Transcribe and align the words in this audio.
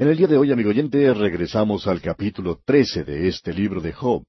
En 0.00 0.06
el 0.06 0.16
día 0.16 0.28
de 0.28 0.36
hoy, 0.36 0.52
amigo 0.52 0.70
oyente, 0.70 1.12
regresamos 1.12 1.88
al 1.88 2.00
capítulo 2.00 2.60
13 2.64 3.02
de 3.02 3.26
este 3.26 3.52
libro 3.52 3.80
de 3.80 3.92
Job. 3.92 4.22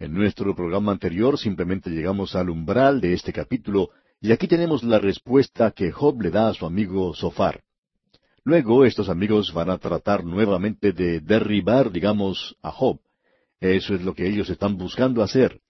En 0.00 0.12
nuestro 0.12 0.52
programa 0.56 0.90
anterior 0.90 1.38
simplemente 1.38 1.90
llegamos 1.90 2.34
al 2.34 2.50
umbral 2.50 3.00
de 3.00 3.12
este 3.12 3.32
capítulo 3.32 3.90
y 4.20 4.32
aquí 4.32 4.48
tenemos 4.48 4.82
la 4.82 4.98
respuesta 4.98 5.70
que 5.70 5.92
Job 5.92 6.20
le 6.22 6.30
da 6.30 6.48
a 6.48 6.54
su 6.54 6.66
amigo 6.66 7.14
Sofar. 7.14 7.62
Luego 8.42 8.84
estos 8.84 9.08
amigos 9.08 9.52
van 9.52 9.70
a 9.70 9.78
tratar 9.78 10.24
nuevamente 10.24 10.90
de 10.90 11.20
derribar, 11.20 11.92
digamos, 11.92 12.56
a 12.60 12.72
Job. 12.72 12.98
Eso 13.60 13.94
es 13.94 14.02
lo 14.02 14.12
que 14.12 14.26
ellos 14.26 14.50
están 14.50 14.76
buscando 14.76 15.22
hacer. 15.22 15.60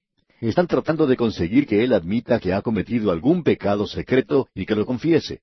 Están 0.40 0.66
tratando 0.66 1.06
de 1.06 1.18
conseguir 1.18 1.66
que 1.66 1.84
él 1.84 1.92
admita 1.92 2.40
que 2.40 2.54
ha 2.54 2.62
cometido 2.62 3.10
algún 3.10 3.42
pecado 3.42 3.86
secreto 3.86 4.48
y 4.54 4.64
que 4.64 4.74
lo 4.74 4.86
confiese. 4.86 5.42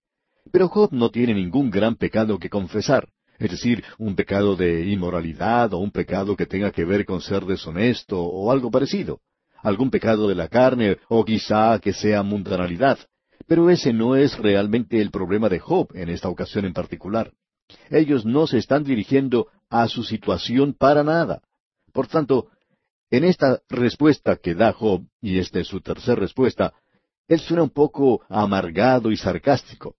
Pero 0.51 0.67
Job 0.67 0.91
no 0.93 1.11
tiene 1.11 1.35
ningún 1.35 1.69
gran 1.69 1.95
pecado 1.95 2.39
que 2.39 2.49
confesar, 2.49 3.07
es 3.39 3.51
decir, 3.51 3.83
un 3.97 4.15
pecado 4.15 4.55
de 4.55 4.85
inmoralidad 4.85 5.73
o 5.73 5.79
un 5.79 5.91
pecado 5.91 6.35
que 6.35 6.45
tenga 6.45 6.71
que 6.71 6.85
ver 6.85 7.05
con 7.05 7.21
ser 7.21 7.45
deshonesto 7.45 8.21
o 8.21 8.51
algo 8.51 8.71
parecido, 8.71 9.21
algún 9.61 9.89
pecado 9.89 10.27
de 10.27 10.35
la 10.35 10.47
carne 10.47 10.97
o 11.09 11.25
quizá 11.25 11.79
que 11.79 11.93
sea 11.93 12.23
mundanalidad. 12.23 12.99
Pero 13.47 13.69
ese 13.69 13.91
no 13.91 14.15
es 14.15 14.37
realmente 14.37 15.01
el 15.01 15.11
problema 15.11 15.49
de 15.49 15.59
Job 15.59 15.89
en 15.95 16.09
esta 16.09 16.29
ocasión 16.29 16.65
en 16.65 16.73
particular. 16.73 17.33
Ellos 17.89 18.25
no 18.25 18.47
se 18.47 18.57
están 18.57 18.83
dirigiendo 18.83 19.47
a 19.69 19.87
su 19.87 20.03
situación 20.03 20.73
para 20.73 21.03
nada. 21.03 21.41
Por 21.91 22.07
tanto, 22.07 22.47
en 23.09 23.23
esta 23.23 23.61
respuesta 23.69 24.37
que 24.37 24.55
da 24.55 24.73
Job, 24.73 25.05
y 25.21 25.39
esta 25.39 25.59
es 25.59 25.67
su 25.67 25.81
tercera 25.81 26.15
respuesta, 26.15 26.73
él 27.27 27.39
suena 27.39 27.63
un 27.63 27.69
poco 27.69 28.21
amargado 28.29 29.11
y 29.11 29.17
sarcástico. 29.17 29.95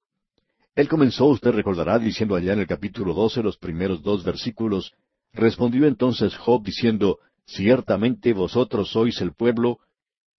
Él 0.75 0.89
comenzó, 0.89 1.27
usted 1.27 1.53
recordará, 1.53 1.99
diciendo 1.99 2.35
allá 2.35 2.53
en 2.53 2.61
el 2.61 2.67
capítulo 2.67 3.15
doce, 3.15 3.43
los 3.43 3.57
primeros 3.57 4.03
dos 4.03 4.25
versículos, 4.25 4.93
respondió 5.33 5.87
entonces 5.87 6.37
Job 6.37 6.65
diciendo, 6.65 7.19
Ciertamente 7.47 8.33
vosotros 8.33 8.91
sois 8.91 9.21
el 9.21 9.35
pueblo, 9.35 9.79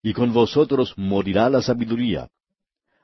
y 0.02 0.14
con 0.14 0.34
vosotros 0.34 0.94
morirá 0.98 1.50
la 1.50 1.62
sabiduría. 1.62 2.30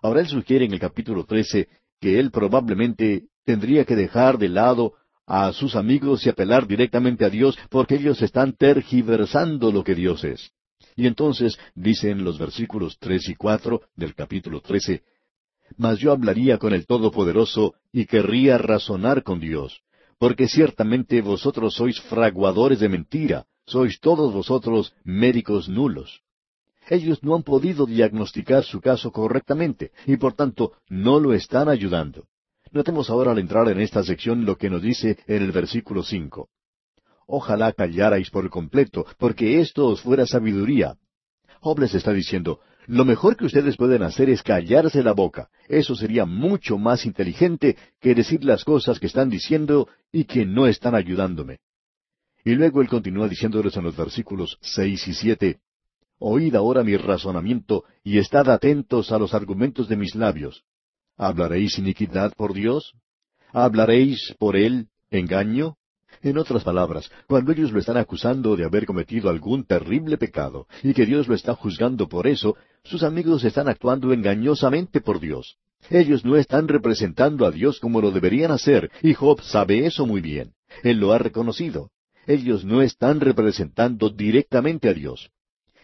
Ahora 0.02 0.22
él 0.22 0.28
sugiere 0.28 0.66
en 0.66 0.74
el 0.74 0.80
capítulo 0.80 1.24
trece 1.26 1.70
que 2.00 2.20
él 2.20 2.32
probablemente 2.32 3.28
tendría 3.46 3.86
que 3.86 3.96
dejar 3.96 4.38
de 4.38 4.50
lado 4.50 4.94
a 5.26 5.54
sus 5.54 5.76
amigos 5.76 6.26
y 6.26 6.30
apelar 6.30 6.68
directamente 6.68 7.24
a 7.24 7.30
Dios 7.30 7.58
porque 7.70 7.96
ellos 7.96 8.22
están 8.22 8.54
tergiversando 8.54 9.72
lo 9.72 9.84
que 9.84 9.96
Dios 9.96 10.24
es. 10.24 10.52
Y 10.96 11.08
entonces 11.08 11.58
dice 11.76 12.10
en 12.10 12.24
los 12.24 12.38
versículos 12.38 12.98
tres 13.00 13.30
y 13.30 13.36
cuatro 13.36 13.82
del 13.96 14.14
capítulo 14.14 14.62
trece, 14.62 15.04
Mas 15.78 16.00
yo 16.00 16.12
hablaría 16.12 16.58
con 16.58 16.74
el 16.74 16.86
Todopoderoso 16.86 17.76
y 17.92 18.06
querría 18.06 18.58
razonar 18.58 19.24
con 19.24 19.40
Dios, 19.40 19.82
porque 20.18 20.48
ciertamente 20.48 21.22
vosotros 21.22 21.76
sois 21.76 22.00
fraguadores 22.02 22.80
de 22.80 22.90
mentira, 22.90 23.46
sois 23.66 24.00
todos 24.00 24.34
vosotros 24.34 24.94
médicos 25.04 25.70
nulos. 25.70 26.22
Ellos 26.90 27.24
no 27.24 27.36
han 27.36 27.44
podido 27.44 27.86
diagnosticar 27.86 28.64
su 28.64 28.82
caso 28.82 29.12
correctamente 29.12 29.92
y 30.06 30.18
por 30.18 30.34
tanto 30.34 30.74
no 30.90 31.20
lo 31.20 31.34
están 31.34 31.70
ayudando. 31.70 32.26
Notemos 32.72 33.10
ahora 33.10 33.32
al 33.32 33.40
entrar 33.40 33.70
en 33.70 33.80
esta 33.82 34.04
sección 34.04 34.46
lo 34.46 34.58
que 34.58 34.70
nos 34.70 34.82
dice 34.82 35.18
en 35.28 35.44
el 35.44 35.52
versículo 35.52 36.04
cinco. 36.04 36.50
Ojalá 37.28 37.72
callarais 37.72 38.30
por 38.30 38.50
completo, 38.50 39.06
porque 39.18 39.62
esto 39.62 39.88
os 39.88 40.02
fuera 40.02 40.26
sabiduría. 40.26 40.98
Job 41.62 41.80
les 41.80 41.94
está 41.94 42.12
diciendo, 42.12 42.60
lo 42.92 43.06
mejor 43.06 43.38
que 43.38 43.46
ustedes 43.46 43.78
pueden 43.78 44.04
hacer 44.04 44.30
es 44.30 44.44
callarse 44.44 45.02
la 45.02 45.14
boca. 45.14 45.50
Eso 45.70 45.96
sería 45.96 46.26
mucho 46.26 46.78
más 46.78 47.06
inteligente 47.06 47.78
que 48.02 48.14
decir 48.14 48.44
las 48.44 48.66
cosas 48.66 49.00
que 49.00 49.06
están 49.06 49.30
diciendo 49.30 49.88
y 50.12 50.26
que 50.26 50.46
no 50.46 50.68
están 50.68 50.94
ayudándome. 50.94 51.60
Y 52.44 52.54
luego 52.54 52.82
él 52.82 52.90
continúa 52.90 53.30
diciéndoles 53.30 53.78
en 53.78 53.86
los 53.86 53.96
versículos 53.96 54.58
seis 54.60 55.08
y 55.08 55.14
siete, 55.14 55.62
Oíd 56.20 56.54
ahora 56.54 56.84
mi 56.84 56.98
razonamiento 56.98 57.86
y 58.04 58.18
estad 58.18 58.50
atentos 58.50 59.14
a 59.14 59.18
los 59.18 59.34
argumentos 59.34 59.88
de 59.88 59.96
mis 59.96 60.14
labios. 60.14 60.66
¿Hablaréis 61.16 61.80
iniquidad 61.80 62.34
por 62.36 62.54
Dios? 62.54 62.94
¿Hablaréis 63.54 64.36
por 64.38 64.58
Él 64.58 64.90
engaño? 65.10 65.78
En 66.24 66.38
otras 66.38 66.64
palabras, 66.64 67.12
cuando 67.28 67.52
ellos 67.52 67.72
lo 67.72 67.80
están 67.80 67.98
acusando 67.98 68.56
de 68.56 68.64
haber 68.64 68.86
cometido 68.86 69.30
algún 69.30 69.64
terrible 69.64 70.18
pecado 70.18 70.68
y 70.84 70.94
que 70.94 71.06
Dios 71.06 71.28
lo 71.28 71.34
está 71.34 71.56
juzgando 71.56 72.08
por 72.08 72.28
eso, 72.28 72.56
sus 72.84 73.02
amigos 73.02 73.44
están 73.44 73.68
actuando 73.68 74.14
engañosamente 74.14 75.02
por 75.02 75.20
Dios. 75.20 75.58
Ellos 75.90 76.24
no 76.24 76.38
están 76.38 76.68
representando 76.68 77.46
a 77.48 77.52
Dios 77.52 77.80
como 77.80 78.02
lo 78.02 78.12
deberían 78.12 78.52
hacer, 78.52 78.92
y 79.02 79.16
Job 79.16 79.42
sabe 79.42 79.86
eso 79.88 80.06
muy 80.06 80.22
bien. 80.22 80.54
Él 80.84 81.00
lo 81.00 81.12
ha 81.12 81.18
reconocido. 81.18 81.90
Ellos 82.28 82.64
no 82.64 82.84
están 82.84 83.20
representando 83.20 84.10
directamente 84.10 84.90
a 84.90 84.94
Dios. 84.94 85.32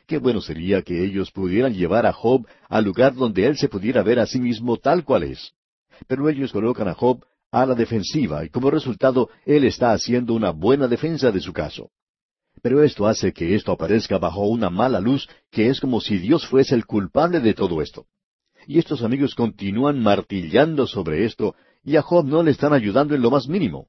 Qué 0.06 0.20
bueno 0.20 0.40
sería 0.40 0.84
que 0.84 1.04
ellos 1.04 1.32
pudieran 1.32 1.74
llevar 1.74 2.06
a 2.06 2.14
Job 2.14 2.46
al 2.70 2.86
lugar 2.86 3.16
donde 3.16 3.48
él 3.48 3.58
se 3.58 3.70
pudiera 3.70 4.04
ver 4.04 4.20
a 4.20 4.28
sí 4.28 4.40
mismo 4.40 4.78
tal 4.78 5.04
cual 5.04 5.24
es. 5.24 5.54
Pero 6.08 6.30
ellos 6.30 6.52
colocan 6.54 6.88
a 6.88 6.94
Job 6.94 7.26
a 7.52 7.66
la 7.66 7.76
defensiva 7.76 8.44
y 8.46 8.50
como 8.50 8.70
resultado 8.70 9.30
él 9.46 9.64
está 9.64 9.94
haciendo 9.94 10.34
una 10.34 10.52
buena 10.52 10.88
defensa 10.88 11.32
de 11.32 11.40
su 11.40 11.54
caso. 11.54 11.92
Pero 12.62 12.84
esto 12.84 13.08
hace 13.08 13.34
que 13.34 13.56
esto 13.56 13.72
aparezca 13.72 14.18
bajo 14.18 14.48
una 14.48 14.70
mala 14.70 15.00
luz 15.00 15.30
que 15.52 15.70
es 15.70 15.80
como 15.80 16.02
si 16.02 16.18
Dios 16.18 16.48
fuese 16.48 16.76
el 16.76 16.86
culpable 16.86 17.40
de 17.40 17.54
todo 17.54 17.82
esto. 17.82 18.08
Y 18.66 18.80
estos 18.80 19.04
amigos 19.04 19.36
continúan 19.36 20.02
martillando 20.02 20.88
sobre 20.88 21.26
esto 21.26 21.56
y 21.84 21.96
a 21.96 22.02
Job 22.02 22.26
no 22.26 22.44
le 22.44 22.52
están 22.52 22.74
ayudando 22.74 23.16
en 23.16 23.22
lo 23.22 23.32
más 23.32 23.48
mínimo. 23.48 23.88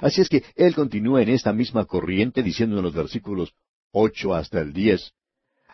Así 0.00 0.20
es 0.20 0.28
que 0.28 0.44
él 0.56 0.74
continúa 0.74 1.22
en 1.22 1.30
esta 1.30 1.52
misma 1.52 1.84
corriente 1.84 2.42
diciendo 2.42 2.76
en 2.76 2.82
los 2.82 2.94
versículos 2.94 3.54
ocho 3.92 4.34
hasta 4.34 4.60
el 4.60 4.72
diez, 4.72 5.12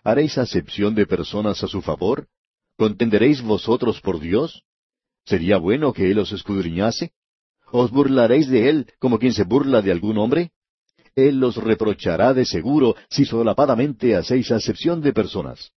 ¿Haréis 0.05 0.39
acepción 0.39 0.95
de 0.95 1.05
personas 1.05 1.65
a 1.65 1.67
su 1.67 1.83
favor? 1.83 2.29
¿Contenderéis 2.77 3.43
vosotros 3.43 4.01
por 4.01 4.21
Dios? 4.21 4.63
¿Sería 5.27 5.59
bueno 5.59 5.93
que 5.93 6.11
Él 6.11 6.19
os 6.21 6.33
escudriñase? 6.33 7.11
¿Os 7.73 7.91
burlaréis 7.91 8.49
de 8.49 8.69
Él 8.69 8.87
como 9.01 9.19
quien 9.19 9.33
se 9.33 9.43
burla 9.43 9.83
de 9.83 9.91
algún 9.91 10.19
hombre? 10.19 10.53
Él 11.17 11.41
los 11.41 11.57
reprochará 11.57 12.33
de 12.33 12.45
seguro 12.45 12.95
si 13.11 13.25
solapadamente 13.25 14.15
hacéis 14.15 14.53
acepción 14.53 15.01
de 15.01 15.13
personas. 15.13 15.73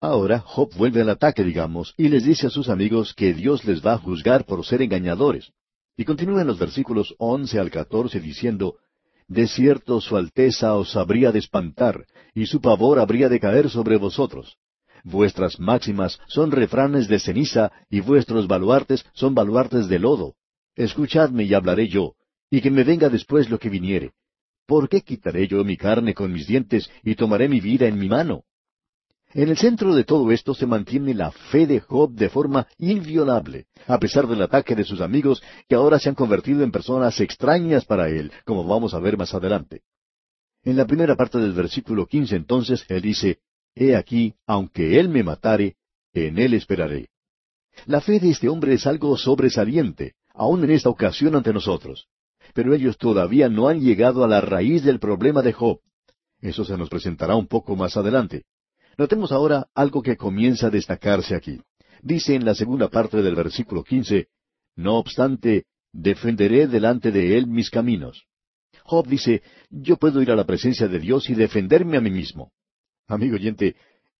Ahora 0.00 0.38
Job 0.38 0.74
vuelve 0.76 1.02
al 1.02 1.10
ataque, 1.10 1.44
digamos, 1.44 1.92
y 1.98 2.08
les 2.08 2.24
dice 2.24 2.46
a 2.46 2.50
sus 2.50 2.70
amigos 2.70 3.12
que 3.12 3.34
Dios 3.34 3.66
les 3.66 3.84
va 3.84 3.94
a 3.94 3.98
juzgar 3.98 4.46
por 4.46 4.64
ser 4.64 4.80
engañadores. 4.80 5.52
Y 5.94 6.06
continúa 6.06 6.40
en 6.40 6.46
los 6.46 6.58
versículos 6.58 7.14
once 7.18 7.58
al 7.58 7.70
catorce 7.70 8.18
diciendo, 8.18 8.76
de 9.28 9.46
cierto 9.46 10.00
su 10.00 10.16
alteza 10.16 10.74
os 10.74 10.96
habría 10.96 11.32
de 11.32 11.40
espantar, 11.40 12.06
y 12.34 12.46
su 12.46 12.62
pavor 12.62 12.98
habría 12.98 13.28
de 13.28 13.38
caer 13.38 13.68
sobre 13.68 13.98
vosotros. 13.98 14.56
Vuestras 15.04 15.58
máximas 15.58 16.18
son 16.26 16.50
refranes 16.50 17.08
de 17.08 17.18
ceniza, 17.18 17.72
y 17.88 18.00
vuestros 18.00 18.46
baluartes 18.46 19.04
son 19.14 19.34
baluartes 19.34 19.88
de 19.88 19.98
lodo. 19.98 20.34
Escuchadme 20.74 21.44
y 21.44 21.54
hablaré 21.54 21.88
yo, 21.88 22.14
y 22.50 22.60
que 22.60 22.70
me 22.70 22.84
venga 22.84 23.08
después 23.08 23.50
lo 23.50 23.58
que 23.58 23.68
viniere. 23.68 24.12
¿Por 24.66 24.88
qué 24.88 25.00
quitaré 25.00 25.48
yo 25.48 25.64
mi 25.64 25.76
carne 25.76 26.14
con 26.14 26.32
mis 26.32 26.46
dientes 26.46 26.90
y 27.02 27.14
tomaré 27.14 27.48
mi 27.48 27.60
vida 27.60 27.86
en 27.86 27.98
mi 27.98 28.08
mano? 28.08 28.44
En 29.32 29.48
el 29.48 29.56
centro 29.56 29.94
de 29.94 30.04
todo 30.04 30.32
esto 30.32 30.54
se 30.54 30.66
mantiene 30.66 31.14
la 31.14 31.30
fe 31.30 31.66
de 31.66 31.80
Job 31.80 32.12
de 32.12 32.28
forma 32.28 32.66
inviolable, 32.78 33.66
a 33.86 33.98
pesar 33.98 34.26
del 34.26 34.42
ataque 34.42 34.74
de 34.74 34.84
sus 34.84 35.00
amigos 35.00 35.40
que 35.68 35.76
ahora 35.76 36.00
se 36.00 36.08
han 36.08 36.16
convertido 36.16 36.64
en 36.64 36.72
personas 36.72 37.20
extrañas 37.20 37.84
para 37.84 38.08
él, 38.08 38.32
como 38.44 38.64
vamos 38.64 38.92
a 38.92 38.98
ver 38.98 39.16
más 39.16 39.32
adelante. 39.32 39.82
En 40.64 40.76
la 40.76 40.84
primera 40.84 41.14
parte 41.14 41.38
del 41.38 41.52
versículo 41.52 42.06
quince 42.06 42.34
entonces 42.34 42.84
él 42.88 43.02
dice, 43.02 43.38
He 43.74 43.96
aquí, 43.96 44.34
aunque 44.46 44.98
él 44.98 45.08
me 45.08 45.22
matare, 45.22 45.76
en 46.12 46.38
él 46.38 46.54
esperaré. 46.54 47.08
La 47.86 48.00
fe 48.00 48.20
de 48.20 48.30
este 48.30 48.48
hombre 48.48 48.74
es 48.74 48.86
algo 48.86 49.16
sobresaliente, 49.16 50.14
aun 50.34 50.64
en 50.64 50.70
esta 50.70 50.90
ocasión 50.90 51.34
ante 51.34 51.52
nosotros. 51.52 52.08
Pero 52.54 52.74
ellos 52.74 52.98
todavía 52.98 53.48
no 53.48 53.68
han 53.68 53.80
llegado 53.80 54.24
a 54.24 54.28
la 54.28 54.40
raíz 54.40 54.82
del 54.82 54.98
problema 54.98 55.42
de 55.42 55.52
Job. 55.52 55.80
Eso 56.40 56.64
se 56.64 56.76
nos 56.76 56.88
presentará 56.88 57.36
un 57.36 57.46
poco 57.46 57.76
más 57.76 57.96
adelante. 57.96 58.44
Notemos 58.98 59.32
ahora 59.32 59.68
algo 59.74 60.02
que 60.02 60.16
comienza 60.16 60.66
a 60.66 60.70
destacarse 60.70 61.34
aquí. 61.34 61.60
Dice 62.02 62.34
en 62.34 62.44
la 62.44 62.54
segunda 62.54 62.88
parte 62.88 63.22
del 63.22 63.34
versículo 63.34 63.84
quince, 63.84 64.28
No 64.74 64.96
obstante, 64.96 65.64
defenderé 65.92 66.66
delante 66.66 67.10
de 67.10 67.36
él 67.36 67.46
mis 67.46 67.70
caminos. 67.70 68.24
Job 68.84 69.06
dice, 69.06 69.42
yo 69.68 69.96
puedo 69.96 70.20
ir 70.22 70.30
a 70.30 70.36
la 70.36 70.44
presencia 70.44 70.88
de 70.88 70.98
Dios 70.98 71.28
y 71.30 71.34
defenderme 71.34 71.96
a 71.96 72.00
mí 72.00 72.10
mismo. 72.10 72.52
Amigo 73.10 73.34
oyente, 73.34 73.74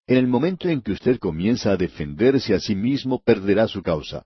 en 0.09 0.17
el 0.17 0.27
momento 0.27 0.69
en 0.69 0.81
que 0.83 0.91
usted 0.91 1.19
comienza 1.19 1.71
a 1.71 1.77
defenderse 1.77 2.55
a 2.55 2.59
sí 2.59 2.75
mismo, 2.75 3.23
perderá 3.23 3.69
su 3.69 3.83
causa. 3.83 4.25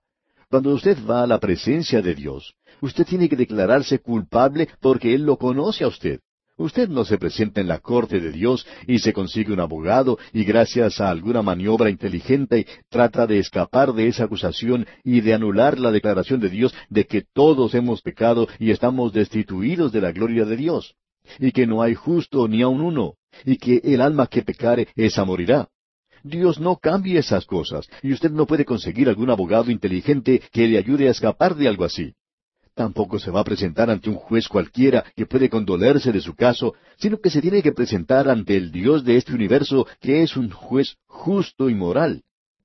Cuando 0.49 0.73
usted 0.73 0.97
va 1.07 1.21
a 1.21 1.27
la 1.27 1.39
presencia 1.39 2.01
de 2.01 2.15
Dios, 2.15 2.55
usted 2.81 3.05
tiene 3.05 3.29
que 3.29 3.35
declararse 3.35 3.99
culpable 3.99 4.67
porque 4.81 5.13
Él 5.13 5.21
lo 5.21 5.37
conoce 5.37 5.83
a 5.83 5.87
usted. 5.87 6.19
Usted 6.57 6.89
no 6.89 7.05
se 7.05 7.19
presenta 7.19 7.61
en 7.61 7.67
la 7.67 7.77
corte 7.77 8.19
de 8.19 8.31
Dios 8.31 8.65
y 8.87 8.97
se 8.97 9.13
consigue 9.13 9.53
un 9.53 9.59
abogado 9.59 10.17
y 10.33 10.45
gracias 10.45 10.99
a 10.99 11.11
alguna 11.11 11.43
maniobra 11.43 11.91
inteligente 11.91 12.65
trata 12.89 13.27
de 13.27 13.37
escapar 13.37 13.93
de 13.93 14.07
esa 14.07 14.23
acusación 14.23 14.87
y 15.03 15.21
de 15.21 15.35
anular 15.35 15.77
la 15.77 15.91
declaración 15.91 16.39
de 16.39 16.49
Dios 16.49 16.73
de 16.89 17.05
que 17.05 17.21
todos 17.21 17.75
hemos 17.75 18.01
pecado 18.01 18.47
y 18.57 18.71
estamos 18.71 19.13
destituidos 19.13 19.91
de 19.91 20.01
la 20.01 20.11
gloria 20.11 20.43
de 20.45 20.57
Dios, 20.57 20.95
y 21.39 21.51
que 21.51 21.67
no 21.67 21.83
hay 21.83 21.93
justo 21.93 22.47
ni 22.47 22.61
aun 22.61 22.81
uno, 22.81 23.13
y 23.43 23.57
que 23.57 23.81
el 23.83 24.01
alma 24.01 24.27
que 24.27 24.43
pecare, 24.43 24.87
esa 24.95 25.25
morirá. 25.25 25.67
Dios 26.23 26.59
no 26.59 26.77
cambia 26.77 27.19
esas 27.19 27.45
cosas, 27.45 27.87
y 28.01 28.11
usted 28.11 28.31
no 28.31 28.47
puede 28.47 28.65
conseguir 28.65 29.09
algún 29.09 29.29
abogado 29.29 29.69
inteligente 29.69 30.41
que 30.51 30.67
le 30.67 30.77
ayude 30.77 31.07
a 31.07 31.11
escapar 31.11 31.55
de 31.55 31.67
algo 31.67 31.83
así. 31.83 32.13
Tampoco 32.73 33.19
se 33.19 33.31
va 33.31 33.39
a 33.41 33.43
presentar 33.45 33.89
ante 33.89 34.09
un 34.09 34.15
juez 34.15 34.47
cualquiera 34.47 35.05
que 35.15 35.25
puede 35.25 35.49
condolerse 35.49 36.11
de 36.11 36.19
su 36.19 36.35
caso, 36.35 36.73
sino 36.97 37.21
que 37.21 37.29
se 37.29 37.41
tiene 37.41 37.61
que 37.61 37.71
presentar 37.71 38.27
ante 38.27 38.57
el 38.57 38.71
Dios 38.71 39.05
de 39.05 39.15
este 39.15 39.33
universo, 39.33 39.87
que 40.01 40.23
es 40.23 40.35
un 40.35 40.49
juez 40.49 40.97
justo 41.05 41.69
y 41.69 41.75
moral. 41.75 42.23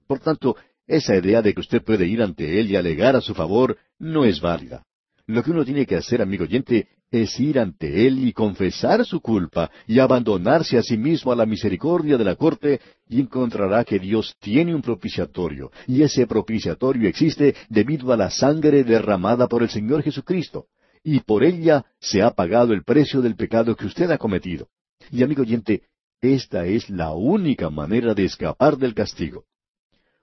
Por 0.09 0.19
tanto, 0.19 0.57
esa 0.89 1.15
idea 1.15 1.43
de 1.43 1.55
que 1.55 1.61
usted 1.61 1.85
puede 1.85 2.07
ir 2.07 2.23
ante 2.23 2.59
Él 2.59 2.71
y 2.71 2.77
alegar 2.77 3.15
a 3.15 3.21
su 3.21 3.35
favor 3.35 3.79
no 3.99 4.25
es 4.25 4.41
válida. 4.41 4.85
Lo 5.27 5.45
que 5.45 5.53
uno 5.53 5.65
tiene 5.65 5.87
que 5.87 5.95
hacer, 5.95 6.21
amigo 6.21 6.43
oyente, 6.43 6.89
es 7.11 7.39
ir 7.41 7.59
ante 7.59 8.07
Él 8.07 8.27
y 8.27 8.33
confesar 8.33 9.05
su 9.05 9.21
culpa 9.21 9.71
y 9.87 9.99
abandonarse 9.99 10.79
a 10.79 10.83
sí 10.83 10.97
mismo 10.97 11.33
a 11.33 11.37
la 11.37 11.47
misericordia 11.47 12.17
de 12.17 12.25
la 12.25 12.37
corte 12.37 12.81
y 13.09 13.21
encontrará 13.21 13.85
que 13.85 13.99
Dios 13.99 14.37
tiene 14.39 14.75
un 14.75 14.83
propiciatorio 14.83 15.73
y 15.87 16.03
ese 16.03 16.27
propiciatorio 16.27 17.09
existe 17.09 17.55
debido 17.69 18.13
a 18.13 18.17
la 18.17 18.31
sangre 18.31 18.85
derramada 18.85 19.49
por 19.49 19.63
el 19.63 19.71
Señor 19.71 20.03
Jesucristo 20.03 20.67
y 21.03 21.21
por 21.21 21.43
ella 21.43 21.85
se 21.99 22.23
ha 22.23 22.31
pagado 22.31 22.73
el 22.73 22.85
precio 22.85 23.21
del 23.21 23.35
pecado 23.35 23.75
que 23.75 23.87
usted 23.87 24.11
ha 24.11 24.19
cometido. 24.19 24.69
Y 25.11 25.23
amigo 25.23 25.43
oyente, 25.43 25.83
esta 26.21 26.67
es 26.67 26.91
la 26.91 27.13
única 27.13 27.71
manera 27.71 28.15
de 28.15 28.25
escapar 28.25 28.77
del 28.77 28.95
castigo. 28.95 29.45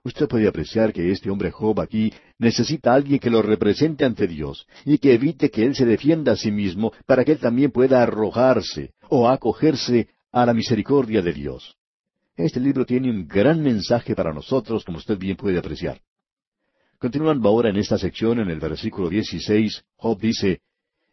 Usted 0.07 0.25
puede 0.29 0.47
apreciar 0.47 0.93
que 0.93 1.11
este 1.11 1.29
hombre 1.29 1.51
Job 1.51 1.81
aquí 1.81 2.13
necesita 2.39 2.93
a 2.93 2.95
alguien 2.95 3.19
que 3.19 3.29
lo 3.29 3.41
represente 3.41 4.05
ante 4.05 4.25
Dios 4.25 4.65
y 4.85 4.99
que 4.99 5.13
evite 5.13 5.51
que 5.51 5.65
él 5.65 5.75
se 5.75 5.85
defienda 5.85 6.31
a 6.31 6.37
sí 6.37 6.49
mismo 6.49 6.93
para 7.05 7.25
que 7.25 7.33
él 7.33 7.39
también 7.39 7.71
pueda 7.71 8.01
arrojarse 8.01 8.93
o 9.09 9.27
acogerse 9.27 10.07
a 10.31 10.45
la 10.45 10.53
misericordia 10.53 11.21
de 11.21 11.33
Dios. 11.33 11.75
Este 12.37 12.61
libro 12.61 12.85
tiene 12.85 13.09
un 13.09 13.27
gran 13.27 13.61
mensaje 13.61 14.15
para 14.15 14.31
nosotros, 14.31 14.85
como 14.85 14.99
usted 14.99 15.17
bien 15.17 15.35
puede 15.35 15.57
apreciar. 15.57 15.99
Continuando 16.99 17.49
ahora 17.49 17.69
en 17.69 17.75
esta 17.75 17.97
sección, 17.97 18.39
en 18.39 18.49
el 18.49 18.61
versículo 18.61 19.09
16, 19.09 19.83
Job 19.97 20.21
dice, 20.21 20.61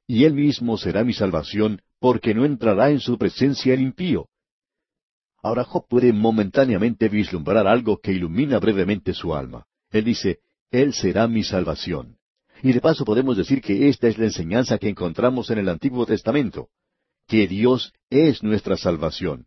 Y 0.07 0.23
él 0.23 0.35
mismo 0.35 0.79
será 0.79 1.03
mi 1.03 1.15
salvación, 1.15 1.83
porque 1.99 2.33
no 2.33 2.45
entrará 2.45 2.91
en 2.91 3.01
su 3.01 3.19
presencia 3.19 3.75
el 3.75 3.81
impío. 3.81 4.29
Ahora 5.45 5.65
Job 5.65 5.87
puede 5.87 6.11
momentáneamente 6.11 7.11
vislumbrar 7.11 7.67
algo 7.67 8.01
que 8.01 8.13
ilumina 8.13 8.59
brevemente 8.59 9.13
su 9.13 9.35
alma. 9.35 9.67
Él 9.91 10.03
dice, 10.03 10.39
Él 10.71 10.95
será 10.95 11.29
mi 11.29 11.45
salvación. 11.45 12.17
Y 12.63 12.73
de 12.73 12.81
paso 12.81 13.05
podemos 13.05 13.37
decir 13.37 13.61
que 13.61 13.91
esta 13.91 14.09
es 14.09 14.17
la 14.17 14.25
enseñanza 14.25 14.79
que 14.79 14.89
encontramos 14.89 15.51
en 15.51 15.59
el 15.59 15.69
Antiguo 15.69 16.07
Testamento, 16.07 16.71
que 17.29 17.47
Dios 17.47 17.93
es 18.09 18.43
nuestra 18.43 18.79
salvación. 18.79 19.45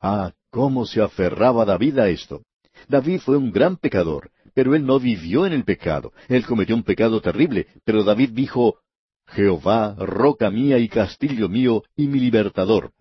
Ah, 0.00 0.32
cómo 0.50 0.86
se 0.86 1.00
aferraba 1.00 1.64
David 1.64 2.00
a 2.00 2.08
esto. 2.08 2.42
David 2.88 3.20
fue 3.20 3.36
un 3.36 3.52
gran 3.52 3.76
pecador, 3.76 4.32
pero 4.54 4.74
él 4.74 4.84
no 4.84 4.98
vivió 4.98 5.46
en 5.46 5.52
el 5.52 5.62
pecado. 5.62 6.12
Él 6.28 6.44
cometió 6.44 6.74
un 6.74 6.82
pecado 6.82 7.20
terrible, 7.20 7.68
pero 7.84 8.02
David 8.02 8.30
dijo, 8.30 8.80
Jehová, 9.28 9.94
roca 10.00 10.50
mía 10.50 10.80
y 10.80 10.88
castillo 10.88 11.48
mío 11.48 11.84
y 11.94 12.08
mi 12.08 12.18
libertador. 12.18 12.92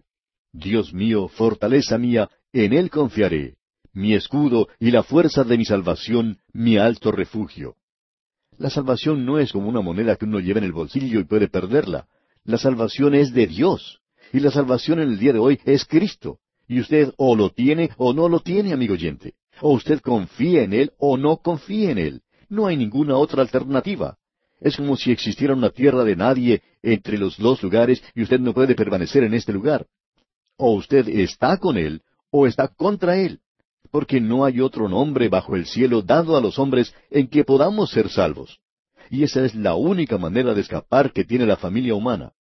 Dios 0.54 0.94
mío, 0.94 1.28
fortaleza 1.28 1.98
mía, 1.98 2.30
en 2.54 2.74
Él 2.74 2.90
confiaré, 2.90 3.56
mi 3.94 4.14
escudo 4.14 4.68
y 4.80 4.92
la 4.92 5.04
fuerza 5.04 5.44
de 5.44 5.58
mi 5.58 5.66
salvación, 5.66 6.40
mi 6.54 6.78
alto 6.78 7.12
refugio. 7.12 7.76
La 8.58 8.70
salvación 8.70 9.26
no 9.26 9.40
es 9.40 9.52
como 9.52 9.70
una 9.70 9.82
moneda 9.82 10.16
que 10.16 10.26
uno 10.26 10.40
lleva 10.40 10.60
en 10.60 10.66
el 10.66 10.72
bolsillo 10.72 11.20
y 11.20 11.24
puede 11.24 11.48
perderla. 11.48 12.08
La 12.44 12.58
salvación 12.58 13.16
es 13.16 13.34
de 13.34 13.48
Dios. 13.48 14.02
Y 14.34 14.40
la 14.40 14.52
salvación 14.52 15.00
en 15.00 15.10
el 15.10 15.20
día 15.20 15.34
de 15.34 15.40
hoy 15.40 15.60
es 15.66 15.86
Cristo. 15.86 16.40
Y 16.68 16.80
usted 16.80 17.12
o 17.18 17.36
lo 17.36 17.50
tiene 17.50 17.90
o 17.98 18.14
no 18.14 18.30
lo 18.30 18.40
tiene, 18.40 18.72
amigo 18.72 18.94
oyente. 18.94 19.34
O 19.62 19.74
usted 19.74 20.00
confía 20.00 20.64
en 20.64 20.74
Él 20.74 20.92
o 20.98 21.18
no 21.18 21.38
confía 21.38 21.92
en 21.92 21.98
Él. 21.98 22.22
No 22.50 22.68
hay 22.68 22.78
ninguna 22.78 23.18
otra 23.18 23.42
alternativa. 23.42 24.18
Es 24.60 24.78
como 24.78 24.96
si 24.96 25.12
existiera 25.12 25.54
una 25.54 25.72
tierra 25.72 26.04
de 26.04 26.16
nadie 26.16 26.62
entre 26.84 27.18
los 27.18 27.38
dos 27.38 27.64
lugares 27.64 28.04
y 28.14 28.22
usted 28.22 28.40
no 28.40 28.54
puede 28.54 28.76
permanecer 28.76 29.24
en 29.24 29.34
este 29.34 29.52
lugar. 29.52 29.88
O 30.64 30.74
usted 30.74 31.10
está 31.10 31.58
con 31.58 31.76
Él 31.76 32.04
o 32.30 32.46
está 32.46 32.68
contra 32.68 33.18
Él, 33.18 33.40
porque 33.90 34.22
no 34.22 34.46
hay 34.46 34.62
otro 34.62 34.88
nombre 34.88 35.28
bajo 35.28 35.56
el 35.56 35.66
cielo 35.66 36.04
dado 36.04 36.38
a 36.38 36.40
los 36.40 36.60
hombres 36.60 36.94
en 37.10 37.28
que 37.30 37.44
podamos 37.44 37.90
ser 37.90 38.10
salvos. 38.10 38.60
Y 39.10 39.24
esa 39.24 39.44
es 39.44 39.56
la 39.56 39.74
única 39.74 40.20
manera 40.20 40.54
de 40.54 40.62
escapar 40.62 41.14
que 41.14 41.24
tiene 41.24 41.48
la 41.48 41.58
familia 41.58 41.96
humana. 41.96 42.34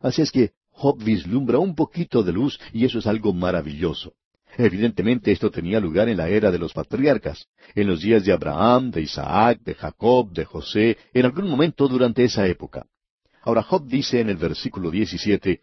Así 0.00 0.20
es 0.20 0.30
que 0.30 0.52
Job 0.68 1.02
vislumbra 1.02 1.58
un 1.58 1.74
poquito 1.74 2.22
de 2.22 2.34
luz 2.34 2.60
y 2.74 2.84
eso 2.84 2.98
es 2.98 3.06
algo 3.06 3.32
maravilloso. 3.32 4.12
Evidentemente 4.58 5.32
esto 5.32 5.50
tenía 5.50 5.80
lugar 5.80 6.10
en 6.10 6.18
la 6.18 6.28
era 6.28 6.50
de 6.50 6.58
los 6.58 6.74
patriarcas, 6.74 7.48
en 7.74 7.86
los 7.86 8.02
días 8.02 8.22
de 8.26 8.32
Abraham, 8.34 8.90
de 8.90 9.00
Isaac, 9.00 9.60
de 9.64 9.74
Jacob, 9.74 10.30
de 10.30 10.44
José, 10.44 10.98
en 11.14 11.24
algún 11.24 11.48
momento 11.48 11.88
durante 11.88 12.22
esa 12.22 12.46
época. 12.46 12.84
Ahora 13.40 13.62
Job 13.62 13.86
dice 13.86 14.20
en 14.20 14.28
el 14.28 14.36
versículo 14.36 14.90
17, 14.90 15.62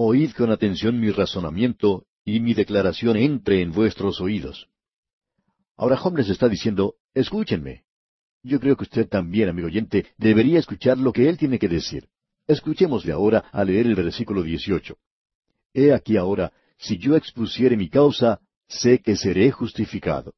Oíd 0.00 0.30
con 0.30 0.52
atención 0.52 1.00
mi 1.00 1.10
razonamiento 1.10 2.06
y 2.24 2.38
mi 2.38 2.54
declaración 2.54 3.16
entre 3.16 3.62
en 3.62 3.72
vuestros 3.72 4.20
oídos. 4.20 4.68
Ahora 5.76 5.96
Job 5.96 6.18
les 6.18 6.28
está 6.28 6.48
diciendo, 6.48 6.94
escúchenme. 7.14 7.82
Yo 8.44 8.60
creo 8.60 8.76
que 8.76 8.84
usted 8.84 9.08
también, 9.08 9.48
amigo 9.48 9.66
oyente, 9.66 10.06
debería 10.16 10.60
escuchar 10.60 10.98
lo 10.98 11.12
que 11.12 11.28
él 11.28 11.36
tiene 11.36 11.58
que 11.58 11.66
decir. 11.66 12.06
Escuchémosle 12.46 13.10
ahora 13.10 13.46
a 13.50 13.64
leer 13.64 13.86
el 13.86 13.96
versículo 13.96 14.44
18. 14.44 14.96
He 15.74 15.92
aquí 15.92 16.16
ahora, 16.16 16.52
si 16.78 16.96
yo 16.96 17.16
expusiere 17.16 17.76
mi 17.76 17.88
causa, 17.88 18.40
sé 18.68 19.00
que 19.00 19.16
seré 19.16 19.50
justificado. 19.50 20.32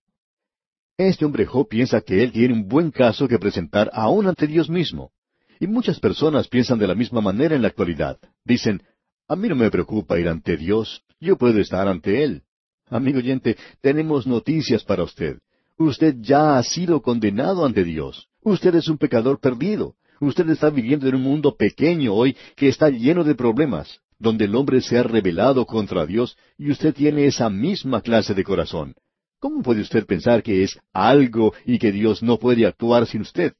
Este 0.97 1.27
hombre 1.27 1.45
Job 1.45 1.69
piensa 1.69 2.01
que 2.01 2.23
él 2.23 2.33
tiene 2.33 2.55
un 2.55 2.67
buen 2.67 2.91
caso 2.91 3.29
que 3.29 3.39
presentar 3.39 3.91
aún 3.93 4.27
ante 4.27 4.47
Dios 4.47 4.71
mismo. 4.71 5.13
Y 5.59 5.67
muchas 5.67 6.01
personas 6.01 6.49
piensan 6.49 6.79
de 6.79 6.87
la 6.87 6.95
misma 6.95 7.21
manera 7.21 7.55
en 7.55 7.61
la 7.61 7.69
actualidad. 7.69 8.19
Dicen, 8.43 8.83
a 9.31 9.37
mí 9.37 9.49
no 9.49 9.55
me 9.55 9.71
preocupa 9.71 10.19
ir 10.19 10.29
ante 10.29 10.57
Dios, 10.57 11.05
yo 11.21 11.37
puedo 11.37 11.61
estar 11.61 11.87
ante 11.87 12.25
Él. 12.25 12.43
Amigo 12.89 13.19
oyente, 13.19 13.57
tenemos 13.81 14.27
noticias 14.27 14.83
para 14.83 15.05
usted. 15.05 15.39
Usted 15.79 16.17
ya 16.19 16.59
ha 16.59 16.63
sido 16.65 17.01
condenado 17.01 17.65
ante 17.65 17.85
Dios. 17.85 18.27
Usted 18.43 18.75
es 18.75 18.89
un 18.89 18.99
pecador 18.99 19.39
perdido. 19.39 19.95
Usted 20.19 20.51
está 20.51 20.69
viviendo 20.69 21.07
en 21.07 21.15
un 21.15 21.23
mundo 21.23 21.55
pequeño 21.57 22.13
hoy 22.13 22.37
que 22.57 22.67
está 22.67 22.91
lleno 22.91 23.23
de 23.23 23.37
problemas, 23.37 24.01
donde 24.19 24.47
el 24.47 24.55
hombre 24.57 24.81
se 24.81 24.99
ha 24.99 25.05
rebelado 25.05 25.65
contra 25.65 26.07
Dios 26.07 26.37
y 26.59 26.73
usted 26.73 26.93
tiene 26.93 27.27
esa 27.27 27.49
misma 27.49 28.01
clase 28.01 28.35
de 28.35 28.43
corazón. 28.43 28.95
¿Cómo 29.39 29.63
puede 29.63 29.83
usted 29.83 30.07
pensar 30.07 30.43
que 30.43 30.65
es 30.65 30.77
algo 30.93 31.55
y 31.65 31.79
que 31.79 31.93
Dios 31.93 32.21
no 32.21 32.41
puede 32.41 32.67
actuar 32.67 33.07
sin 33.07 33.21
usted? 33.21 33.53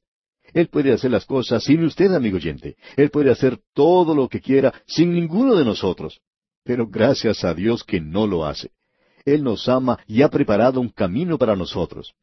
Él 0.53 0.67
puede 0.67 0.93
hacer 0.93 1.11
las 1.11 1.25
cosas 1.25 1.63
sin 1.63 1.83
usted, 1.83 2.13
amigo 2.13 2.37
oyente. 2.37 2.75
Él 2.97 3.09
puede 3.09 3.31
hacer 3.31 3.59
todo 3.73 4.13
lo 4.15 4.27
que 4.27 4.41
quiera 4.41 4.73
sin 4.85 5.13
ninguno 5.13 5.55
de 5.55 5.65
nosotros. 5.65 6.19
Pero 6.63 6.87
gracias 6.87 7.43
a 7.43 7.53
Dios 7.53 7.83
que 7.83 7.99
no 7.99 8.27
lo 8.27 8.45
hace. 8.45 8.71
Él 9.25 9.43
nos 9.43 9.67
ama 9.69 9.99
y 10.07 10.21
ha 10.21 10.29
preparado 10.29 10.81
un 10.81 10.89
camino 10.89 11.37
para 11.37 11.55
nosotros. 11.55 12.13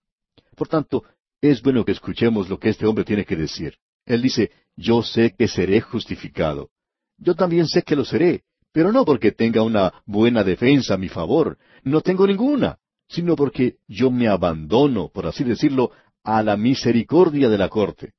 Por 0.56 0.68
tanto, 0.68 1.04
es 1.40 1.62
bueno 1.62 1.85
que 1.85 1.92
escuchemos 1.92 2.49
lo 2.49 2.58
que 2.58 2.70
este 2.70 2.87
hombre 2.87 3.04
tiene 3.04 3.25
que 3.25 3.37
decir. 3.37 3.76
Él 4.04 4.23
dice, 4.23 4.50
yo 4.76 5.02
sé 5.02 5.35
que 5.37 5.49
seré 5.49 5.80
justificado. 5.80 6.70
Yo 7.16 7.35
también 7.35 7.66
sé 7.66 7.82
que 7.82 7.97
lo 7.97 8.04
seré, 8.04 8.42
pero 8.73 8.92
no 8.92 9.04
porque 9.04 9.32
tenga 9.32 9.62
una 9.62 9.92
buena 10.06 10.44
defensa 10.44 10.94
a 10.94 10.99
mi 10.99 11.08
favor, 11.08 11.58
no 11.82 12.00
tengo 12.00 12.26
ninguna, 12.26 12.78
sino 13.08 13.37
porque 13.37 13.76
yo 13.87 14.11
me 14.11 14.28
abandono, 14.28 15.08
por 15.08 15.26
así 15.26 15.44
decirlo, 15.44 15.90
a 16.23 16.42
la 16.42 16.56
misericordia 16.56 17.49
de 17.49 17.58
la 17.58 17.68
corte. 17.68 18.12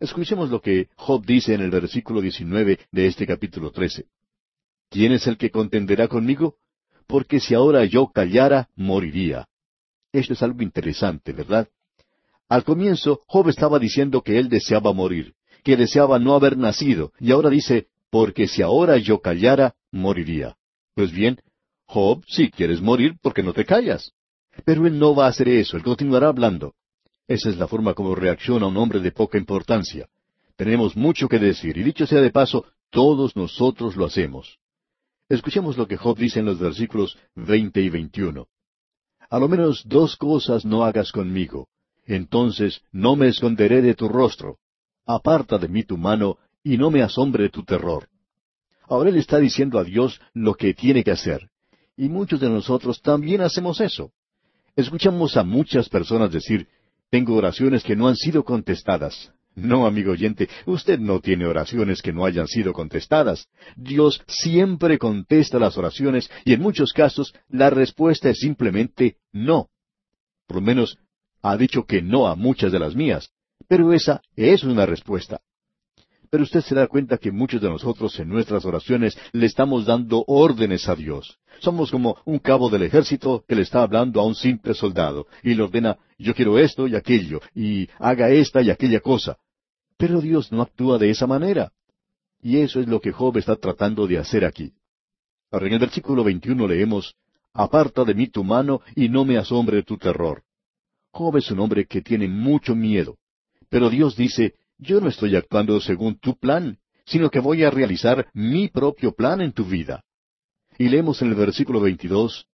Escuchemos 0.00 0.50
lo 0.50 0.60
que 0.60 0.88
Job 0.96 1.24
dice 1.24 1.54
en 1.54 1.60
el 1.60 1.70
versículo 1.70 2.20
19 2.20 2.80
de 2.90 3.06
este 3.06 3.26
capítulo 3.26 3.70
13. 3.70 4.06
¿Quién 4.90 5.12
es 5.12 5.26
el 5.26 5.36
que 5.36 5.50
contenderá 5.50 6.08
conmigo? 6.08 6.56
Porque 7.06 7.38
si 7.38 7.54
ahora 7.54 7.84
yo 7.84 8.08
callara, 8.08 8.68
moriría. 8.74 9.46
Esto 10.12 10.32
es 10.32 10.42
algo 10.42 10.62
interesante, 10.62 11.32
¿verdad? 11.32 11.68
Al 12.48 12.64
comienzo, 12.64 13.22
Job 13.26 13.48
estaba 13.48 13.78
diciendo 13.78 14.22
que 14.22 14.38
él 14.38 14.48
deseaba 14.48 14.92
morir, 14.92 15.34
que 15.62 15.76
deseaba 15.76 16.18
no 16.18 16.34
haber 16.34 16.56
nacido, 16.56 17.12
y 17.20 17.30
ahora 17.30 17.50
dice, 17.50 17.86
porque 18.10 18.48
si 18.48 18.62
ahora 18.62 18.96
yo 18.98 19.20
callara, 19.20 19.74
moriría. 19.92 20.56
Pues 20.94 21.12
bien, 21.12 21.40
Job, 21.86 22.24
si 22.26 22.50
quieres 22.50 22.80
morir, 22.80 23.16
¿por 23.20 23.32
qué 23.32 23.42
no 23.42 23.52
te 23.52 23.64
callas? 23.64 24.12
Pero 24.64 24.86
él 24.86 24.98
no 24.98 25.14
va 25.14 25.26
a 25.26 25.30
hacer 25.30 25.48
eso, 25.48 25.76
él 25.76 25.82
continuará 25.82 26.28
hablando. 26.28 26.74
Esa 27.26 27.48
es 27.48 27.56
la 27.56 27.66
forma 27.66 27.94
como 27.94 28.14
reacciona 28.14 28.66
un 28.66 28.76
hombre 28.76 29.00
de 29.00 29.12
poca 29.12 29.38
importancia. 29.38 30.08
Tenemos 30.56 30.96
mucho 30.96 31.28
que 31.28 31.38
decir, 31.38 31.76
y 31.78 31.82
dicho 31.82 32.06
sea 32.06 32.20
de 32.20 32.30
paso, 32.30 32.66
todos 32.90 33.34
nosotros 33.34 33.96
lo 33.96 34.04
hacemos. 34.04 34.58
Escuchemos 35.28 35.78
lo 35.78 35.88
que 35.88 35.96
Job 35.96 36.18
dice 36.18 36.40
en 36.40 36.46
los 36.46 36.58
versículos 36.58 37.16
veinte 37.34 37.80
y 37.80 37.88
veintiuno. 37.88 38.46
A 39.30 39.38
lo 39.38 39.48
menos 39.48 39.82
dos 39.86 40.16
cosas 40.16 40.64
no 40.64 40.84
hagas 40.84 41.10
conmigo, 41.12 41.68
entonces 42.04 42.82
no 42.92 43.16
me 43.16 43.28
esconderé 43.28 43.80
de 43.80 43.94
tu 43.94 44.08
rostro. 44.08 44.58
Aparta 45.06 45.58
de 45.58 45.68
mí 45.68 45.82
tu 45.82 45.96
mano, 45.96 46.38
y 46.62 46.76
no 46.76 46.90
me 46.90 47.02
asombre 47.02 47.48
tu 47.48 47.64
terror. 47.64 48.08
Ahora 48.86 49.08
él 49.10 49.16
está 49.16 49.38
diciendo 49.38 49.78
a 49.78 49.84
Dios 49.84 50.20
lo 50.34 50.54
que 50.54 50.74
tiene 50.74 51.02
que 51.02 51.10
hacer. 51.10 51.48
Y 51.96 52.08
muchos 52.08 52.40
de 52.40 52.50
nosotros 52.50 53.00
también 53.00 53.40
hacemos 53.40 53.80
eso. 53.80 54.12
Escuchamos 54.76 55.36
a 55.36 55.42
muchas 55.42 55.88
personas 55.88 56.30
decir, 56.30 56.68
tengo 57.10 57.36
oraciones 57.36 57.82
que 57.82 57.96
no 57.96 58.08
han 58.08 58.16
sido 58.16 58.44
contestadas. 58.44 59.32
No, 59.54 59.86
amigo 59.86 60.12
oyente, 60.12 60.48
usted 60.66 60.98
no 60.98 61.20
tiene 61.20 61.46
oraciones 61.46 62.02
que 62.02 62.12
no 62.12 62.24
hayan 62.24 62.48
sido 62.48 62.72
contestadas. 62.72 63.48
Dios 63.76 64.22
siempre 64.26 64.98
contesta 64.98 65.60
las 65.60 65.78
oraciones 65.78 66.28
y 66.44 66.54
en 66.54 66.60
muchos 66.60 66.92
casos 66.92 67.34
la 67.48 67.70
respuesta 67.70 68.30
es 68.30 68.40
simplemente 68.40 69.18
no. 69.32 69.68
Por 70.46 70.56
lo 70.56 70.62
menos 70.62 70.98
ha 71.40 71.56
dicho 71.56 71.84
que 71.84 72.02
no 72.02 72.26
a 72.26 72.34
muchas 72.34 72.72
de 72.72 72.80
las 72.80 72.96
mías, 72.96 73.30
pero 73.68 73.92
esa 73.92 74.22
es 74.34 74.64
una 74.64 74.86
respuesta. 74.86 75.40
Pero 76.30 76.42
usted 76.42 76.60
se 76.60 76.74
da 76.74 76.86
cuenta 76.86 77.18
que 77.18 77.30
muchos 77.30 77.60
de 77.60 77.68
nosotros 77.68 78.18
en 78.18 78.28
nuestras 78.28 78.64
oraciones 78.64 79.16
le 79.32 79.46
estamos 79.46 79.86
dando 79.86 80.24
órdenes 80.26 80.88
a 80.88 80.94
Dios. 80.94 81.38
Somos 81.60 81.90
como 81.90 82.16
un 82.24 82.38
cabo 82.38 82.68
del 82.68 82.82
ejército 82.82 83.44
que 83.46 83.54
le 83.54 83.62
está 83.62 83.82
hablando 83.82 84.20
a 84.20 84.26
un 84.26 84.34
simple 84.34 84.74
soldado 84.74 85.26
y 85.42 85.54
le 85.54 85.62
ordena, 85.62 85.98
yo 86.18 86.34
quiero 86.34 86.58
esto 86.58 86.86
y 86.86 86.96
aquello, 86.96 87.40
y 87.54 87.88
haga 87.98 88.30
esta 88.30 88.62
y 88.62 88.70
aquella 88.70 89.00
cosa. 89.00 89.38
Pero 89.96 90.20
Dios 90.20 90.50
no 90.50 90.62
actúa 90.62 90.98
de 90.98 91.10
esa 91.10 91.26
manera. 91.26 91.72
Y 92.42 92.58
eso 92.58 92.80
es 92.80 92.88
lo 92.88 93.00
que 93.00 93.12
Job 93.12 93.36
está 93.38 93.56
tratando 93.56 94.06
de 94.06 94.18
hacer 94.18 94.44
aquí. 94.44 94.72
Ahora 95.50 95.66
en 95.66 95.74
el 95.74 95.78
versículo 95.78 96.24
21 96.24 96.68
leemos, 96.68 97.14
Aparta 97.56 98.04
de 98.04 98.14
mí 98.14 98.26
tu 98.26 98.42
mano 98.42 98.80
y 98.96 99.08
no 99.08 99.24
me 99.24 99.38
asombre 99.38 99.84
tu 99.84 99.96
terror. 99.96 100.42
Job 101.12 101.36
es 101.36 101.48
un 101.52 101.60
hombre 101.60 101.86
que 101.86 102.02
tiene 102.02 102.26
mucho 102.26 102.74
miedo. 102.74 103.16
Pero 103.68 103.88
Dios 103.88 104.16
dice, 104.16 104.54
yo 104.78 105.00
no 105.00 105.08
estoy 105.08 105.36
actuando 105.36 105.80
según 105.80 106.18
tu 106.18 106.36
plan, 106.36 106.78
sino 107.06 107.30
que 107.30 107.40
voy 107.40 107.64
a 107.64 107.70
realizar 107.70 108.28
mi 108.32 108.68
propio 108.68 109.12
plan 109.14 109.40
en 109.40 109.52
tu 109.52 109.64
vida. 109.64 110.04
Y 110.78 110.88
leemos 110.88 111.22
en 111.22 111.28
el 111.28 111.34
versículo 111.34 111.80
22, 111.80 112.46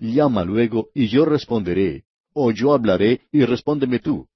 Llama 0.00 0.44
luego 0.44 0.88
y 0.94 1.08
yo 1.08 1.26
responderé, 1.26 2.04
o 2.32 2.50
yo 2.52 2.72
hablaré 2.72 3.22
y 3.30 3.44
respóndeme 3.44 3.98
tú. 3.98 4.26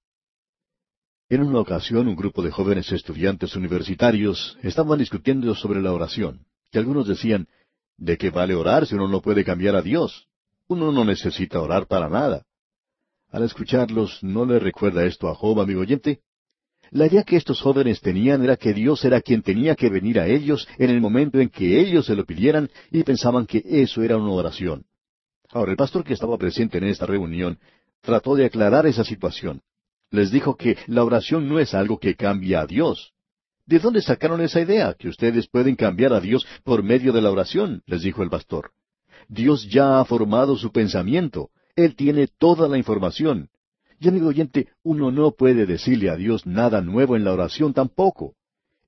En 1.31 1.43
una 1.43 1.61
ocasión 1.61 2.07
un 2.07 2.17
grupo 2.17 2.43
de 2.43 2.51
jóvenes 2.51 2.93
estudiantes 2.93 3.57
universitarios 3.57 4.59
estaban 4.63 4.99
discutiendo 4.99 5.55
sobre 5.55 5.81
la 5.81 5.93
oración, 5.93 6.47
y 6.71 6.79
algunos 6.79 7.09
decían, 7.09 7.49
¿de 7.97 8.19
qué 8.19 8.29
vale 8.29 8.55
orar 8.55 8.87
si 8.87 8.95
uno 8.95 9.09
no 9.09 9.23
puede 9.23 9.43
cambiar 9.43 9.75
a 9.75 9.83
Dios? 9.83 10.29
Uno 10.69 10.93
no 10.93 11.05
necesita 11.05 11.61
orar 11.63 11.87
para 11.87 12.11
nada. 12.11 12.45
Al 13.31 13.43
escucharlos, 13.43 14.23
¿no 14.23 14.45
le 14.45 14.59
recuerda 14.59 15.05
esto 15.05 15.29
a 15.29 15.35
Job, 15.35 15.61
amigo 15.61 15.81
oyente? 15.81 16.21
La 16.95 17.07
idea 17.07 17.25
que 17.25 17.35
estos 17.35 17.61
jóvenes 17.61 18.01
tenían 18.01 18.45
era 18.45 18.57
que 18.57 18.73
Dios 18.73 19.05
era 19.05 19.21
quien 19.21 19.43
tenía 19.43 19.75
que 19.75 19.91
venir 19.91 20.21
a 20.21 20.29
ellos 20.29 20.69
en 20.79 20.91
el 20.91 21.01
momento 21.01 21.41
en 21.41 21.49
que 21.49 21.81
ellos 21.81 22.07
se 22.07 22.15
lo 22.15 22.25
pidieran 22.25 22.71
y 22.93 23.03
pensaban 23.03 23.47
que 23.47 23.65
eso 23.67 24.05
era 24.05 24.17
una 24.17 24.31
oración. 24.31 24.85
Ahora, 25.51 25.73
el 25.73 25.77
pastor 25.77 26.05
que 26.05 26.15
estaba 26.15 26.39
presente 26.39 26.79
en 26.79 26.85
esta 26.85 27.05
reunión 27.05 27.59
trató 28.01 28.37
de 28.37 28.45
aclarar 28.45 28.87
esa 28.87 29.03
situación. 29.03 29.61
Les 30.13 30.31
dijo 30.31 30.55
que 30.57 30.79
la 30.87 31.03
oración 31.03 31.49
no 31.49 31.59
es 31.59 31.75
algo 31.75 31.99
que 31.99 32.15
cambia 32.15 32.61
a 32.61 32.67
Dios. 32.67 33.13
¿De 33.67 33.81
dónde 33.81 34.01
sacaron 34.01 34.41
esa 34.41 34.61
idea? 34.61 34.95
Que 34.97 35.09
ustedes 35.09 35.49
pueden 35.49 35.75
cambiar 35.75 36.13
a 36.13 36.21
Dios 36.21 36.47
por 36.63 36.85
medio 36.85 37.13
de 37.13 37.23
la 37.23 37.33
oración, 37.33 37.83
les 37.87 38.03
dijo 38.03 38.23
el 38.23 38.31
pastor. 38.31 38.71
Dios 39.27 39.69
ya 39.69 39.99
ha 39.99 40.05
formado 40.05 40.57
su 40.57 40.71
pensamiento. 40.71 41.51
Él 41.75 41.97
tiene 41.97 42.29
toda 42.29 42.69
la 42.69 42.79
información. 42.79 43.49
Y 43.99 44.09
amigo 44.09 44.29
oyente, 44.29 44.69
uno 44.83 45.11
no 45.11 45.33
puede 45.33 45.67
decirle 45.67 46.11
a 46.11 46.17
Dios 46.17 46.47
nada 46.47 46.81
nuevo 46.81 47.17
en 47.17 47.25
la 47.25 47.33
oración 47.33 47.73
tampoco. 47.73 48.35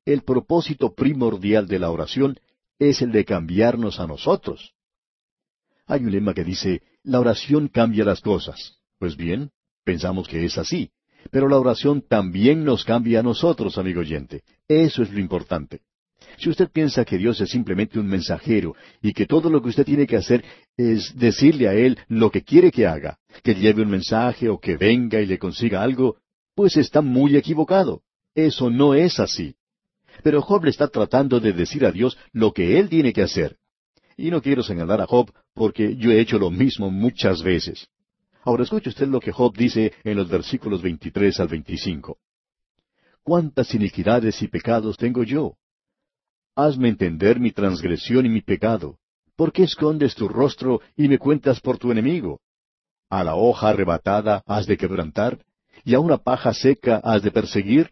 El 0.05 0.23
propósito 0.23 0.95
primordial 0.95 1.67
de 1.67 1.79
la 1.79 1.91
oración 1.91 2.39
es 2.79 3.03
el 3.03 3.13
de 3.13 3.25
cambiarnos 3.25 3.99
a 4.01 4.07
nosotros. 4.07 4.75
Hay 5.87 6.05
un 6.05 6.11
lema 6.11 6.35
que 6.35 6.45
dice, 6.45 6.83
la 7.03 7.21
oración 7.21 7.69
cambia 7.69 8.05
las 8.05 8.21
cosas. 8.21 8.79
Pues 8.99 9.17
bien, 9.17 9.51
pensamos 9.85 10.29
que 10.29 10.45
es 10.45 10.59
así. 10.59 10.91
Pero 11.31 11.49
la 11.49 11.59
oración 11.59 12.03
también 12.03 12.65
nos 12.65 12.85
cambia 12.85 13.21
a 13.21 13.23
nosotros, 13.23 13.79
amigo 13.79 14.01
oyente. 14.01 14.43
Eso 14.69 15.03
es 15.03 15.13
lo 15.13 15.21
importante. 15.21 15.81
Si 16.38 16.50
usted 16.50 16.69
piensa 16.71 17.05
que 17.05 17.19
Dios 17.19 17.40
es 17.40 17.50
simplemente 17.50 17.99
un 17.99 18.07
mensajero 18.07 18.75
y 19.00 19.12
que 19.12 19.26
todo 19.26 19.49
lo 19.49 19.62
que 19.62 19.71
usted 19.71 19.85
tiene 19.85 20.07
que 20.07 20.16
hacer 20.16 20.45
es 20.76 21.16
decirle 21.16 21.69
a 21.69 21.75
Él 21.75 21.99
lo 22.09 22.31
que 22.31 22.43
quiere 22.43 22.71
que 22.71 22.87
haga, 22.87 23.19
que 23.43 23.55
lleve 23.55 23.83
un 23.83 23.90
mensaje 23.90 24.49
o 24.49 24.59
que 24.59 24.76
venga 24.76 25.21
y 25.21 25.26
le 25.26 25.38
consiga 25.38 25.83
algo, 25.83 26.16
pues 26.55 26.76
está 26.76 27.00
muy 27.00 27.37
equivocado. 27.37 28.02
Eso 28.35 28.71
no 28.71 28.95
es 28.95 29.19
así. 29.19 29.55
Pero 30.23 30.43
Job 30.43 30.64
le 30.64 30.71
está 30.71 30.88
tratando 30.88 31.40
de 31.40 31.52
decir 31.52 31.87
a 31.87 31.93
Dios 31.93 32.19
lo 32.33 32.52
que 32.52 32.78
Él 32.78 32.88
tiene 32.88 33.12
que 33.12 33.23
hacer. 33.23 33.57
Y 34.16 34.31
no 34.31 34.43
quiero 34.43 34.62
señalar 34.62 35.00
a 35.00 35.07
Job 35.07 35.31
porque 35.55 35.97
yo 35.97 36.11
he 36.11 36.21
hecho 36.21 36.38
lo 36.38 36.50
mismo 36.50 36.90
muchas 36.90 37.43
veces. 37.43 37.88
Ahora 38.43 38.62
escuche 38.62 38.90
usted 38.90 39.09
lo 39.09 39.21
que 39.21 39.33
Job 39.33 39.57
dice 39.57 39.93
en 40.05 40.16
los 40.16 40.28
versículos 40.28 40.83
23 40.83 41.40
al 41.40 41.49
25. 41.49 42.19
¿Cuántas 43.23 43.75
iniquidades 43.75 44.40
y 44.43 44.49
pecados 44.49 44.97
tengo 44.97 45.25
yo? 45.25 45.57
Hazme 46.59 46.89
entender 46.89 47.39
mi 47.39 47.53
transgresión 47.53 48.25
y 48.25 48.31
mi 48.31 48.41
pecado. 48.41 48.97
¿Por 49.37 49.53
qué 49.53 49.65
escondes 49.65 50.15
tu 50.15 50.27
rostro 50.27 50.81
y 50.97 51.07
me 51.07 51.19
cuentas 51.19 51.61
por 51.61 51.77
tu 51.77 51.93
enemigo? 51.93 52.41
¿A 53.11 53.23
la 53.23 53.35
hoja 53.35 53.69
arrebatada 53.69 54.43
has 54.47 54.67
de 54.67 54.79
quebrantar? 54.79 55.39
¿Y 55.85 55.93
a 55.93 56.01
una 56.01 56.17
paja 56.17 56.55
seca 56.55 56.97
has 57.05 57.23
de 57.23 57.31
perseguir? 57.31 57.91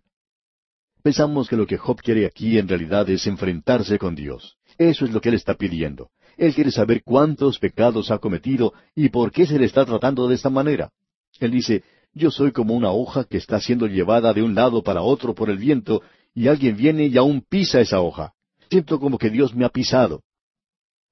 Pensamos 1.03 1.47
que 1.47 1.57
lo 1.57 1.67
que 1.67 1.77
Job 1.77 2.01
quiere 2.01 2.25
aquí 2.25 2.59
en 2.59 2.67
realidad 2.67 3.11
es 3.11 3.27
enfrentarse 3.27 3.99
con 3.99 4.15
Dios. 4.15 4.57
Eso 4.79 5.05
es 5.05 5.13
lo 5.13 5.21
que 5.21 5.29
él 5.29 5.35
está 5.35 5.53
pidiendo. 5.53 6.09
Él 6.39 6.55
quiere 6.55 6.71
saber 6.71 7.03
cuántos 7.05 7.59
pecados 7.59 8.11
ha 8.11 8.17
cometido 8.17 8.73
y 8.95 9.11
por 9.11 9.31
qué 9.31 9.47
se 9.47 9.59
le 9.59 9.67
está 9.67 9.85
tratando 9.85 10.27
de 10.27 10.37
esta 10.37 10.49
manera. 10.49 10.91
Él 11.39 11.51
dice, 11.51 11.85
yo 12.15 12.31
soy 12.31 12.51
como 12.51 12.73
una 12.73 12.91
hoja 12.93 13.25
que 13.25 13.37
está 13.37 13.61
siendo 13.61 13.87
llevada 13.87 14.33
de 14.33 14.43
un 14.43 14.55
lado 14.55 14.83
para 14.83 15.03
otro 15.03 15.35
por 15.35 15.51
el 15.51 15.59
viento, 15.59 16.01
y 16.35 16.49
alguien 16.49 16.77
viene 16.77 17.07
y 17.07 17.19
aún 17.19 17.43
pisa 17.47 17.81
esa 17.83 18.01
hoja. 18.01 18.34
Siento 18.71 18.99
como 18.99 19.19
que 19.19 19.31
Dios 19.31 19.55
me 19.55 19.65
ha 19.65 19.69
pisado. 19.69 20.23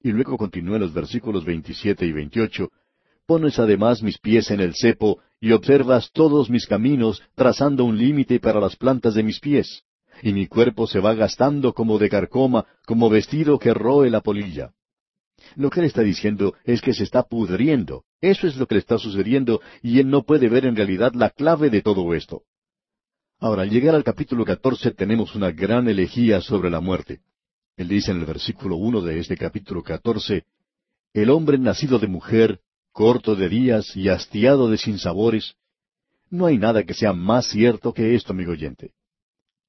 Y 0.01 0.11
luego 0.11 0.37
continúa 0.37 0.75
en 0.75 0.81
los 0.81 0.93
versículos 0.93 1.45
27 1.45 2.05
y 2.05 2.11
28. 2.11 2.69
Pones 3.25 3.57
además 3.57 4.03
mis 4.03 4.17
pies 4.17 4.51
en 4.51 4.59
el 4.59 4.75
cepo 4.75 5.19
y 5.39 5.51
observas 5.51 6.11
todos 6.11 6.49
mis 6.49 6.67
caminos, 6.67 7.21
trazando 7.35 7.85
un 7.85 7.97
límite 7.97 8.39
para 8.39 8.59
las 8.59 8.75
plantas 8.75 9.13
de 9.13 9.23
mis 9.23 9.39
pies. 9.39 9.83
Y 10.21 10.33
mi 10.33 10.47
cuerpo 10.47 10.87
se 10.87 10.99
va 10.99 11.13
gastando 11.13 11.73
como 11.73 11.97
de 11.97 12.09
carcoma, 12.09 12.65
como 12.85 13.09
vestido 13.09 13.57
que 13.59 13.73
roe 13.73 14.09
la 14.09 14.21
polilla. 14.21 14.71
Lo 15.55 15.69
que 15.69 15.79
él 15.79 15.85
está 15.85 16.01
diciendo 16.01 16.53
es 16.63 16.81
que 16.81 16.93
se 16.93 17.03
está 17.03 17.23
pudriendo. 17.23 18.03
Eso 18.21 18.47
es 18.47 18.57
lo 18.57 18.67
que 18.67 18.75
le 18.75 18.79
está 18.79 18.97
sucediendo 18.97 19.61
y 19.81 19.99
él 19.99 20.09
no 20.09 20.23
puede 20.23 20.49
ver 20.49 20.65
en 20.65 20.75
realidad 20.75 21.13
la 21.13 21.29
clave 21.29 21.69
de 21.69 21.81
todo 21.81 22.13
esto. 22.13 22.43
Ahora, 23.39 23.63
al 23.63 23.69
llegar 23.69 23.95
al 23.95 24.03
capítulo 24.03 24.45
catorce 24.45 24.91
tenemos 24.91 25.35
una 25.35 25.51
gran 25.51 25.89
elegía 25.89 26.39
sobre 26.41 26.69
la 26.69 26.79
muerte. 26.79 27.19
Él 27.75 27.87
dice 27.87 28.11
en 28.11 28.19
el 28.19 28.25
versículo 28.25 28.75
uno 28.75 29.01
de 29.01 29.19
este 29.19 29.35
capítulo 29.35 29.81
catorce, 29.83 30.43
El 31.13 31.29
hombre 31.29 31.57
nacido 31.57 31.99
de 31.99 32.07
mujer, 32.07 32.59
corto 32.91 33.35
de 33.35 33.49
días 33.49 33.95
y 33.95 34.09
hastiado 34.09 34.69
de 34.69 34.77
sinsabores, 34.77 35.55
no 36.29 36.47
hay 36.47 36.57
nada 36.57 36.83
que 36.83 36.93
sea 36.93 37.13
más 37.13 37.47
cierto 37.47 37.93
que 37.93 38.15
esto, 38.15 38.33
amigo 38.33 38.53
oyente. 38.53 38.93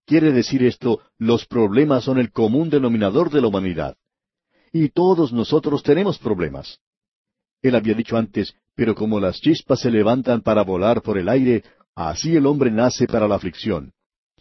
Quiere 0.06 0.32
decir 0.32 0.62
esto, 0.62 1.00
los 1.18 1.46
problemas 1.46 2.04
son 2.04 2.18
el 2.18 2.30
común 2.30 2.70
denominador 2.70 3.30
de 3.30 3.40
la 3.40 3.48
humanidad. 3.48 3.96
Y 4.72 4.88
todos 4.88 5.32
nosotros 5.32 5.82
tenemos 5.82 6.18
problemas. 6.18 6.80
Él 7.62 7.74
había 7.74 7.94
dicho 7.94 8.16
antes, 8.16 8.54
pero 8.74 8.94
como 8.94 9.20
las 9.20 9.40
chispas 9.40 9.80
se 9.80 9.90
levantan 9.90 10.42
para 10.42 10.62
volar 10.62 11.00
por 11.00 11.16
el 11.16 11.28
aire, 11.28 11.64
así 11.94 12.36
el 12.36 12.46
hombre 12.46 12.70
nace 12.70 13.06
para 13.06 13.28
la 13.28 13.36
aflicción. 13.36 13.92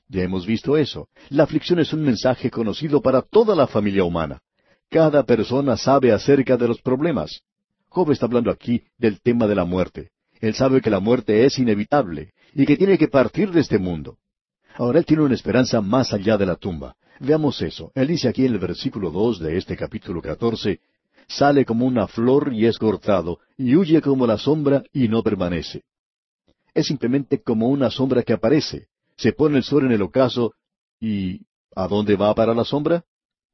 Ya 0.08 0.24
hemos 0.24 0.46
visto 0.46 0.78
eso. 0.78 1.08
La 1.30 1.44
aflicción 1.44 1.80
es 1.80 1.94
un 1.94 2.04
mensaje 2.04 2.52
conocido 2.52 3.02
para 3.02 3.22
toda 3.22 3.56
la 3.56 3.68
familia 3.68 4.04
humana. 4.04 4.42
Cada 4.90 5.24
persona 5.24 5.78
sabe 5.78 6.12
acerca 6.12 6.58
de 6.58 6.68
los 6.68 6.82
problemas. 6.82 7.42
Job 7.90 8.12
está 8.12 8.26
hablando 8.26 8.52
aquí 8.52 8.84
del 8.98 9.22
tema 9.22 9.48
de 9.48 9.56
la 9.56 9.66
muerte. 9.66 10.12
Él 10.40 10.54
sabe 10.54 10.82
que 10.82 10.90
la 10.90 11.00
muerte 11.00 11.46
es 11.46 11.58
inevitable 11.58 12.34
y 12.54 12.66
que 12.66 12.78
tiene 12.78 12.98
que 12.98 13.08
partir 13.08 13.52
de 13.52 13.62
este 13.62 13.80
mundo. 13.80 14.18
Ahora 14.76 15.00
él 15.00 15.06
tiene 15.06 15.24
una 15.24 15.36
esperanza 15.36 15.82
más 15.82 16.14
allá 16.14 16.38
de 16.38 16.46
la 16.46 16.56
tumba. 16.56 16.96
Veamos 17.20 17.62
eso. 17.62 17.92
Él 17.96 18.08
dice 18.08 18.28
aquí 18.28 18.46
en 18.46 18.54
el 18.54 18.60
versículo 18.60 19.12
dos 19.12 19.40
de 19.40 19.58
este 19.58 19.78
capítulo 19.78 20.22
catorce, 20.22 20.80
sale 21.28 21.66
como 21.66 21.86
una 21.86 22.08
flor 22.08 22.52
y 22.54 22.66
es 22.66 22.78
cortado, 22.78 23.40
y 23.58 23.76
huye 23.76 24.02
como 24.02 24.28
la 24.28 24.38
sombra 24.38 24.84
y 24.92 25.08
no 25.08 25.24
permanece. 25.24 25.84
Es 26.74 26.88
simplemente 26.88 27.42
como 27.42 27.70
una 27.70 27.90
sombra 27.90 28.24
que 28.24 28.34
aparece. 28.34 28.88
Se 29.18 29.34
pone 29.34 29.58
el 29.58 29.64
sol 29.64 29.86
en 29.86 29.92
el 29.92 30.02
ocaso 30.02 30.54
y 31.00 31.42
¿a 31.76 31.88
dónde 31.88 32.16
va 32.16 32.34
para 32.34 32.54
la 32.54 32.66
sombra? 32.66 33.06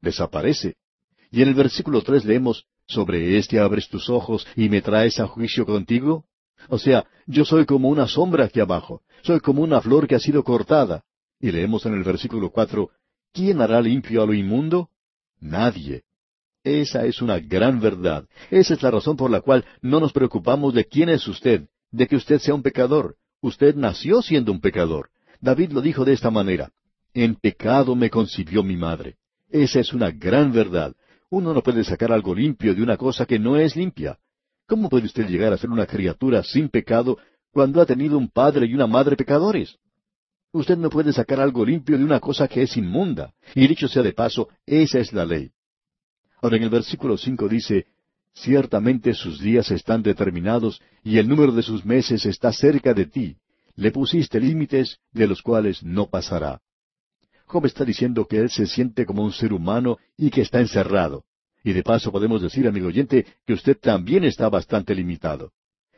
Desaparece. 0.02 0.76
Y 1.32 1.42
en 1.42 1.50
el 1.50 1.54
versículo 1.54 2.02
tres 2.02 2.26
leemos, 2.26 2.66
¿Sobre 2.90 3.38
éste 3.38 3.60
abres 3.60 3.88
tus 3.88 4.10
ojos 4.10 4.48
y 4.56 4.68
me 4.68 4.82
traes 4.82 5.20
a 5.20 5.28
juicio 5.28 5.64
contigo? 5.64 6.26
O 6.70 6.80
sea, 6.80 7.06
yo 7.28 7.46
soy 7.46 7.68
como 7.68 7.88
una 7.88 8.08
sombra 8.08 8.46
aquí 8.46 8.60
abajo, 8.60 9.04
soy 9.22 9.40
como 9.42 9.62
una 9.62 9.80
flor 9.80 10.08
que 10.08 10.16
ha 10.16 10.20
sido 10.20 10.44
cortada. 10.44 11.04
Y 11.40 11.52
leemos 11.52 11.86
en 11.86 11.94
el 11.94 12.04
versículo 12.04 12.50
cuatro, 12.50 12.90
¿quién 13.32 13.62
hará 13.62 13.80
limpio 13.80 14.24
a 14.24 14.26
lo 14.26 14.34
inmundo? 14.34 14.90
Nadie. 15.40 16.04
Esa 16.64 17.06
es 17.06 17.22
una 17.22 17.38
gran 17.38 17.80
verdad. 17.80 18.28
Esa 18.50 18.74
es 18.74 18.82
la 18.82 18.90
razón 18.90 19.16
por 19.16 19.30
la 19.30 19.42
cual 19.42 19.64
no 19.82 20.00
nos 20.00 20.12
preocupamos 20.12 20.74
de 20.74 20.86
quién 20.86 21.10
es 21.10 21.28
usted, 21.28 21.70
de 21.92 22.08
que 22.08 22.16
usted 22.16 22.40
sea 22.40 22.56
un 22.56 22.64
pecador. 22.64 23.18
Usted 23.40 23.76
nació 23.76 24.24
siendo 24.24 24.52
un 24.52 24.62
pecador. 24.62 25.12
David 25.42 25.72
lo 25.72 25.82
dijo 25.82 26.06
de 26.06 26.14
esta 26.14 26.32
manera, 26.32 26.72
En 27.14 27.36
pecado 27.36 27.96
me 27.96 28.10
concibió 28.10 28.64
mi 28.64 28.78
madre. 28.78 29.16
Esa 29.50 29.80
es 29.80 29.94
una 29.94 30.12
gran 30.12 30.52
verdad. 30.52 30.96
Uno 31.30 31.54
no 31.54 31.64
puede 31.64 31.84
sacar 31.84 32.12
algo 32.12 32.36
limpio 32.36 32.76
de 32.76 32.84
una 32.84 32.98
cosa 32.98 33.26
que 33.26 33.40
no 33.40 33.58
es 33.58 33.76
limpia. 33.76 34.18
¿Cómo 34.68 34.90
puede 34.90 35.06
usted 35.06 35.28
llegar 35.28 35.54
a 35.54 35.58
ser 35.58 35.70
una 35.70 35.86
criatura 35.86 36.44
sin 36.44 36.70
pecado 36.70 37.18
cuando 37.52 37.82
ha 37.82 37.86
tenido 37.86 38.18
un 38.18 38.30
padre 38.30 38.68
y 38.68 38.74
una 38.74 38.88
madre 38.88 39.16
pecadores? 39.16 39.78
Usted 40.52 40.78
no 40.78 40.90
puede 40.90 41.14
sacar 41.14 41.40
algo 41.40 41.66
limpio 41.66 41.98
de 41.98 42.04
una 42.04 42.20
cosa 42.20 42.48
que 42.48 42.64
es 42.64 42.78
inmunda. 42.78 43.34
Y 43.56 43.68
dicho 43.68 43.88
sea 43.88 44.04
de 44.04 44.14
paso, 44.14 44.50
esa 44.66 45.00
es 45.00 45.14
la 45.14 45.26
ley. 45.26 45.52
Ahora 46.42 46.58
en 46.58 46.64
el 46.64 46.70
versículo 46.70 47.18
cinco 47.18 47.48
dice, 47.48 47.86
Ciertamente 48.34 49.14
sus 49.14 49.40
días 49.40 49.70
están 49.72 50.02
determinados 50.02 50.82
y 51.04 51.18
el 51.18 51.28
número 51.28 51.52
de 51.52 51.64
sus 51.64 51.86
meses 51.86 52.26
está 52.26 52.52
cerca 52.54 52.94
de 52.94 53.06
ti. 53.06 53.38
Le 53.80 53.92
pusiste 53.92 54.42
límites 54.42 55.00
de 55.14 55.26
los 55.26 55.42
cuales 55.42 55.82
no 55.84 56.10
pasará. 56.10 56.60
Job 57.46 57.66
está 57.66 57.86
diciendo 57.86 58.26
que 58.26 58.38
él 58.38 58.50
se 58.50 58.68
siente 58.68 59.06
como 59.06 59.24
un 59.24 59.32
ser 59.32 59.54
humano 59.54 59.98
y 60.18 60.32
que 60.32 60.42
está 60.42 60.60
encerrado. 60.60 61.24
Y 61.64 61.72
de 61.72 61.82
paso 61.82 62.12
podemos 62.12 62.42
decir, 62.42 62.68
amigo 62.68 62.88
oyente, 62.88 63.26
que 63.46 63.54
usted 63.54 63.78
también 63.80 64.26
está 64.26 64.50
bastante 64.50 64.94
limitado. 64.94 65.54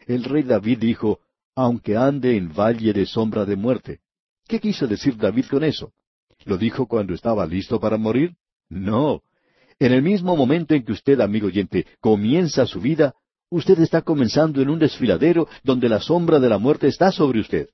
El 0.05 0.25
rey 0.25 0.43
David 0.43 0.77
dijo, 0.77 1.21
aunque 1.55 1.97
ande 1.97 2.37
en 2.37 2.53
valle 2.53 2.93
de 2.93 3.07
sombra 3.07 3.45
de 3.45 3.55
muerte. 3.55 3.99
¿Qué 4.47 4.59
quiso 4.59 4.85
decir 4.85 5.17
David 5.17 5.45
con 5.49 5.63
eso? 5.63 5.91
¿Lo 6.45 6.59
dijo 6.59 6.85
cuando 6.85 7.15
estaba 7.15 7.47
listo 7.47 7.79
para 7.79 7.97
morir? 7.97 8.35
No. 8.69 9.23
En 9.79 9.91
el 9.91 10.03
mismo 10.03 10.37
momento 10.37 10.75
en 10.75 10.85
que 10.85 10.91
usted, 10.91 11.19
amigo 11.19 11.47
oyente, 11.47 11.87
comienza 11.99 12.67
su 12.67 12.79
vida, 12.79 13.15
usted 13.51 13.79
está 13.81 14.01
comenzando 14.01 14.61
en 14.61 14.69
un 14.69 14.79
desfiladero 14.79 15.47
donde 15.63 15.89
la 15.89 15.99
sombra 15.99 16.39
de 16.39 16.49
la 16.49 16.57
muerte 16.57 16.87
está 16.87 17.11
sobre 17.11 17.41
usted. 17.41 17.69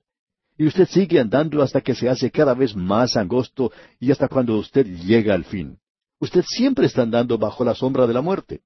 Y 0.57 0.65
usted 0.65 0.87
sigue 0.87 1.19
andando 1.19 1.61
hasta 1.61 1.81
que 1.81 1.93
se 1.93 2.09
hace 2.09 2.31
cada 2.31 2.55
vez 2.55 2.75
más 2.75 3.15
angosto 3.15 3.71
y 3.99 4.11
hasta 4.11 4.27
cuando 4.27 4.57
usted 4.57 4.85
llega 4.85 5.35
al 5.35 5.45
fin. 5.45 5.77
Usted 6.19 6.43
siempre 6.47 6.87
está 6.87 7.03
andando 7.03 7.37
bajo 7.37 7.63
la 7.63 7.75
sombra 7.75 8.07
de 8.07 8.13
la 8.13 8.21
muerte. 8.21 8.61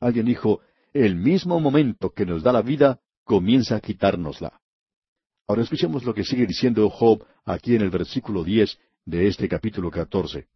Alguien 0.00 0.24
dijo, 0.24 0.60
el 0.94 1.16
mismo 1.16 1.60
momento 1.60 2.10
que 2.10 2.24
nos 2.24 2.42
da 2.42 2.50
la 2.50 2.62
vida, 2.62 2.98
comienza 3.24 3.76
a 3.76 3.80
quitárnosla. 3.80 4.58
Ahora 5.46 5.62
escuchemos 5.62 6.04
lo 6.04 6.14
que 6.14 6.24
sigue 6.24 6.46
diciendo 6.46 6.88
Job 6.88 7.26
aquí 7.44 7.76
en 7.76 7.82
el 7.82 7.90
versículo 7.90 8.42
diez 8.42 8.78
de 9.04 9.26
este 9.28 9.48
capítulo 9.48 9.90
catorce. 9.90 10.46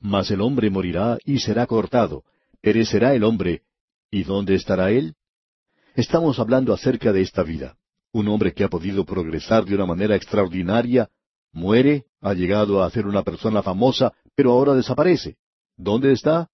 Mas 0.00 0.30
el 0.30 0.40
hombre 0.40 0.70
morirá 0.70 1.18
y 1.26 1.40
será 1.40 1.66
cortado, 1.66 2.24
perecerá 2.62 3.14
el 3.14 3.24
hombre, 3.24 3.62
¿y 4.14 4.22
dónde 4.22 4.54
estará 4.54 4.92
él? 4.92 5.16
Estamos 5.96 6.38
hablando 6.38 6.72
acerca 6.72 7.12
de 7.12 7.20
esta 7.20 7.42
vida. 7.42 7.76
Un 8.12 8.28
hombre 8.28 8.54
que 8.54 8.62
ha 8.62 8.68
podido 8.68 9.04
progresar 9.04 9.64
de 9.64 9.74
una 9.74 9.86
manera 9.86 10.14
extraordinaria, 10.14 11.08
muere, 11.52 12.04
ha 12.20 12.32
llegado 12.32 12.84
a 12.84 12.90
ser 12.90 13.08
una 13.08 13.24
persona 13.24 13.60
famosa, 13.60 14.12
pero 14.36 14.52
ahora 14.52 14.74
desaparece. 14.74 15.36
¿Dónde 15.76 16.12
está? 16.12 16.48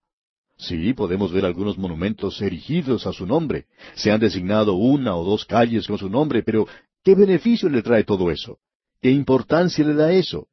Sí, 0.57 0.95
podemos 0.95 1.33
ver 1.33 1.45
algunos 1.45 1.77
monumentos 1.77 2.41
erigidos 2.41 3.07
a 3.07 3.13
su 3.13 3.27
nombre. 3.27 3.67
Se 3.95 4.11
han 4.11 4.21
designado 4.21 4.73
una 4.73 5.15
o 5.15 5.23
dos 5.23 5.45
calles 5.45 5.87
con 5.87 5.99
su 5.99 6.09
nombre, 6.09 6.43
pero 6.43 6.67
¿qué 7.05 7.15
beneficio 7.15 7.69
le 7.69 7.83
trae 7.83 8.05
todo 8.05 8.31
eso? 8.31 8.59
¿Qué 9.03 9.11
importancia 9.11 9.85
le 9.85 9.93
da 9.93 10.11
eso? 10.13 10.49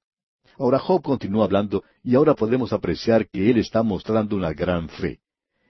Ahora 0.57 0.79
Job 0.79 1.03
continúa 1.03 1.45
hablando 1.45 1.85
y 2.03 2.15
ahora 2.15 2.35
podemos 2.35 2.73
apreciar 2.73 3.29
que 3.29 3.49
él 3.49 3.59
está 3.59 3.81
mostrando 3.81 4.35
una 4.35 4.51
gran 4.51 4.89
fe. 4.89 5.21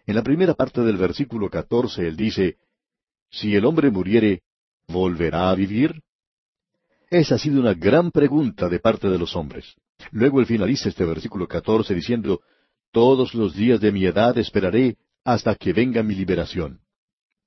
En 0.08 0.16
la 0.16 0.24
primera 0.24 0.54
parte 0.54 0.82
del 0.82 0.96
versículo 0.96 1.50
catorce 1.50 2.08
él 2.08 2.16
dice, 2.16 2.56
Si 3.30 3.54
el 3.56 3.66
hombre 3.66 3.92
muriere, 3.92 4.42
¿volverá 4.88 5.50
a 5.50 5.56
vivir? 5.56 6.02
Esa 7.10 7.36
ha 7.36 7.38
sido 7.38 7.60
una 7.60 7.74
gran 7.74 8.12
pregunta 8.12 8.70
de 8.70 8.80
parte 8.80 9.10
de 9.10 9.20
los 9.20 9.36
hombres. 9.36 9.76
Luego 10.12 10.40
él 10.40 10.46
finaliza 10.46 10.88
este 10.88 11.04
versículo 11.04 11.46
catorce 11.46 11.94
diciendo, 11.94 12.40
Todos 12.92 13.34
los 13.34 13.54
días 13.54 13.82
de 13.82 13.92
mi 13.92 14.06
edad 14.06 14.38
esperaré 14.38 14.96
hasta 15.26 15.56
que 15.56 15.74
venga 15.74 16.02
mi 16.04 16.16
liberación. 16.16 16.80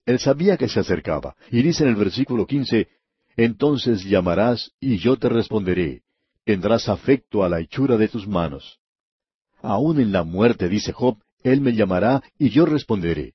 Él 0.05 0.19
sabía 0.19 0.59
que 0.59 0.69
se 0.69 0.81
acercaba, 0.81 1.37
y 1.51 1.63
dice 1.63 1.85
en 1.85 1.91
el 1.91 1.97
versículo 1.97 2.47
quince, 2.47 2.89
Entonces 3.37 4.05
llamarás 4.05 4.73
y 4.79 4.99
yo 4.99 5.17
te 5.17 5.31
responderé, 5.31 6.03
tendrás 6.45 6.91
afecto 6.91 7.43
a 7.43 7.49
la 7.49 7.61
hechura 7.61 7.97
de 7.97 8.09
tus 8.09 8.29
manos. 8.29 8.81
Aún 9.63 9.99
en 9.99 10.13
la 10.13 10.25
muerte, 10.25 10.69
dice 10.69 10.93
Job, 10.93 11.19
Él 11.43 11.61
me 11.61 11.73
llamará 11.73 12.23
y 12.39 12.51
yo 12.51 12.67
responderé. 12.67 13.35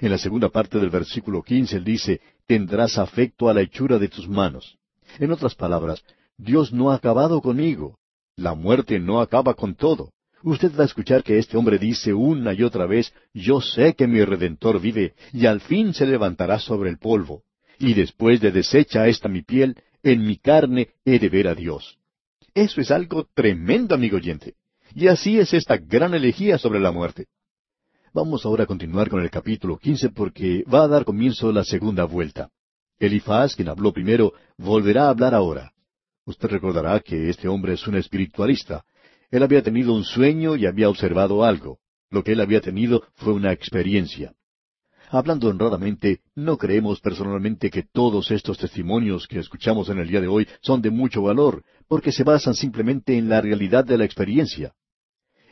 En 0.00 0.10
la 0.10 0.18
segunda 0.18 0.48
parte 0.48 0.78
del 0.78 0.90
versículo 0.90 1.42
quince 1.42 1.76
él 1.76 1.84
dice, 1.84 2.20
tendrás 2.46 2.98
afecto 2.98 3.48
a 3.48 3.54
la 3.54 3.60
hechura 3.60 3.98
de 3.98 4.08
tus 4.08 4.28
manos. 4.28 4.78
En 5.18 5.30
otras 5.32 5.54
palabras, 5.54 6.02
Dios 6.38 6.72
no 6.72 6.90
ha 6.90 6.94
acabado 6.94 7.40
conmigo. 7.42 7.98
La 8.36 8.54
muerte 8.54 8.98
no 8.98 9.20
acaba 9.20 9.54
con 9.54 9.74
todo. 9.74 10.12
Usted 10.42 10.72
va 10.78 10.84
a 10.84 10.86
escuchar 10.86 11.22
que 11.22 11.38
este 11.38 11.58
hombre 11.58 11.78
dice 11.78 12.14
una 12.14 12.54
y 12.54 12.62
otra 12.62 12.86
vez, 12.86 13.12
yo 13.34 13.60
sé 13.60 13.94
que 13.94 14.06
mi 14.06 14.24
Redentor 14.24 14.80
vive, 14.80 15.14
y 15.34 15.44
al 15.44 15.60
fin 15.60 15.92
se 15.92 16.06
levantará 16.06 16.58
sobre 16.58 16.88
el 16.88 16.98
polvo. 16.98 17.42
Y 17.78 17.92
después 17.92 18.40
de 18.40 18.50
deshecha 18.50 19.06
esta 19.06 19.28
mi 19.28 19.42
piel, 19.42 19.76
en 20.02 20.24
mi 20.24 20.36
carne 20.38 20.88
he 21.04 21.18
de 21.18 21.28
ver 21.28 21.48
a 21.48 21.54
Dios. 21.54 21.98
Eso 22.54 22.80
es 22.80 22.90
algo 22.90 23.28
tremendo, 23.34 23.94
amigo 23.94 24.16
oyente. 24.16 24.54
Y 24.94 25.08
así 25.08 25.38
es 25.38 25.52
esta 25.52 25.76
gran 25.76 26.14
elegía 26.14 26.56
sobre 26.56 26.80
la 26.80 26.90
muerte. 26.90 27.26
Vamos 28.12 28.44
ahora 28.44 28.64
a 28.64 28.66
continuar 28.66 29.08
con 29.08 29.22
el 29.22 29.30
capítulo 29.30 29.78
quince 29.78 30.08
porque 30.08 30.64
va 30.64 30.82
a 30.82 30.88
dar 30.88 31.04
comienzo 31.04 31.52
la 31.52 31.62
segunda 31.62 32.04
vuelta. 32.04 32.50
Elifaz, 32.98 33.54
quien 33.54 33.68
habló 33.68 33.92
primero, 33.92 34.32
volverá 34.58 35.04
a 35.04 35.10
hablar 35.10 35.32
ahora. 35.32 35.72
Usted 36.24 36.48
recordará 36.48 36.98
que 36.98 37.30
este 37.30 37.46
hombre 37.46 37.74
es 37.74 37.86
un 37.86 37.94
espiritualista. 37.94 38.84
Él 39.30 39.44
había 39.44 39.62
tenido 39.62 39.94
un 39.94 40.02
sueño 40.02 40.56
y 40.56 40.66
había 40.66 40.88
observado 40.88 41.44
algo. 41.44 41.78
Lo 42.10 42.24
que 42.24 42.32
él 42.32 42.40
había 42.40 42.60
tenido 42.60 43.04
fue 43.14 43.32
una 43.32 43.52
experiencia. 43.52 44.34
Hablando 45.10 45.46
honradamente, 45.48 46.20
no 46.34 46.58
creemos 46.58 47.00
personalmente 47.00 47.70
que 47.70 47.84
todos 47.84 48.32
estos 48.32 48.58
testimonios 48.58 49.28
que 49.28 49.38
escuchamos 49.38 49.88
en 49.88 49.98
el 49.98 50.08
día 50.08 50.20
de 50.20 50.26
hoy 50.26 50.48
son 50.62 50.82
de 50.82 50.90
mucho 50.90 51.22
valor, 51.22 51.62
porque 51.86 52.10
se 52.10 52.24
basan 52.24 52.54
simplemente 52.54 53.16
en 53.16 53.28
la 53.28 53.40
realidad 53.40 53.84
de 53.84 53.98
la 53.98 54.04
experiencia. 54.04 54.74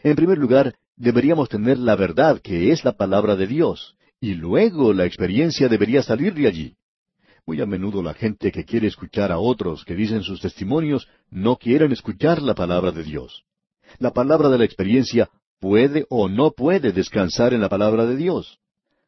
En 0.03 0.17
primer 0.17 0.39
lugar, 0.39 0.75
deberíamos 0.99 1.49
tener 1.49 1.79
la 1.79 1.97
verdad 1.97 2.41
que 2.41 2.73
es 2.73 2.85
la 2.85 2.93
palabra 2.93 3.37
de 3.37 3.47
Dios, 3.47 3.97
y 4.21 4.35
luego 4.35 4.93
la 4.93 5.07
experiencia 5.07 5.69
debería 5.69 6.03
salir 6.03 6.35
de 6.35 6.49
allí. 6.49 6.77
Muy 7.47 7.61
a 7.61 7.67
menudo 7.67 8.03
la 8.03 8.15
gente 8.15 8.53
que 8.53 8.65
quiere 8.65 8.89
escuchar 8.89 9.33
a 9.33 9.39
otros 9.39 9.85
que 9.85 9.95
dicen 9.95 10.23
sus 10.23 10.41
testimonios 10.41 11.09
no 11.31 11.57
quieren 11.57 11.93
escuchar 11.93 12.43
la 12.43 12.55
palabra 12.55 12.91
de 12.91 13.05
Dios. 13.05 13.45
La 13.99 14.13
palabra 14.13 14.51
de 14.51 14.59
la 14.59 14.65
experiencia 14.65 15.31
puede 15.61 16.05
o 16.11 16.29
no 16.29 16.51
puede 16.51 16.93
descansar 16.93 17.55
en 17.55 17.61
la 17.61 17.69
palabra 17.69 18.05
de 18.05 18.17
Dios. 18.17 18.59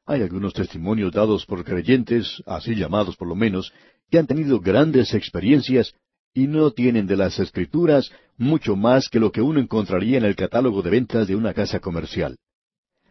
Hay 0.07 0.23
algunos 0.23 0.55
testimonios 0.55 1.13
dados 1.13 1.45
por 1.45 1.65
creyentes, 1.65 2.43
así 2.47 2.75
llamados 2.75 3.17
por 3.17 3.29
lo 3.29 3.35
menos, 3.35 3.73
que 4.11 4.19
han 4.19 4.27
tenido 4.27 4.59
grandes 4.59 5.13
experiencias 5.13 5.95
y 6.33 6.47
no 6.47 6.71
tienen 6.71 7.07
de 7.07 7.17
las 7.17 7.39
escrituras 7.39 8.11
mucho 8.37 8.77
más 8.77 9.09
que 9.09 9.21
lo 9.21 9.33
que 9.33 9.43
uno 9.43 9.61
encontraría 9.61 10.19
en 10.19 10.25
el 10.25 10.37
catálogo 10.37 10.83
de 10.83 10.91
ventas 10.91 11.29
de 11.29 11.37
una 11.37 11.53
casa 11.53 11.81
comercial. 11.81 12.37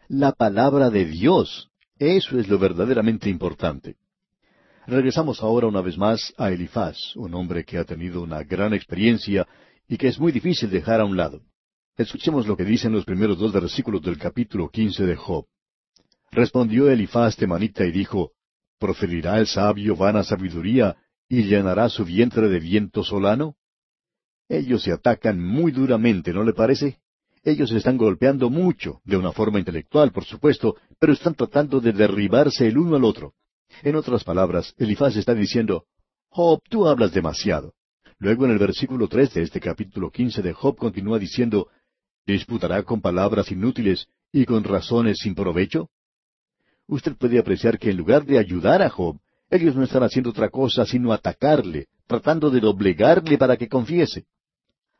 La 0.08 0.32
palabra 0.32 0.90
de 0.90 1.04
Dios, 1.04 1.68
eso 1.98 2.38
es 2.38 2.48
lo 2.48 2.58
verdaderamente 2.58 3.28
importante. 3.28 3.96
Regresamos 4.86 5.42
ahora 5.42 5.68
una 5.68 5.82
vez 5.82 5.96
más 5.96 6.34
a 6.36 6.50
Elifaz, 6.50 7.14
un 7.14 7.34
hombre 7.34 7.64
que 7.64 7.78
ha 7.78 7.84
tenido 7.84 8.22
una 8.22 8.42
gran 8.42 8.72
experiencia 8.74 9.46
y 9.86 9.96
que 9.96 10.08
es 10.08 10.18
muy 10.18 10.32
difícil 10.32 10.70
dejar 10.70 11.00
a 11.00 11.04
un 11.04 11.16
lado. 11.16 11.42
Escuchemos 11.96 12.46
lo 12.46 12.56
que 12.56 12.64
dicen 12.64 12.92
los 12.92 13.04
primeros 13.04 13.38
dos 13.38 13.52
versículos 13.52 14.02
del 14.02 14.18
capítulo 14.18 14.68
quince 14.68 15.04
de 15.04 15.16
Job. 15.16 15.44
Respondió 16.32 16.90
Elifaz 16.90 17.36
temanita 17.36 17.84
y 17.84 17.92
dijo, 17.92 18.32
¿Proferirá 18.78 19.38
el 19.38 19.46
sabio 19.46 19.94
vana 19.94 20.24
sabiduría 20.24 20.96
y 21.30 21.44
llenará 21.44 21.88
su 21.88 22.04
vientre 22.04 22.48
de 22.48 22.58
viento 22.58 23.04
solano? 23.04 23.54
Ellos 24.48 24.82
se 24.82 24.92
atacan 24.92 25.40
muy 25.40 25.70
duramente, 25.70 26.32
¿no 26.32 26.42
le 26.42 26.52
parece? 26.52 26.98
Ellos 27.44 27.70
están 27.70 27.96
golpeando 27.96 28.50
mucho, 28.50 29.00
de 29.04 29.16
una 29.16 29.30
forma 29.30 29.60
intelectual, 29.60 30.10
por 30.10 30.24
supuesto, 30.24 30.76
pero 30.98 31.12
están 31.12 31.34
tratando 31.34 31.80
de 31.80 31.92
derribarse 31.92 32.66
el 32.66 32.76
uno 32.76 32.96
al 32.96 33.04
otro. 33.04 33.34
En 33.84 33.94
otras 33.94 34.24
palabras, 34.24 34.74
Elifaz 34.76 35.14
está 35.14 35.32
diciendo, 35.32 35.84
Job, 36.30 36.60
tú 36.68 36.88
hablas 36.88 37.12
demasiado. 37.12 37.74
Luego 38.18 38.44
en 38.44 38.50
el 38.50 38.58
versículo 38.58 39.06
tres 39.06 39.32
de 39.32 39.42
este 39.42 39.60
capítulo 39.60 40.10
quince 40.10 40.42
de 40.42 40.52
Job 40.52 40.76
continúa 40.76 41.20
diciendo, 41.20 41.68
Disputará 42.26 42.82
con 42.82 43.00
palabras 43.00 43.52
inútiles 43.52 44.08
y 44.32 44.44
con 44.46 44.64
razones 44.64 45.18
sin 45.22 45.36
provecho? 45.36 45.90
Usted 46.88 47.14
puede 47.16 47.38
apreciar 47.38 47.78
que 47.78 47.90
en 47.90 47.96
lugar 47.96 48.26
de 48.26 48.36
ayudar 48.36 48.82
a 48.82 48.90
Job, 48.90 49.20
ellos 49.50 49.74
no 49.74 49.82
están 49.82 50.02
haciendo 50.02 50.30
otra 50.30 50.48
cosa 50.48 50.86
sino 50.86 51.12
atacarle, 51.12 51.88
tratando 52.06 52.50
de 52.50 52.60
doblegarle 52.60 53.36
para 53.36 53.56
que 53.56 53.68
confiese. 53.68 54.26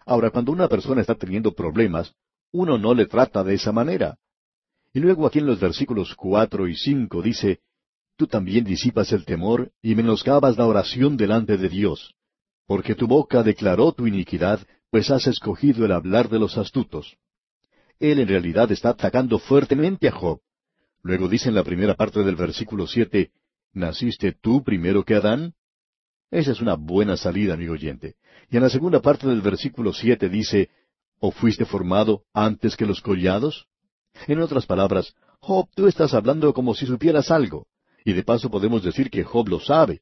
Ahora, 0.04 0.30
cuando 0.30 0.52
una 0.52 0.68
persona 0.68 1.00
está 1.00 1.14
teniendo 1.14 1.52
problemas, 1.52 2.12
uno 2.52 2.76
no 2.78 2.94
le 2.94 3.06
trata 3.06 3.44
de 3.44 3.54
esa 3.54 3.70
manera. 3.72 4.18
Y 4.92 4.98
luego 4.98 5.26
aquí 5.26 5.38
en 5.38 5.46
los 5.46 5.60
versículos 5.60 6.14
cuatro 6.16 6.66
y 6.66 6.74
cinco 6.74 7.22
dice, 7.22 7.60
Tú 8.16 8.26
también 8.26 8.64
disipas 8.64 9.12
el 9.12 9.24
temor 9.24 9.70
y 9.80 9.94
menoscabas 9.94 10.58
la 10.58 10.66
oración 10.66 11.16
delante 11.16 11.56
de 11.56 11.68
Dios, 11.70 12.14
porque 12.66 12.94
tu 12.94 13.06
boca 13.06 13.42
declaró 13.42 13.92
tu 13.92 14.06
iniquidad, 14.06 14.60
pues 14.90 15.10
has 15.10 15.26
escogido 15.26 15.86
el 15.86 15.92
hablar 15.92 16.28
de 16.28 16.38
los 16.38 16.58
astutos. 16.58 17.16
Él 17.98 18.18
en 18.18 18.28
realidad 18.28 18.70
está 18.72 18.90
atacando 18.90 19.38
fuertemente 19.38 20.08
a 20.08 20.12
Job. 20.12 20.40
Luego 21.02 21.28
dice 21.28 21.48
en 21.48 21.54
la 21.54 21.64
primera 21.64 21.94
parte 21.94 22.22
del 22.22 22.36
versículo 22.36 22.86
siete, 22.86 23.30
¿Naciste 23.72 24.32
tú 24.32 24.62
primero 24.64 25.04
que 25.04 25.14
Adán? 25.14 25.54
Esa 26.30 26.52
es 26.52 26.60
una 26.60 26.74
buena 26.74 27.16
salida, 27.16 27.54
amigo 27.54 27.74
oyente. 27.74 28.16
Y 28.50 28.56
en 28.56 28.62
la 28.62 28.70
segunda 28.70 29.00
parte 29.00 29.26
del 29.26 29.40
versículo 29.40 29.92
siete 29.92 30.28
dice, 30.28 30.70
¿O 31.20 31.30
fuiste 31.30 31.64
formado 31.64 32.22
antes 32.32 32.76
que 32.76 32.86
los 32.86 33.00
collados? 33.00 33.66
En 34.26 34.40
otras 34.40 34.66
palabras, 34.66 35.14
Job, 35.40 35.68
tú 35.74 35.86
estás 35.86 36.14
hablando 36.14 36.52
como 36.52 36.74
si 36.74 36.86
supieras 36.86 37.30
algo. 37.30 37.66
Y 38.04 38.12
de 38.12 38.24
paso 38.24 38.50
podemos 38.50 38.82
decir 38.82 39.10
que 39.10 39.24
Job 39.24 39.48
lo 39.48 39.60
sabe. 39.60 40.00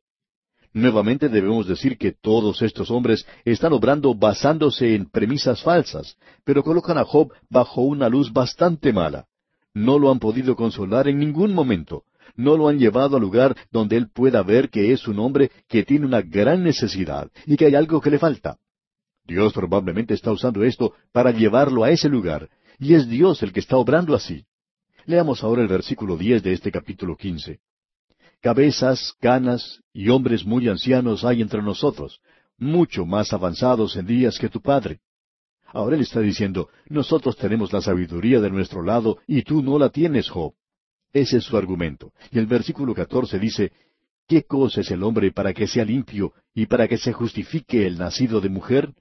Nuevamente 0.72 1.28
debemos 1.28 1.66
decir 1.66 1.98
que 1.98 2.12
todos 2.12 2.62
estos 2.62 2.90
hombres 2.90 3.26
están 3.44 3.72
obrando 3.72 4.14
basándose 4.14 4.94
en 4.94 5.11
premisas 5.11 5.62
falsas, 5.62 6.16
pero 6.44 6.62
colocan 6.62 6.98
a 6.98 7.04
Job 7.04 7.33
bajo 7.48 7.83
una 7.83 8.09
luz 8.09 8.33
bastante 8.33 8.92
mala. 8.92 9.26
No 9.74 9.98
lo 9.98 10.11
han 10.11 10.18
podido 10.18 10.57
consolar 10.57 11.09
en 11.09 11.18
ningún 11.18 11.54
momento. 11.54 12.04
No 12.38 12.57
lo 12.57 12.68
han 12.68 12.79
llevado 12.79 13.16
al 13.16 13.22
lugar 13.22 13.57
donde 13.72 13.96
él 13.96 14.11
pueda 14.11 14.44
ver 14.44 14.70
que 14.70 14.92
es 14.92 15.09
un 15.09 15.18
hombre 15.18 15.51
que 15.68 15.83
tiene 15.83 16.07
una 16.07 16.22
gran 16.22 16.62
necesidad 16.62 17.29
y 17.44 17.57
que 17.57 17.66
hay 17.66 17.74
algo 17.74 18.01
que 18.01 18.11
le 18.11 18.18
falta. 18.20 18.59
Dios 19.24 19.53
probablemente 19.53 20.14
está 20.14 20.31
usando 20.31 20.62
esto 20.62 20.94
para 21.11 21.33
llevarlo 21.33 21.83
a 21.83 21.90
ese 21.90 22.09
lugar, 22.09 22.48
y 22.79 22.94
es 22.94 23.09
Dios 23.09 23.42
el 23.42 23.53
que 23.53 23.59
está 23.59 23.77
obrando 23.77 24.14
así. 24.14 24.44
Leamos 25.05 25.42
ahora 25.42 25.62
el 25.62 25.68
versículo 25.68 26.16
diez 26.16 26.40
de 26.44 26.53
este 26.53 26.70
capítulo 26.70 27.16
quince. 27.16 27.59
Cabezas, 28.40 29.14
canas 29.18 29.83
y 29.92 30.09
hombres 30.09 30.46
muy 30.46 30.68
ancianos 30.68 31.24
hay 31.24 31.42
entre 31.42 31.61
nosotros, 31.61 32.20
mucho 32.57 33.05
más 33.05 33.33
avanzados 33.33 33.96
en 33.96 34.07
días 34.07 34.38
que 34.38 34.48
tu 34.48 34.62
padre. 34.62 35.01
Ahora 35.66 35.96
él 35.96 36.03
está 36.03 36.20
diciendo, 36.20 36.68
nosotros 36.88 37.37
tenemos 37.37 37.72
la 37.72 37.81
sabiduría 37.81 38.38
de 38.38 38.48
nuestro 38.48 38.83
lado 38.83 39.18
y 39.27 39.42
tú 39.42 39.61
no 39.61 39.77
la 39.77 39.88
tienes, 39.88 40.31
Job. 40.31 40.55
Ese 41.12 41.38
es 41.38 41.44
su 41.44 41.56
argumento. 41.56 42.12
Y 42.30 42.38
el 42.38 42.46
versículo 42.46 42.94
catorce 42.94 43.38
dice, 43.38 43.72
¿qué 44.26 44.42
cosa 44.44 44.82
es 44.82 44.90
el 44.90 45.02
hombre 45.02 45.32
para 45.32 45.52
que 45.54 45.66
sea 45.66 45.84
limpio 45.84 46.32
y 46.54 46.66
para 46.66 46.86
que 46.88 46.98
se 46.98 47.12
justifique 47.12 47.86
el 47.86 47.98
nacido 47.98 48.40
de 48.40 48.48
mujer? 48.48 48.92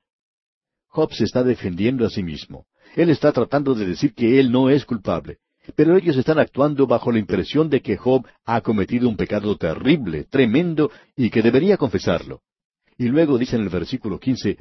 Job 0.87 1.13
se 1.13 1.25
está 1.25 1.43
defendiendo 1.43 2.05
a 2.05 2.09
sí 2.09 2.23
mismo. 2.23 2.65
Él 2.95 3.09
está 3.09 3.31
tratando 3.31 3.75
de 3.75 3.85
decir 3.85 4.13
que 4.13 4.39
él 4.39 4.51
no 4.51 4.69
es 4.69 4.85
culpable. 4.85 5.37
Pero 5.75 5.97
ellos 5.97 6.15
están 6.15 6.39
actuando 6.39 6.87
bajo 6.87 7.11
la 7.11 7.19
impresión 7.19 7.69
de 7.69 7.81
que 7.81 7.97
Job 7.97 8.25
ha 8.45 8.61
cometido 8.61 9.09
un 9.09 9.17
pecado 9.17 9.57
terrible, 9.57 10.23
tremendo, 10.23 10.89
y 11.15 11.29
que 11.29 11.41
debería 11.41 11.77
confesarlo. 11.77 12.41
Y 12.97 13.09
luego 13.09 13.37
dice 13.37 13.57
en 13.57 13.63
el 13.63 13.69
versículo 13.69 14.19
quince, 14.19 14.57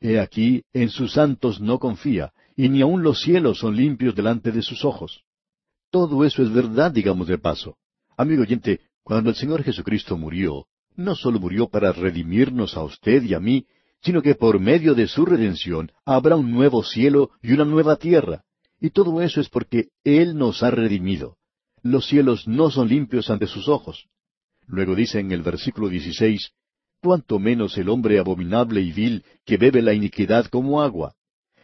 He 0.00 0.18
aquí, 0.18 0.64
en 0.72 0.88
sus 0.88 1.12
santos 1.12 1.60
no 1.60 1.78
confía, 1.78 2.32
y 2.56 2.70
ni 2.70 2.80
aun 2.80 3.02
los 3.02 3.20
cielos 3.20 3.58
son 3.58 3.76
limpios 3.76 4.14
delante 4.14 4.50
de 4.50 4.62
sus 4.62 4.84
ojos. 4.84 5.24
Todo 5.90 6.24
eso 6.24 6.42
es 6.42 6.52
verdad, 6.52 6.92
digamos 6.92 7.26
de 7.26 7.38
paso. 7.38 7.76
Amigo 8.16 8.42
oyente, 8.42 8.80
cuando 9.02 9.30
el 9.30 9.36
Señor 9.36 9.64
Jesucristo 9.64 10.16
murió, 10.16 10.66
no 10.96 11.14
solo 11.14 11.40
murió 11.40 11.68
para 11.68 11.92
redimirnos 11.92 12.76
a 12.76 12.84
usted 12.84 13.22
y 13.24 13.34
a 13.34 13.40
mí, 13.40 13.66
sino 14.02 14.22
que 14.22 14.34
por 14.34 14.60
medio 14.60 14.94
de 14.94 15.08
su 15.08 15.26
redención 15.26 15.90
habrá 16.04 16.36
un 16.36 16.52
nuevo 16.52 16.84
cielo 16.84 17.30
y 17.42 17.52
una 17.52 17.64
nueva 17.64 17.96
tierra. 17.96 18.44
Y 18.80 18.90
todo 18.90 19.20
eso 19.20 19.40
es 19.40 19.48
porque 19.48 19.88
Él 20.04 20.36
nos 20.36 20.62
ha 20.62 20.70
redimido. 20.70 21.36
Los 21.82 22.06
cielos 22.06 22.46
no 22.46 22.70
son 22.70 22.88
limpios 22.88 23.28
ante 23.28 23.46
sus 23.46 23.68
ojos. 23.68 24.06
Luego 24.66 24.94
dice 24.94 25.18
en 25.18 25.32
el 25.32 25.42
versículo 25.42 25.88
16, 25.88 26.52
cuanto 27.02 27.38
menos 27.38 27.76
el 27.78 27.88
hombre 27.88 28.18
abominable 28.18 28.80
y 28.80 28.92
vil 28.92 29.24
que 29.44 29.56
bebe 29.56 29.82
la 29.82 29.92
iniquidad 29.92 30.46
como 30.46 30.82
agua. 30.82 31.14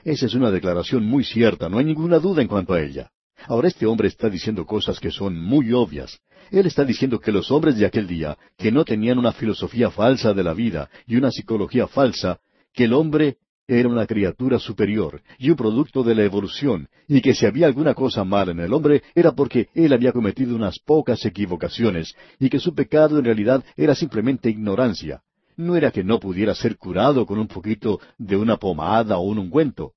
Esa 0.04 0.26
es 0.26 0.34
una 0.34 0.50
declaración 0.50 1.04
muy 1.04 1.24
cierta, 1.24 1.68
no 1.68 1.78
hay 1.78 1.84
ninguna 1.84 2.18
duda 2.18 2.42
en 2.42 2.48
cuanto 2.48 2.74
a 2.74 2.82
ella. 2.82 3.10
Ahora 3.46 3.68
este 3.68 3.86
hombre 3.86 4.08
está 4.08 4.28
diciendo 4.28 4.64
cosas 4.66 4.98
que 4.98 5.10
son 5.10 5.38
muy 5.40 5.72
obvias. 5.72 6.18
Él 6.50 6.66
está 6.66 6.84
diciendo 6.84 7.18
que 7.18 7.32
los 7.32 7.50
hombres 7.50 7.76
de 7.76 7.86
aquel 7.86 8.06
día, 8.06 8.36
que 8.56 8.72
no 8.72 8.84
tenían 8.84 9.18
una 9.18 9.32
filosofía 9.32 9.90
falsa 9.90 10.32
de 10.32 10.42
la 10.42 10.54
vida 10.54 10.88
y 11.06 11.16
una 11.16 11.30
psicología 11.30 11.86
falsa, 11.86 12.38
que 12.72 12.84
el 12.84 12.92
hombre 12.92 13.38
era 13.68 13.88
una 13.88 14.06
criatura 14.06 14.58
superior 14.58 15.22
y 15.38 15.50
un 15.50 15.56
producto 15.56 16.04
de 16.04 16.14
la 16.14 16.22
evolución, 16.22 16.88
y 17.08 17.20
que 17.20 17.34
si 17.34 17.46
había 17.46 17.66
alguna 17.66 17.94
cosa 17.94 18.24
mala 18.24 18.52
en 18.52 18.60
el 18.60 18.72
hombre 18.72 19.02
era 19.14 19.32
porque 19.32 19.68
él 19.74 19.92
había 19.92 20.12
cometido 20.12 20.54
unas 20.54 20.78
pocas 20.78 21.24
equivocaciones, 21.24 22.14
y 22.38 22.48
que 22.48 22.60
su 22.60 22.74
pecado 22.74 23.18
en 23.18 23.24
realidad 23.24 23.64
era 23.76 23.94
simplemente 23.94 24.50
ignorancia. 24.50 25.22
No 25.56 25.74
era 25.74 25.90
que 25.90 26.04
no 26.04 26.20
pudiera 26.20 26.54
ser 26.54 26.76
curado 26.76 27.26
con 27.26 27.38
un 27.38 27.48
poquito 27.48 27.98
de 28.18 28.36
una 28.36 28.56
pomada 28.56 29.16
o 29.18 29.22
un 29.22 29.38
ungüento. 29.38 29.92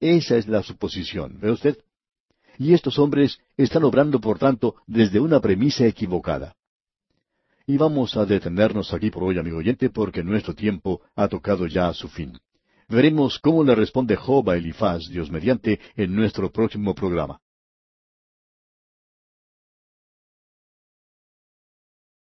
Esa 0.00 0.36
es 0.36 0.48
la 0.48 0.62
suposición, 0.62 1.38
¿ve 1.40 1.52
usted? 1.52 1.76
Y 2.58 2.74
estos 2.74 2.98
hombres 2.98 3.38
están 3.56 3.84
obrando, 3.84 4.20
por 4.20 4.38
tanto, 4.38 4.76
desde 4.86 5.20
una 5.20 5.40
premisa 5.40 5.86
equivocada. 5.86 6.54
Y 7.66 7.76
vamos 7.76 8.16
a 8.16 8.24
detenernos 8.24 8.92
aquí 8.92 9.10
por 9.10 9.24
hoy, 9.24 9.38
amigo 9.38 9.58
oyente, 9.58 9.90
porque 9.90 10.22
nuestro 10.22 10.54
tiempo 10.54 11.00
ha 11.14 11.28
tocado 11.28 11.66
ya 11.66 11.88
a 11.88 11.94
su 11.94 12.08
fin. 12.08 12.38
Veremos 12.88 13.38
cómo 13.38 13.64
le 13.64 13.74
responde 13.74 14.16
Job 14.16 14.50
a 14.50 14.56
Elifaz, 14.56 15.08
Dios 15.08 15.30
mediante, 15.30 15.80
en 15.96 16.14
nuestro 16.14 16.50
próximo 16.50 16.94
programa. 16.94 17.40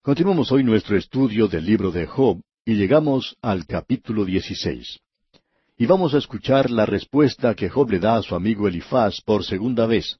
Continuamos 0.01 0.51
hoy 0.51 0.63
nuestro 0.63 0.95
estudio 0.95 1.47
del 1.47 1.65
libro 1.65 1.91
de 1.91 2.05
Job 2.05 2.39
y 2.63 2.75
llegamos 2.75 3.35
al 3.41 3.65
capítulo 3.65 4.23
16. 4.23 4.99
Y 5.77 5.87
vamos 5.87 6.13
a 6.13 6.19
escuchar 6.19 6.71
la 6.71 6.85
respuesta 6.85 7.53
que 7.53 7.67
Job 7.67 7.91
le 7.91 7.99
da 7.99 8.15
a 8.15 8.21
su 8.21 8.33
amigo 8.33 8.65
Elifaz 8.65 9.19
por 9.19 9.43
segunda 9.43 9.85
vez. 9.85 10.19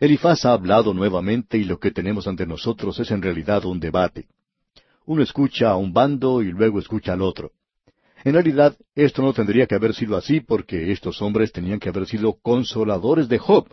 Elifaz 0.00 0.46
ha 0.46 0.54
hablado 0.54 0.94
nuevamente 0.94 1.58
y 1.58 1.64
lo 1.64 1.78
que 1.78 1.90
tenemos 1.90 2.26
ante 2.26 2.46
nosotros 2.46 2.98
es 2.98 3.10
en 3.10 3.20
realidad 3.20 3.66
un 3.66 3.80
debate. 3.80 4.28
Uno 5.04 5.22
escucha 5.22 5.68
a 5.68 5.76
un 5.76 5.92
bando 5.92 6.40
y 6.40 6.52
luego 6.52 6.78
escucha 6.78 7.12
al 7.12 7.20
otro. 7.20 7.52
En 8.24 8.32
realidad, 8.32 8.78
esto 8.94 9.20
no 9.20 9.34
tendría 9.34 9.66
que 9.66 9.74
haber 9.74 9.92
sido 9.92 10.16
así 10.16 10.40
porque 10.40 10.90
estos 10.90 11.20
hombres 11.20 11.52
tenían 11.52 11.80
que 11.80 11.90
haber 11.90 12.06
sido 12.06 12.38
consoladores 12.40 13.28
de 13.28 13.38
Job. 13.38 13.68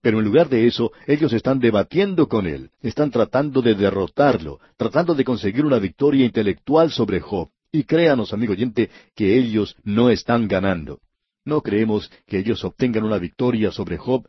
Pero 0.00 0.18
en 0.18 0.24
lugar 0.24 0.48
de 0.48 0.66
eso, 0.66 0.90
ellos 1.06 1.32
están 1.32 1.60
debatiendo 1.60 2.26
con 2.26 2.48
él, 2.48 2.72
están 2.80 3.12
tratando 3.12 3.62
de 3.62 3.76
derrotarlo, 3.76 4.58
tratando 4.76 5.14
de 5.14 5.22
conseguir 5.22 5.64
una 5.64 5.78
victoria 5.78 6.26
intelectual 6.26 6.90
sobre 6.90 7.20
Job. 7.20 7.48
Y 7.70 7.84
créanos, 7.84 8.32
amigo 8.32 8.52
oyente, 8.52 8.90
que 9.14 9.38
ellos 9.38 9.76
no 9.84 10.10
están 10.10 10.48
ganando. 10.48 11.00
No 11.44 11.60
creemos 11.62 12.10
que 12.26 12.38
ellos 12.38 12.64
obtengan 12.64 13.04
una 13.04 13.18
victoria 13.18 13.70
sobre 13.70 13.98
Job, 13.98 14.26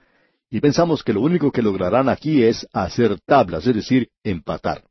y 0.50 0.60
pensamos 0.60 1.04
que 1.04 1.14
lo 1.14 1.22
único 1.22 1.52
que 1.52 1.62
lograrán 1.62 2.10
aquí 2.10 2.44
es 2.44 2.68
hacer 2.74 3.20
tablas, 3.22 3.68
es 3.68 3.76
decir, 3.76 4.10
empatar. 4.24 4.84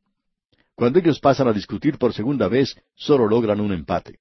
Cuando 0.73 0.99
ellos 0.99 1.19
pasan 1.19 1.47
a 1.49 1.53
discutir 1.53 1.97
por 1.97 2.13
segunda 2.13 2.47
vez, 2.47 2.75
solo 2.95 3.27
logran 3.27 3.59
un 3.59 3.73
empate. 3.73 4.19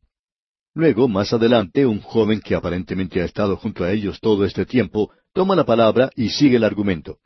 Luego, 0.74 1.08
más 1.08 1.32
adelante, 1.32 1.86
un 1.86 2.00
joven 2.00 2.40
que 2.40 2.54
aparentemente 2.54 3.22
ha 3.22 3.24
estado 3.24 3.56
junto 3.56 3.84
a 3.84 3.92
ellos 3.92 4.20
todo 4.20 4.44
este 4.44 4.66
tiempo, 4.66 5.10
toma 5.32 5.54
la 5.54 5.64
palabra 5.64 6.10
y 6.16 6.30
sigue 6.30 6.56
el 6.56 6.64
argumento. 6.64 7.18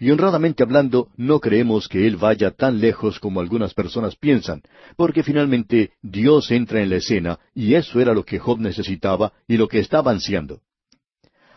Y 0.00 0.10
honradamente 0.10 0.62
hablando, 0.62 1.08
no 1.18 1.40
creemos 1.40 1.86
que 1.86 2.06
Él 2.06 2.16
vaya 2.16 2.52
tan 2.52 2.80
lejos 2.80 3.20
como 3.20 3.38
algunas 3.38 3.74
personas 3.74 4.16
piensan, 4.16 4.62
porque 4.96 5.22
finalmente 5.22 5.92
Dios 6.00 6.50
entra 6.50 6.80
en 6.80 6.88
la 6.88 6.96
escena, 6.96 7.38
y 7.54 7.74
eso 7.74 8.00
era 8.00 8.14
lo 8.14 8.24
que 8.24 8.38
Job 8.38 8.58
necesitaba 8.60 9.34
y 9.46 9.58
lo 9.58 9.68
que 9.68 9.78
estaba 9.78 10.10
ansiando. 10.10 10.62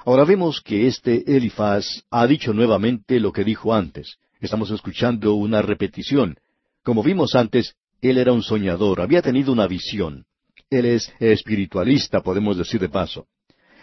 Ahora 0.06 0.26
vemos 0.26 0.60
que 0.60 0.88
este 0.88 1.24
Elifaz 1.38 2.04
ha 2.12 2.28
dicho 2.28 2.54
nuevamente 2.54 3.22
lo 3.22 3.32
que 3.32 3.46
dijo 3.46 3.74
antes. 3.74 4.18
Estamos 4.42 4.70
escuchando 4.72 5.36
una 5.36 5.62
repetición. 5.62 6.36
Como 6.84 7.02
vimos 7.02 7.36
antes, 7.36 7.78
él 8.02 8.18
era 8.18 8.34
un 8.34 8.44
soñador, 8.44 9.00
había 9.00 9.22
tenido 9.22 9.54
una 9.54 9.68
visión. 9.68 10.26
Él 10.70 10.84
es 10.86 11.14
espiritualista, 11.22 12.20
podemos 12.20 12.58
decir 12.58 12.82
de 12.82 12.90
paso. 12.90 13.28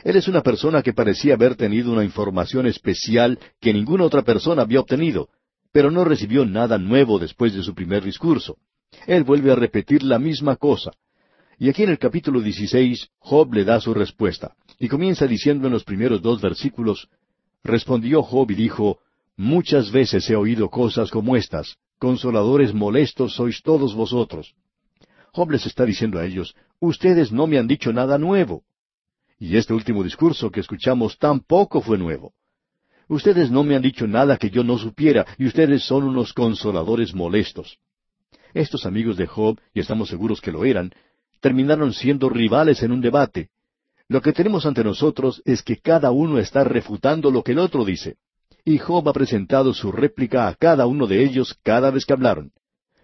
Él 0.04 0.16
es 0.16 0.28
una 0.28 0.42
persona 0.42 0.82
que 0.82 0.92
parecía 0.92 1.34
haber 1.34 1.56
tenido 1.56 1.92
una 1.92 2.04
información 2.04 2.66
especial 2.66 3.38
que 3.60 3.72
ninguna 3.72 4.04
otra 4.04 4.22
persona 4.22 4.62
había 4.62 4.80
obtenido, 4.80 5.28
pero 5.72 5.90
no 5.90 6.04
recibió 6.04 6.44
nada 6.46 6.78
nuevo 6.78 7.18
después 7.18 7.54
de 7.54 7.62
su 7.62 7.74
primer 7.74 8.02
discurso. 8.04 8.56
Él 9.06 9.24
vuelve 9.24 9.52
a 9.52 9.56
repetir 9.56 10.02
la 10.02 10.18
misma 10.18 10.56
cosa. 10.56 10.92
Y 11.58 11.68
aquí 11.68 11.82
en 11.82 11.90
el 11.90 11.98
capítulo 11.98 12.40
16, 12.40 13.10
Job 13.18 13.52
le 13.52 13.64
da 13.64 13.80
su 13.80 13.92
respuesta, 13.92 14.54
y 14.78 14.88
comienza 14.88 15.26
diciendo 15.26 15.66
en 15.66 15.74
los 15.74 15.84
primeros 15.84 16.22
dos 16.22 16.40
versículos, 16.40 17.08
Respondió 17.62 18.22
Job 18.22 18.50
y 18.50 18.54
dijo, 18.54 18.98
Muchas 19.36 19.90
veces 19.90 20.28
he 20.30 20.36
oído 20.36 20.70
cosas 20.70 21.10
como 21.10 21.36
estas, 21.36 21.76
consoladores 21.98 22.72
molestos 22.72 23.34
sois 23.34 23.62
todos 23.62 23.94
vosotros. 23.94 24.54
Job 25.32 25.50
les 25.50 25.66
está 25.66 25.84
diciendo 25.84 26.18
a 26.18 26.24
ellos, 26.24 26.54
Ustedes 26.80 27.30
no 27.30 27.46
me 27.46 27.58
han 27.58 27.66
dicho 27.66 27.92
nada 27.92 28.16
nuevo. 28.16 28.64
Y 29.40 29.57
este 29.57 29.72
último 29.72 30.05
discurso 30.05 30.50
que 30.50 30.61
escuchamos 30.61 31.18
tampoco 31.18 31.81
fue 31.81 31.96
nuevo. 31.96 32.35
Ustedes 33.09 33.50
no 33.50 33.64
me 33.64 33.74
han 33.74 33.81
dicho 33.81 34.07
nada 34.07 34.37
que 34.37 34.50
yo 34.50 34.62
no 34.62 34.76
supiera, 34.76 35.26
y 35.38 35.46
ustedes 35.46 35.83
son 35.83 36.05
unos 36.05 36.35
consoladores 36.35 37.14
molestos. 37.14 37.79
Estos 38.53 38.85
amigos 38.85 39.16
de 39.16 39.26
Job, 39.26 39.59
y 39.72 39.81
estamos 39.81 40.11
seguros 40.11 40.42
que 40.42 40.53
lo 40.53 40.66
eran, 40.66 40.92
terminaron 41.40 41.94
siendo 41.94 42.29
rivales 42.29 42.83
en 42.83 42.92
un 42.92 43.00
debate. 43.00 43.48
Lo 44.09 44.20
que 44.20 44.35
tenemos 44.35 44.66
ante 44.66 44.85
nosotros 44.85 45.40
es 45.46 45.62
que 45.62 45.79
cada 45.79 46.11
uno 46.11 46.38
está 46.38 46.62
refutando 46.62 47.31
lo 47.31 47.42
que 47.42 47.53
el 47.53 47.61
otro 47.61 47.87
dice. 47.87 48.18
Y 48.62 48.76
Job 48.76 49.09
ha 49.09 49.12
presentado 49.14 49.72
su 49.72 49.90
réplica 49.90 50.48
a 50.48 50.55
cada 50.55 50.87
uno 50.87 51.07
de 51.07 51.24
ellos 51.24 51.59
cada 51.62 51.90
vez 51.90 52.05
que 52.05 52.12
hablaron. 52.12 52.53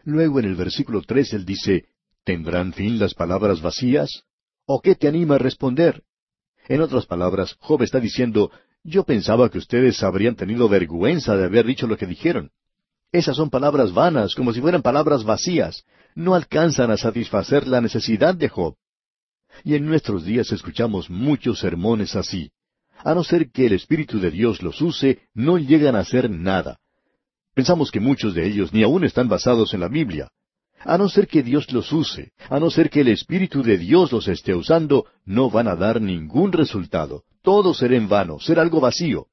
Luego 0.04 0.38
en 0.38 0.44
el 0.44 0.54
versículo 0.54 1.00
tres 1.00 1.32
él 1.32 1.46
dice, 1.46 1.86
¿Tendrán 2.24 2.74
fin 2.74 2.98
las 2.98 3.14
palabras 3.14 3.62
vacías? 3.62 4.24
¿O 4.66 4.82
qué 4.82 4.96
te 4.96 5.08
anima 5.08 5.36
a 5.36 5.38
responder? 5.38 6.02
En 6.68 6.80
otras 6.80 7.06
palabras, 7.06 7.56
Job 7.60 7.82
está 7.82 8.00
diciendo, 8.00 8.50
yo 8.82 9.04
pensaba 9.04 9.48
que 9.50 9.58
ustedes 9.58 10.02
habrían 10.02 10.36
tenido 10.36 10.68
vergüenza 10.68 11.36
de 11.36 11.44
haber 11.44 11.66
dicho 11.66 11.86
lo 11.86 11.96
que 11.96 12.06
dijeron. 12.06 12.50
Esas 13.12 13.36
son 13.36 13.50
palabras 13.50 13.92
vanas, 13.92 14.34
como 14.34 14.52
si 14.52 14.60
fueran 14.60 14.82
palabras 14.82 15.24
vacías. 15.24 15.84
No 16.14 16.34
alcanzan 16.34 16.90
a 16.90 16.96
satisfacer 16.96 17.66
la 17.66 17.80
necesidad 17.80 18.34
de 18.34 18.48
Job. 18.48 18.76
Y 19.64 19.74
en 19.74 19.86
nuestros 19.86 20.24
días 20.24 20.50
escuchamos 20.52 21.08
muchos 21.08 21.60
sermones 21.60 22.16
así. 22.16 22.50
A 22.98 23.14
no 23.14 23.22
ser 23.22 23.50
que 23.50 23.66
el 23.66 23.72
Espíritu 23.72 24.18
de 24.18 24.30
Dios 24.30 24.62
los 24.62 24.80
use, 24.80 25.20
no 25.34 25.58
llegan 25.58 25.96
a 25.96 26.00
hacer 26.00 26.30
nada. 26.30 26.78
Pensamos 27.54 27.90
que 27.90 28.00
muchos 28.00 28.34
de 28.34 28.46
ellos 28.46 28.72
ni 28.72 28.82
aún 28.82 29.04
están 29.04 29.28
basados 29.28 29.72
en 29.72 29.80
la 29.80 29.88
Biblia. 29.88 30.30
A 30.80 30.98
no 30.98 31.08
ser 31.08 31.26
que 31.26 31.42
Dios 31.42 31.72
los 31.72 31.92
use, 31.92 32.32
a 32.48 32.60
no 32.60 32.70
ser 32.70 32.90
que 32.90 33.00
el 33.00 33.08
Espíritu 33.08 33.62
de 33.62 33.78
Dios 33.78 34.12
los 34.12 34.28
esté 34.28 34.54
usando, 34.54 35.06
no 35.24 35.50
van 35.50 35.68
a 35.68 35.76
dar 35.76 36.00
ningún 36.00 36.52
resultado. 36.52 37.24
Todo 37.42 37.74
será 37.74 37.96
en 37.96 38.08
vano, 38.08 38.38
será 38.40 38.62
algo 38.62 38.80
vacío. 38.80 39.26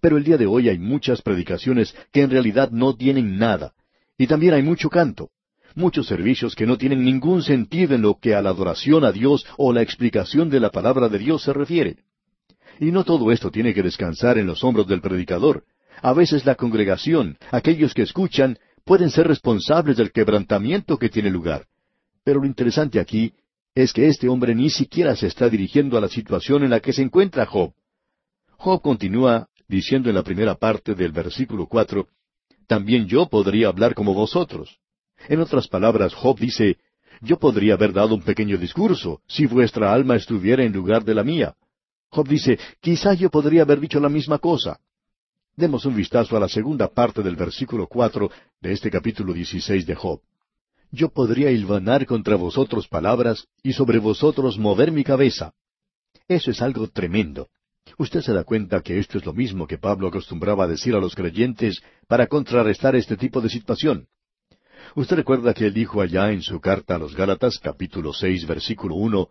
Pero 0.00 0.18
el 0.18 0.24
día 0.24 0.36
de 0.36 0.46
hoy 0.46 0.68
hay 0.68 0.78
muchas 0.78 1.22
predicaciones 1.22 1.94
que 2.12 2.22
en 2.22 2.30
realidad 2.30 2.70
no 2.70 2.94
tienen 2.94 3.38
nada. 3.38 3.72
Y 4.18 4.26
también 4.26 4.54
hay 4.54 4.62
mucho 4.62 4.90
canto. 4.90 5.30
Muchos 5.74 6.06
servicios 6.06 6.54
que 6.54 6.66
no 6.66 6.78
tienen 6.78 7.04
ningún 7.04 7.42
sentido 7.42 7.94
en 7.94 8.02
lo 8.02 8.18
que 8.20 8.34
a 8.34 8.42
la 8.42 8.50
adoración 8.50 9.04
a 9.04 9.12
Dios 9.12 9.44
o 9.56 9.72
la 9.72 9.82
explicación 9.82 10.50
de 10.50 10.60
la 10.60 10.70
palabra 10.70 11.08
de 11.08 11.18
Dios 11.18 11.42
se 11.42 11.52
refiere. 11.52 11.96
Y 12.78 12.86
no 12.92 13.04
todo 13.04 13.32
esto 13.32 13.50
tiene 13.50 13.74
que 13.74 13.82
descansar 13.82 14.38
en 14.38 14.46
los 14.46 14.62
hombros 14.62 14.86
del 14.86 15.00
predicador. 15.00 15.64
A 16.02 16.12
veces 16.12 16.44
la 16.44 16.54
congregación, 16.54 17.38
aquellos 17.50 17.94
que 17.94 18.02
escuchan, 18.02 18.58
pueden 18.84 19.10
ser 19.10 19.26
responsables 19.26 19.96
del 19.96 20.12
quebrantamiento 20.12 20.98
que 20.98 21.08
tiene 21.08 21.30
lugar. 21.30 21.66
Pero 22.22 22.40
lo 22.40 22.46
interesante 22.46 23.00
aquí 23.00 23.32
es 23.74 23.92
que 23.92 24.06
este 24.08 24.28
hombre 24.28 24.54
ni 24.54 24.70
siquiera 24.70 25.16
se 25.16 25.26
está 25.26 25.48
dirigiendo 25.48 25.98
a 25.98 26.00
la 26.00 26.08
situación 26.08 26.62
en 26.62 26.70
la 26.70 26.80
que 26.80 26.92
se 26.92 27.02
encuentra 27.02 27.46
Job. 27.46 27.72
Job 28.56 28.80
continúa 28.82 29.48
diciendo 29.68 30.08
en 30.08 30.14
la 30.14 30.22
primera 30.22 30.54
parte 30.54 30.94
del 30.94 31.12
versículo 31.12 31.66
cuatro, 31.66 32.08
también 32.66 33.06
yo 33.06 33.26
podría 33.26 33.68
hablar 33.68 33.94
como 33.94 34.14
vosotros. 34.14 34.78
En 35.28 35.40
otras 35.40 35.68
palabras, 35.68 36.14
Job 36.14 36.38
dice, 36.38 36.78
yo 37.20 37.38
podría 37.38 37.74
haber 37.74 37.92
dado 37.92 38.14
un 38.14 38.22
pequeño 38.22 38.56
discurso 38.58 39.20
si 39.26 39.46
vuestra 39.46 39.92
alma 39.92 40.16
estuviera 40.16 40.62
en 40.62 40.72
lugar 40.72 41.04
de 41.04 41.14
la 41.14 41.24
mía. 41.24 41.54
Job 42.10 42.28
dice, 42.28 42.58
quizá 42.80 43.14
yo 43.14 43.30
podría 43.30 43.62
haber 43.62 43.80
dicho 43.80 43.98
la 43.98 44.08
misma 44.08 44.38
cosa. 44.38 44.78
Demos 45.56 45.84
un 45.84 45.94
vistazo 45.94 46.36
a 46.36 46.40
la 46.40 46.48
segunda 46.48 46.88
parte 46.88 47.22
del 47.22 47.36
versículo 47.36 47.86
cuatro 47.86 48.28
de 48.60 48.72
este 48.72 48.90
capítulo 48.90 49.32
dieciséis 49.32 49.86
de 49.86 49.94
Job. 49.94 50.20
Yo 50.90 51.10
podría 51.10 51.50
hilvanar 51.52 52.06
contra 52.06 52.34
vosotros 52.34 52.88
palabras 52.88 53.46
y 53.62 53.72
sobre 53.72 53.98
vosotros 53.98 54.58
mover 54.58 54.90
mi 54.90 55.04
cabeza. 55.04 55.52
Eso 56.26 56.50
es 56.50 56.60
algo 56.60 56.88
tremendo. 56.88 57.48
Usted 57.98 58.22
se 58.22 58.32
da 58.32 58.42
cuenta 58.42 58.80
que 58.80 58.98
esto 58.98 59.18
es 59.18 59.24
lo 59.24 59.32
mismo 59.32 59.68
que 59.68 59.78
Pablo 59.78 60.08
acostumbraba 60.08 60.64
a 60.64 60.68
decir 60.68 60.94
a 60.96 60.98
los 60.98 61.14
creyentes 61.14 61.80
para 62.08 62.26
contrarrestar 62.26 62.96
este 62.96 63.16
tipo 63.16 63.40
de 63.40 63.48
situación. 63.48 64.08
Usted 64.96 65.16
recuerda 65.16 65.54
que 65.54 65.66
él 65.66 65.74
dijo 65.74 66.00
allá 66.00 66.32
en 66.32 66.42
su 66.42 66.60
carta 66.60 66.96
a 66.96 66.98
los 66.98 67.14
Gálatas 67.14 67.60
capítulo 67.60 68.12
seis 68.12 68.44
versículo 68.44 68.96
uno, 68.96 69.28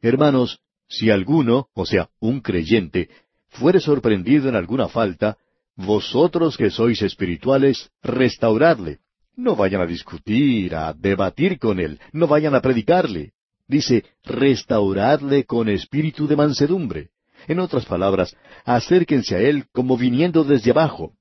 Hermanos, 0.00 0.60
si 0.88 1.10
alguno, 1.10 1.68
o 1.74 1.84
sea, 1.84 2.08
un 2.20 2.40
creyente, 2.40 3.10
fuere 3.48 3.80
sorprendido 3.80 4.48
en 4.48 4.54
alguna 4.54 4.88
falta, 4.88 5.36
vosotros 5.78 6.56
que 6.56 6.70
sois 6.70 7.00
espirituales, 7.02 7.90
restauradle. 8.02 8.98
No 9.36 9.54
vayan 9.54 9.80
a 9.80 9.86
discutir, 9.86 10.74
a 10.74 10.92
debatir 10.92 11.58
con 11.58 11.78
él, 11.78 12.00
no 12.12 12.26
vayan 12.26 12.56
a 12.56 12.60
predicarle. 12.60 13.32
Dice, 13.68 14.04
restauradle 14.24 15.44
con 15.44 15.68
espíritu 15.68 16.26
de 16.26 16.34
mansedumbre. 16.34 17.10
En 17.46 17.60
otras 17.60 17.86
palabras, 17.86 18.36
acérquense 18.64 19.36
a 19.36 19.40
él 19.40 19.66
como 19.72 19.96
viniendo 19.96 20.42
desde 20.42 20.72
abajo. 20.72 21.12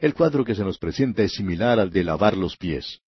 El 0.00 0.12
cuadro 0.12 0.44
que 0.44 0.56
se 0.56 0.64
nos 0.64 0.78
presenta 0.78 1.22
es 1.22 1.32
similar 1.34 1.78
al 1.78 1.90
de 1.90 2.02
lavar 2.02 2.36
los 2.36 2.56
pies. 2.56 3.00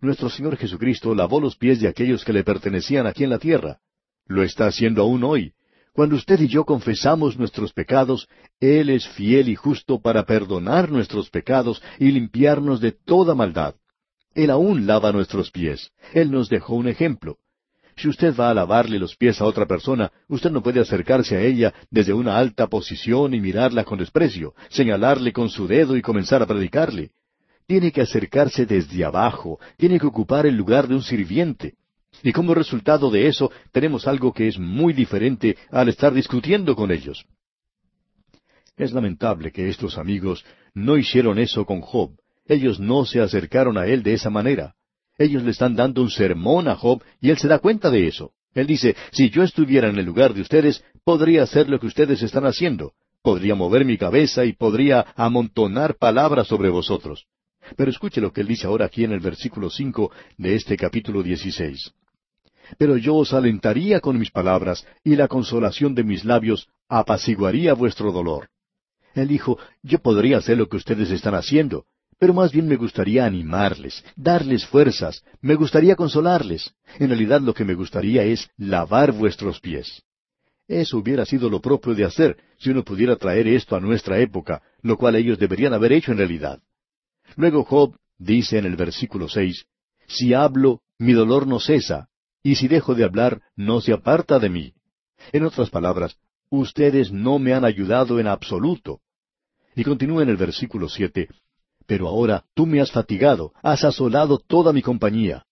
Nuestro 0.00 0.30
Señor 0.30 0.56
Jesucristo 0.56 1.12
lavó 1.14 1.40
los 1.40 1.56
pies 1.56 1.80
de 1.80 1.88
aquellos 1.88 2.24
que 2.24 2.32
le 2.32 2.44
pertenecían 2.44 3.06
aquí 3.06 3.24
en 3.24 3.30
la 3.30 3.38
tierra. 3.38 3.78
Lo 4.26 4.44
está 4.44 4.66
haciendo 4.66 5.02
aún 5.02 5.24
hoy. 5.24 5.54
Cuando 5.94 6.16
usted 6.16 6.40
y 6.40 6.48
yo 6.48 6.64
confesamos 6.64 7.38
nuestros 7.38 7.72
pecados, 7.72 8.26
Él 8.58 8.90
es 8.90 9.06
fiel 9.10 9.48
y 9.48 9.54
justo 9.54 10.00
para 10.00 10.24
perdonar 10.24 10.90
nuestros 10.90 11.30
pecados 11.30 11.80
y 12.00 12.10
limpiarnos 12.10 12.80
de 12.80 12.90
toda 12.90 13.36
maldad. 13.36 13.76
Él 14.34 14.50
aún 14.50 14.88
lava 14.88 15.12
nuestros 15.12 15.52
pies. 15.52 15.92
Él 16.12 16.32
nos 16.32 16.48
dejó 16.48 16.74
un 16.74 16.88
ejemplo. 16.88 17.38
Si 17.96 18.08
usted 18.08 18.34
va 18.34 18.50
a 18.50 18.54
lavarle 18.54 18.98
los 18.98 19.14
pies 19.14 19.40
a 19.40 19.44
otra 19.44 19.66
persona, 19.66 20.10
usted 20.26 20.50
no 20.50 20.64
puede 20.64 20.80
acercarse 20.80 21.36
a 21.36 21.42
ella 21.42 21.72
desde 21.92 22.12
una 22.12 22.38
alta 22.38 22.66
posición 22.66 23.32
y 23.32 23.40
mirarla 23.40 23.84
con 23.84 24.00
desprecio, 24.00 24.52
señalarle 24.70 25.32
con 25.32 25.48
su 25.48 25.68
dedo 25.68 25.96
y 25.96 26.02
comenzar 26.02 26.42
a 26.42 26.46
predicarle. 26.46 27.12
Tiene 27.68 27.92
que 27.92 28.00
acercarse 28.00 28.66
desde 28.66 29.04
abajo, 29.04 29.60
tiene 29.76 30.00
que 30.00 30.06
ocupar 30.06 30.44
el 30.44 30.56
lugar 30.56 30.88
de 30.88 30.96
un 30.96 31.02
sirviente. 31.04 31.76
Y 32.22 32.32
como 32.32 32.54
resultado 32.54 33.10
de 33.10 33.28
eso 33.28 33.50
tenemos 33.72 34.06
algo 34.06 34.32
que 34.32 34.48
es 34.48 34.58
muy 34.58 34.92
diferente 34.92 35.56
al 35.70 35.88
estar 35.88 36.12
discutiendo 36.12 36.74
con 36.76 36.90
ellos. 36.90 37.24
Es 38.76 38.92
lamentable 38.92 39.52
que 39.52 39.68
estos 39.68 39.98
amigos 39.98 40.44
no 40.74 40.96
hicieron 40.96 41.38
eso 41.38 41.64
con 41.64 41.80
Job. 41.80 42.12
Ellos 42.46 42.80
no 42.80 43.04
se 43.04 43.20
acercaron 43.20 43.78
a 43.78 43.86
él 43.86 44.02
de 44.02 44.14
esa 44.14 44.30
manera. 44.30 44.74
Ellos 45.16 45.44
le 45.44 45.52
están 45.52 45.76
dando 45.76 46.02
un 46.02 46.10
sermón 46.10 46.68
a 46.68 46.74
Job 46.74 47.02
y 47.20 47.30
él 47.30 47.38
se 47.38 47.48
da 47.48 47.58
cuenta 47.60 47.90
de 47.90 48.08
eso. 48.08 48.32
Él 48.54 48.66
dice, 48.66 48.96
si 49.12 49.30
yo 49.30 49.42
estuviera 49.42 49.88
en 49.88 49.98
el 49.98 50.04
lugar 50.04 50.34
de 50.34 50.40
ustedes, 50.40 50.84
podría 51.04 51.42
hacer 51.42 51.68
lo 51.68 51.78
que 51.78 51.86
ustedes 51.86 52.22
están 52.22 52.46
haciendo. 52.46 52.92
Podría 53.22 53.54
mover 53.54 53.84
mi 53.84 53.96
cabeza 53.96 54.44
y 54.44 54.52
podría 54.52 55.06
amontonar 55.16 55.96
palabras 55.96 56.48
sobre 56.48 56.68
vosotros. 56.68 57.26
Pero 57.76 57.90
escuche 57.90 58.20
lo 58.20 58.32
que 58.32 58.42
él 58.42 58.48
dice 58.48 58.66
ahora 58.66 58.86
aquí 58.86 59.04
en 59.04 59.12
el 59.12 59.20
versículo 59.20 59.70
cinco 59.70 60.10
de 60.36 60.54
este 60.54 60.76
capítulo 60.76 61.22
dieciséis. 61.22 61.92
Pero 62.78 62.96
yo 62.96 63.16
os 63.16 63.32
alentaría 63.32 64.00
con 64.00 64.18
mis 64.18 64.30
palabras, 64.30 64.86
y 65.02 65.16
la 65.16 65.28
consolación 65.28 65.94
de 65.94 66.04
mis 66.04 66.24
labios 66.24 66.68
apaciguaría 66.88 67.74
vuestro 67.74 68.12
dolor. 68.12 68.48
Él 69.14 69.28
dijo, 69.28 69.58
yo 69.82 69.98
podría 70.00 70.38
hacer 70.38 70.58
lo 70.58 70.68
que 70.68 70.76
ustedes 70.76 71.10
están 71.10 71.34
haciendo, 71.34 71.86
pero 72.18 72.34
más 72.34 72.52
bien 72.52 72.66
me 72.66 72.76
gustaría 72.76 73.24
animarles, 73.24 74.04
darles 74.16 74.66
fuerzas, 74.66 75.24
me 75.40 75.54
gustaría 75.54 75.96
consolarles. 75.96 76.74
En 76.98 77.08
realidad 77.08 77.40
lo 77.40 77.54
que 77.54 77.64
me 77.64 77.74
gustaría 77.74 78.24
es 78.24 78.50
lavar 78.56 79.12
vuestros 79.12 79.60
pies. 79.60 80.02
Eso 80.66 80.98
hubiera 80.98 81.26
sido 81.26 81.50
lo 81.50 81.60
propio 81.60 81.94
de 81.94 82.04
hacer 82.04 82.36
si 82.58 82.70
uno 82.70 82.82
pudiera 82.82 83.16
traer 83.16 83.46
esto 83.48 83.76
a 83.76 83.80
nuestra 83.80 84.18
época, 84.20 84.62
lo 84.82 84.96
cual 84.96 85.16
ellos 85.16 85.38
deberían 85.38 85.74
haber 85.74 85.92
hecho 85.92 86.12
en 86.12 86.18
realidad. 86.18 86.60
Luego 87.36 87.64
Job 87.64 87.96
dice 88.18 88.58
en 88.58 88.64
el 88.64 88.76
versículo 88.76 89.28
seis, 89.28 89.66
Si 90.06 90.32
hablo, 90.32 90.80
mi 90.98 91.12
dolor 91.12 91.46
no 91.46 91.60
cesa, 91.60 92.08
y 92.44 92.56
si 92.56 92.68
dejo 92.68 92.94
de 92.94 93.04
hablar, 93.04 93.40
no 93.56 93.80
se 93.80 93.92
aparta 93.92 94.38
de 94.38 94.50
mí. 94.50 94.74
En 95.32 95.44
otras 95.44 95.70
palabras, 95.70 96.18
ustedes 96.50 97.10
no 97.10 97.38
me 97.38 97.54
han 97.54 97.64
ayudado 97.64 98.20
en 98.20 98.26
absoluto. 98.26 99.00
Y 99.74 99.82
continúa 99.82 100.22
en 100.22 100.28
el 100.28 100.36
versículo 100.36 100.88
siete, 100.90 101.28
Pero 101.86 102.06
ahora 102.06 102.44
tú 102.54 102.66
me 102.66 102.80
has 102.80 102.92
fatigado, 102.92 103.52
has 103.62 103.82
asolado 103.82 104.38
toda 104.38 104.72
mi 104.74 104.82
compañía. 104.82 105.46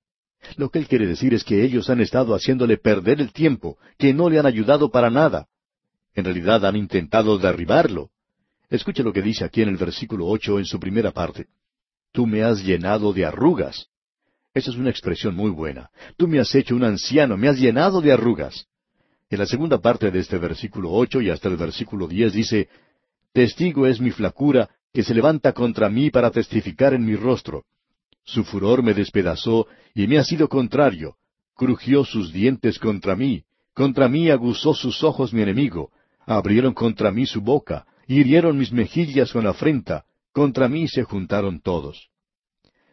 Lo 0.56 0.68
que 0.68 0.80
él 0.80 0.86
quiere 0.86 1.06
decir 1.06 1.32
es 1.32 1.44
que 1.44 1.64
ellos 1.64 1.88
han 1.88 2.00
estado 2.00 2.34
haciéndole 2.34 2.76
perder 2.76 3.20
el 3.20 3.32
tiempo, 3.32 3.78
que 3.98 4.12
no 4.12 4.28
le 4.28 4.38
han 4.38 4.46
ayudado 4.46 4.90
para 4.90 5.08
nada. 5.08 5.48
En 6.14 6.24
realidad 6.24 6.64
han 6.66 6.76
intentado 6.76 7.38
derribarlo. 7.38 8.10
Escuche 8.68 9.02
lo 9.02 9.14
que 9.14 9.22
dice 9.22 9.44
aquí 9.44 9.62
en 9.62 9.70
el 9.70 9.76
versículo 9.78 10.26
ocho 10.26 10.58
en 10.58 10.66
su 10.66 10.78
primera 10.78 11.10
parte. 11.10 11.46
Tú 12.12 12.26
me 12.26 12.42
has 12.42 12.62
llenado 12.62 13.14
de 13.14 13.24
arrugas. 13.24 13.88
Esa 14.54 14.70
es 14.70 14.76
una 14.76 14.90
expresión 14.90 15.34
muy 15.34 15.50
buena. 15.50 15.90
Tú 16.16 16.28
me 16.28 16.38
has 16.38 16.54
hecho 16.54 16.76
un 16.76 16.84
anciano, 16.84 17.36
me 17.36 17.48
has 17.48 17.58
llenado 17.58 18.00
de 18.00 18.12
arrugas. 18.12 18.66
En 19.30 19.38
la 19.38 19.46
segunda 19.46 19.78
parte 19.78 20.10
de 20.10 20.18
este 20.18 20.36
versículo 20.36 20.90
ocho 20.92 21.22
y 21.22 21.30
hasta 21.30 21.48
el 21.48 21.56
versículo 21.56 22.06
diez 22.06 22.34
dice, 22.34 22.68
Testigo 23.32 23.86
es 23.86 23.98
mi 23.98 24.10
flacura, 24.10 24.68
que 24.92 25.02
se 25.02 25.14
levanta 25.14 25.54
contra 25.54 25.88
mí 25.88 26.10
para 26.10 26.30
testificar 26.30 26.92
en 26.92 27.06
mi 27.06 27.16
rostro. 27.16 27.64
Su 28.24 28.44
furor 28.44 28.82
me 28.82 28.92
despedazó 28.92 29.66
y 29.94 30.06
me 30.06 30.18
ha 30.18 30.24
sido 30.24 30.48
contrario. 30.48 31.16
Crujió 31.54 32.04
sus 32.04 32.30
dientes 32.30 32.78
contra 32.78 33.16
mí. 33.16 33.44
Contra 33.72 34.06
mí 34.08 34.28
aguzó 34.28 34.74
sus 34.74 35.02
ojos 35.02 35.32
mi 35.32 35.40
enemigo. 35.40 35.90
Abrieron 36.26 36.74
contra 36.74 37.10
mí 37.10 37.24
su 37.24 37.40
boca. 37.40 37.86
Hirieron 38.06 38.58
mis 38.58 38.70
mejillas 38.70 39.32
con 39.32 39.46
afrenta. 39.46 40.04
Contra 40.32 40.68
mí 40.68 40.88
se 40.88 41.04
juntaron 41.04 41.60
todos. 41.60 42.11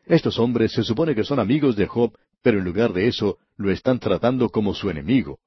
Estos 0.09 0.39
hombres 0.39 0.71
se 0.71 0.83
supone 0.83 1.13
que 1.13 1.23
son 1.23 1.39
amigos 1.39 1.75
de 1.75 1.85
Job, 1.85 2.17
pero 2.41 2.57
en 2.57 2.65
lugar 2.65 2.93
de 2.93 3.07
eso 3.07 3.37
lo 3.57 3.69
están 3.69 3.99
tratando 3.99 4.49
como 4.49 4.73
su 4.73 4.89
enemigo. 4.89 5.37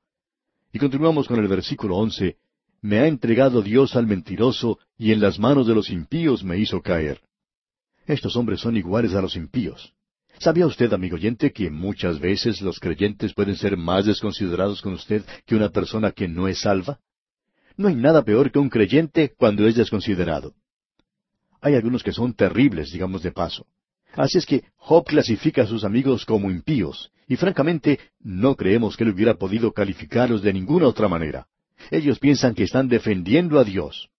Y 0.72 0.78
continuamos 0.78 1.26
con 1.26 1.40
el 1.40 1.48
versículo 1.48 1.96
once. 1.96 2.36
Me 2.80 3.00
ha 3.00 3.08
entregado 3.08 3.60
Dios 3.60 3.96
al 3.96 4.06
mentiroso, 4.06 4.78
y 4.96 5.10
en 5.10 5.20
las 5.20 5.40
manos 5.40 5.66
de 5.66 5.74
los 5.74 5.90
impíos 5.90 6.44
me 6.44 6.58
hizo 6.58 6.80
caer. 6.80 7.20
Estos 8.06 8.36
hombres 8.36 8.60
son 8.60 8.76
iguales 8.76 9.14
a 9.14 9.20
los 9.20 9.34
impíos. 9.34 9.94
¿Sabía 10.38 10.66
usted, 10.66 10.92
amigo 10.92 11.16
oyente, 11.16 11.52
que 11.52 11.68
muchas 11.68 12.20
veces 12.20 12.62
los 12.62 12.78
creyentes 12.78 13.34
pueden 13.34 13.56
ser 13.56 13.76
más 13.76 14.06
desconsiderados 14.06 14.80
con 14.80 14.92
usted 14.92 15.24
que 15.44 15.56
una 15.56 15.70
persona 15.70 16.12
que 16.12 16.28
no 16.28 16.46
es 16.46 16.60
salva? 16.60 17.00
No 17.76 17.88
hay 17.88 17.96
nada 17.96 18.22
peor 18.24 18.52
que 18.52 18.60
un 18.60 18.70
creyente 18.70 19.34
cuando 19.36 19.66
es 19.66 19.74
desconsiderado. 19.74 20.54
Hay 21.60 21.74
algunos 21.74 22.04
que 22.04 22.12
son 22.12 22.32
terribles, 22.34 22.92
digamos 22.92 23.24
de 23.24 23.32
paso. 23.32 23.66
Así 24.14 24.38
es 24.38 24.46
que 24.46 24.64
Job 24.76 25.04
clasifica 25.04 25.62
a 25.62 25.66
sus 25.66 25.84
amigos 25.84 26.24
como 26.26 26.50
impíos, 26.50 27.10
y 27.26 27.36
francamente 27.36 27.98
no 28.20 28.56
creemos 28.56 28.96
que 28.96 29.04
él 29.04 29.10
hubiera 29.10 29.34
podido 29.34 29.72
calificarlos 29.72 30.42
de 30.42 30.52
ninguna 30.52 30.86
otra 30.86 31.08
manera. 31.08 31.46
Ellos 31.90 32.18
piensan 32.18 32.54
que 32.54 32.64
están 32.64 32.88
defendiendo 32.88 33.58
a 33.58 33.64
Dios. 33.64 34.10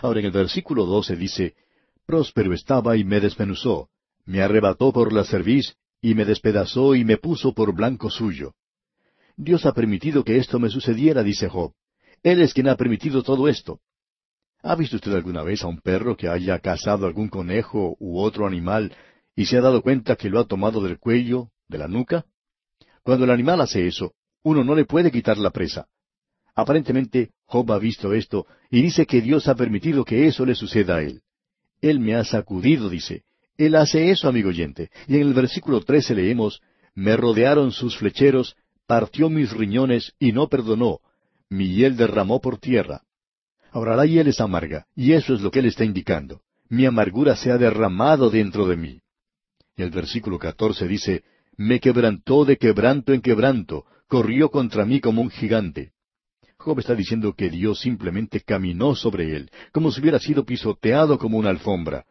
Ahora 0.00 0.20
en 0.20 0.26
el 0.26 0.32
versículo 0.32 0.86
doce 0.86 1.16
dice, 1.16 1.54
Próspero 2.06 2.54
estaba 2.54 2.96
y 2.96 3.04
me 3.04 3.20
desmenuzó, 3.20 3.88
me 4.24 4.42
arrebató 4.42 4.92
por 4.92 5.12
la 5.12 5.24
cerviz, 5.24 5.74
y 6.00 6.14
me 6.14 6.24
despedazó 6.24 6.94
y 6.94 7.04
me 7.04 7.16
puso 7.16 7.52
por 7.52 7.74
blanco 7.74 8.10
suyo. 8.10 8.54
Dios 9.36 9.66
ha 9.66 9.72
permitido 9.72 10.24
que 10.24 10.36
esto 10.36 10.58
me 10.58 10.68
sucediera, 10.68 11.22
dice 11.22 11.48
Job. 11.48 11.72
Él 12.22 12.42
es 12.42 12.54
quien 12.54 12.68
ha 12.68 12.76
permitido 12.76 13.22
todo 13.22 13.48
esto. 13.48 13.80
¿Ha 14.62 14.76
visto 14.76 14.96
usted 14.96 15.12
alguna 15.12 15.42
vez 15.42 15.62
a 15.64 15.66
un 15.66 15.80
perro 15.80 16.16
que 16.16 16.28
haya 16.28 16.58
cazado 16.60 17.06
algún 17.06 17.28
conejo 17.28 17.96
u 17.98 18.20
otro 18.20 18.46
animal 18.46 18.94
y 19.34 19.46
se 19.46 19.56
ha 19.56 19.60
dado 19.60 19.82
cuenta 19.82 20.16
que 20.16 20.30
lo 20.30 20.40
ha 20.40 20.46
tomado 20.46 20.82
del 20.82 20.98
cuello, 20.98 21.48
de 21.68 21.78
la 21.78 21.88
nuca? 21.88 22.24
Cuando 23.02 23.24
el 23.24 23.30
animal 23.30 23.60
hace 23.60 23.86
eso, 23.86 24.12
uno 24.42 24.64
no 24.64 24.74
le 24.74 24.84
puede 24.84 25.10
quitar 25.10 25.38
la 25.38 25.50
presa. 25.50 25.86
Aparentemente, 26.54 27.30
Job 27.46 27.72
ha 27.72 27.78
visto 27.78 28.12
esto 28.12 28.46
y 28.70 28.82
dice 28.82 29.06
que 29.06 29.20
Dios 29.20 29.48
ha 29.48 29.54
permitido 29.54 30.04
que 30.04 30.26
eso 30.26 30.44
le 30.44 30.54
suceda 30.54 30.96
a 30.96 31.02
él. 31.02 31.22
Él 31.80 31.98
me 31.98 32.14
ha 32.14 32.24
sacudido, 32.24 32.88
dice. 32.88 33.24
Él 33.56 33.74
hace 33.74 34.10
eso, 34.10 34.28
amigo 34.28 34.50
oyente. 34.50 34.90
Y 35.08 35.16
en 35.16 35.22
el 35.22 35.34
versículo 35.34 35.80
trece 35.80 36.14
leemos, 36.14 36.60
Me 36.94 37.16
rodearon 37.16 37.72
sus 37.72 37.96
flecheros, 37.96 38.56
partió 38.86 39.30
mis 39.30 39.50
riñones 39.52 40.14
y 40.18 40.32
no 40.32 40.48
perdonó. 40.48 41.00
Mi 41.48 41.74
hiel 41.74 41.96
derramó 41.96 42.40
por 42.40 42.58
tierra. 42.58 43.02
Ahora 43.70 43.96
la 43.96 44.06
hiel 44.06 44.28
es 44.28 44.40
amarga, 44.40 44.86
y 44.94 45.12
eso 45.12 45.34
es 45.34 45.40
lo 45.40 45.50
que 45.50 45.60
él 45.60 45.66
está 45.66 45.84
indicando. 45.84 46.42
Mi 46.68 46.86
amargura 46.86 47.36
se 47.36 47.50
ha 47.50 47.58
derramado 47.58 48.30
dentro 48.30 48.66
de 48.66 48.76
mí. 48.76 49.01
El 49.82 49.90
versículo 49.90 50.38
catorce 50.38 50.86
dice, 50.86 51.24
Me 51.56 51.80
quebrantó 51.80 52.44
de 52.44 52.56
quebranto 52.56 53.12
en 53.12 53.20
quebranto, 53.20 53.84
corrió 54.06 54.48
contra 54.48 54.84
mí 54.84 55.00
como 55.00 55.20
un 55.20 55.28
gigante. 55.28 55.90
Job 56.56 56.78
está 56.78 56.94
diciendo 56.94 57.34
que 57.34 57.50
Dios 57.50 57.80
simplemente 57.80 58.40
caminó 58.42 58.94
sobre 58.94 59.34
él, 59.34 59.50
como 59.72 59.90
si 59.90 60.00
hubiera 60.00 60.20
sido 60.20 60.44
pisoteado 60.44 61.18
como 61.18 61.36
una 61.36 61.50
alfombra. 61.50 62.04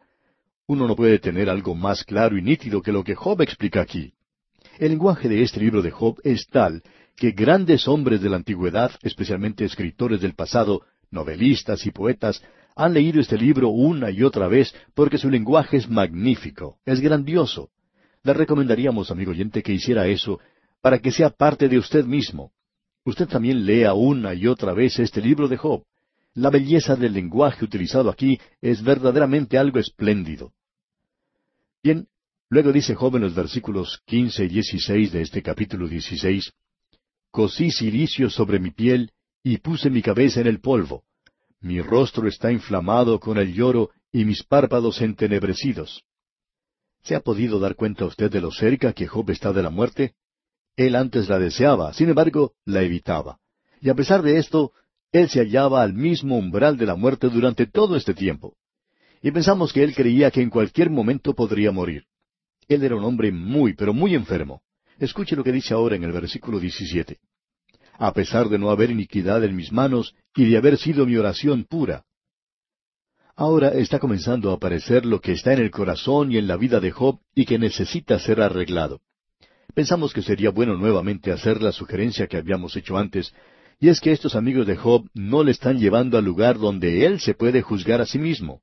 Uno 0.66 0.86
no 0.86 0.94
puede 0.94 1.18
tener 1.18 1.48
algo 1.48 1.74
más 1.74 2.04
claro 2.04 2.36
y 2.36 2.42
nítido 2.42 2.82
que 2.82 2.92
lo 2.92 3.02
que 3.02 3.14
Job 3.14 3.40
explica 3.40 3.80
aquí. 3.80 4.12
El 4.78 4.90
lenguaje 4.90 5.30
de 5.30 5.42
este 5.42 5.58
libro 5.58 5.80
de 5.80 5.90
Job 5.90 6.20
es 6.24 6.46
tal 6.48 6.82
que 7.16 7.30
grandes 7.30 7.88
hombres 7.88 8.20
de 8.20 8.28
la 8.28 8.36
antigüedad, 8.36 8.90
especialmente 9.00 9.64
escritores 9.64 10.20
del 10.20 10.34
pasado, 10.34 10.82
novelistas 11.10 11.86
y 11.86 11.90
poetas, 11.90 12.42
han 12.74 12.94
leído 12.94 13.20
este 13.20 13.36
libro 13.36 13.68
una 13.68 14.10
y 14.10 14.22
otra 14.22 14.48
vez 14.48 14.74
porque 14.94 15.18
su 15.18 15.30
lenguaje 15.30 15.76
es 15.76 15.88
magnífico, 15.88 16.78
es 16.84 17.00
grandioso. 17.00 17.70
Le 18.22 18.32
recomendaríamos, 18.32 19.10
amigo 19.10 19.32
oyente, 19.32 19.62
que 19.62 19.72
hiciera 19.72 20.06
eso 20.06 20.40
para 20.80 20.98
que 20.98 21.12
sea 21.12 21.30
parte 21.30 21.68
de 21.68 21.78
usted 21.78 22.04
mismo. 22.04 22.52
Usted 23.04 23.28
también 23.28 23.66
lea 23.66 23.94
una 23.94 24.34
y 24.34 24.46
otra 24.46 24.72
vez 24.72 24.98
este 24.98 25.20
libro 25.20 25.48
de 25.48 25.56
Job. 25.56 25.84
La 26.34 26.50
belleza 26.50 26.96
del 26.96 27.12
lenguaje 27.12 27.64
utilizado 27.64 28.08
aquí 28.10 28.38
es 28.60 28.82
verdaderamente 28.82 29.58
algo 29.58 29.78
espléndido. 29.78 30.52
Bien, 31.82 32.06
luego 32.48 32.72
dice 32.72 32.94
Job 32.94 33.16
en 33.16 33.22
los 33.22 33.34
versículos 33.34 34.00
quince 34.06 34.44
y 34.44 34.48
dieciséis 34.48 35.12
de 35.12 35.22
este 35.22 35.42
capítulo 35.42 35.88
dieciséis, 35.88 36.52
Cosí 37.32 37.70
silicio 37.70 38.28
sobre 38.28 38.58
mi 38.58 38.72
piel 38.72 39.10
y 39.42 39.56
puse 39.56 39.88
mi 39.88 40.02
cabeza 40.02 40.42
en 40.42 40.46
el 40.46 40.60
polvo. 40.60 41.04
Mi 41.62 41.80
rostro 41.80 42.26
está 42.26 42.50
inflamado 42.50 43.20
con 43.20 43.38
el 43.38 43.54
lloro 43.54 43.90
y 44.10 44.24
mis 44.24 44.42
párpados 44.42 45.00
entenebrecidos. 45.00 46.02
¿Se 47.04 47.14
ha 47.14 47.20
podido 47.20 47.60
dar 47.60 47.76
cuenta 47.76 48.04
usted 48.04 48.30
de 48.32 48.40
lo 48.40 48.50
cerca 48.50 48.92
que 48.92 49.06
Job 49.06 49.30
está 49.30 49.52
de 49.52 49.62
la 49.62 49.70
muerte? 49.70 50.14
Él 50.76 50.96
antes 50.96 51.28
la 51.28 51.38
deseaba, 51.38 51.92
sin 51.94 52.08
embargo, 52.08 52.54
la 52.64 52.82
evitaba. 52.82 53.38
Y 53.80 53.90
a 53.90 53.94
pesar 53.94 54.22
de 54.22 54.38
esto, 54.38 54.72
él 55.12 55.28
se 55.28 55.38
hallaba 55.38 55.82
al 55.82 55.92
mismo 55.92 56.36
umbral 56.36 56.76
de 56.76 56.86
la 56.86 56.96
muerte 56.96 57.28
durante 57.28 57.66
todo 57.66 57.94
este 57.94 58.12
tiempo. 58.12 58.56
Y 59.22 59.30
pensamos 59.30 59.72
que 59.72 59.84
él 59.84 59.94
creía 59.94 60.32
que 60.32 60.42
en 60.42 60.50
cualquier 60.50 60.90
momento 60.90 61.32
podría 61.32 61.70
morir. 61.70 62.06
Él 62.66 62.82
era 62.82 62.96
un 62.96 63.04
hombre 63.04 63.30
muy, 63.30 63.74
pero 63.74 63.94
muy 63.94 64.16
enfermo. 64.16 64.62
Escuche 64.98 65.36
lo 65.36 65.44
que 65.44 65.52
dice 65.52 65.74
ahora 65.74 65.94
en 65.94 66.02
el 66.02 66.12
versículo 66.12 66.58
17. 66.58 67.18
A 67.98 68.12
pesar 68.12 68.48
de 68.48 68.58
no 68.58 68.70
haber 68.70 68.90
iniquidad 68.90 69.44
en 69.44 69.54
mis 69.54 69.72
manos 69.72 70.14
y 70.34 70.50
de 70.50 70.56
haber 70.56 70.78
sido 70.78 71.06
mi 71.06 71.16
oración 71.16 71.64
pura. 71.64 72.04
Ahora 73.36 73.68
está 73.68 73.98
comenzando 73.98 74.50
a 74.50 74.54
aparecer 74.54 75.06
lo 75.06 75.20
que 75.20 75.32
está 75.32 75.52
en 75.52 75.60
el 75.60 75.70
corazón 75.70 76.32
y 76.32 76.38
en 76.38 76.46
la 76.46 76.56
vida 76.56 76.80
de 76.80 76.90
Job 76.90 77.18
y 77.34 77.46
que 77.46 77.58
necesita 77.58 78.18
ser 78.18 78.40
arreglado. 78.40 79.00
Pensamos 79.74 80.12
que 80.12 80.22
sería 80.22 80.50
bueno 80.50 80.76
nuevamente 80.76 81.32
hacer 81.32 81.62
la 81.62 81.72
sugerencia 81.72 82.26
que 82.26 82.36
habíamos 82.36 82.76
hecho 82.76 82.98
antes, 82.98 83.32
y 83.80 83.88
es 83.88 84.00
que 84.00 84.12
estos 84.12 84.36
amigos 84.36 84.66
de 84.66 84.76
Job 84.76 85.08
no 85.14 85.42
le 85.42 85.52
están 85.52 85.78
llevando 85.78 86.18
al 86.18 86.24
lugar 86.24 86.58
donde 86.58 87.06
él 87.06 87.20
se 87.20 87.34
puede 87.34 87.62
juzgar 87.62 88.00
a 88.00 88.06
sí 88.06 88.18
mismo. 88.18 88.60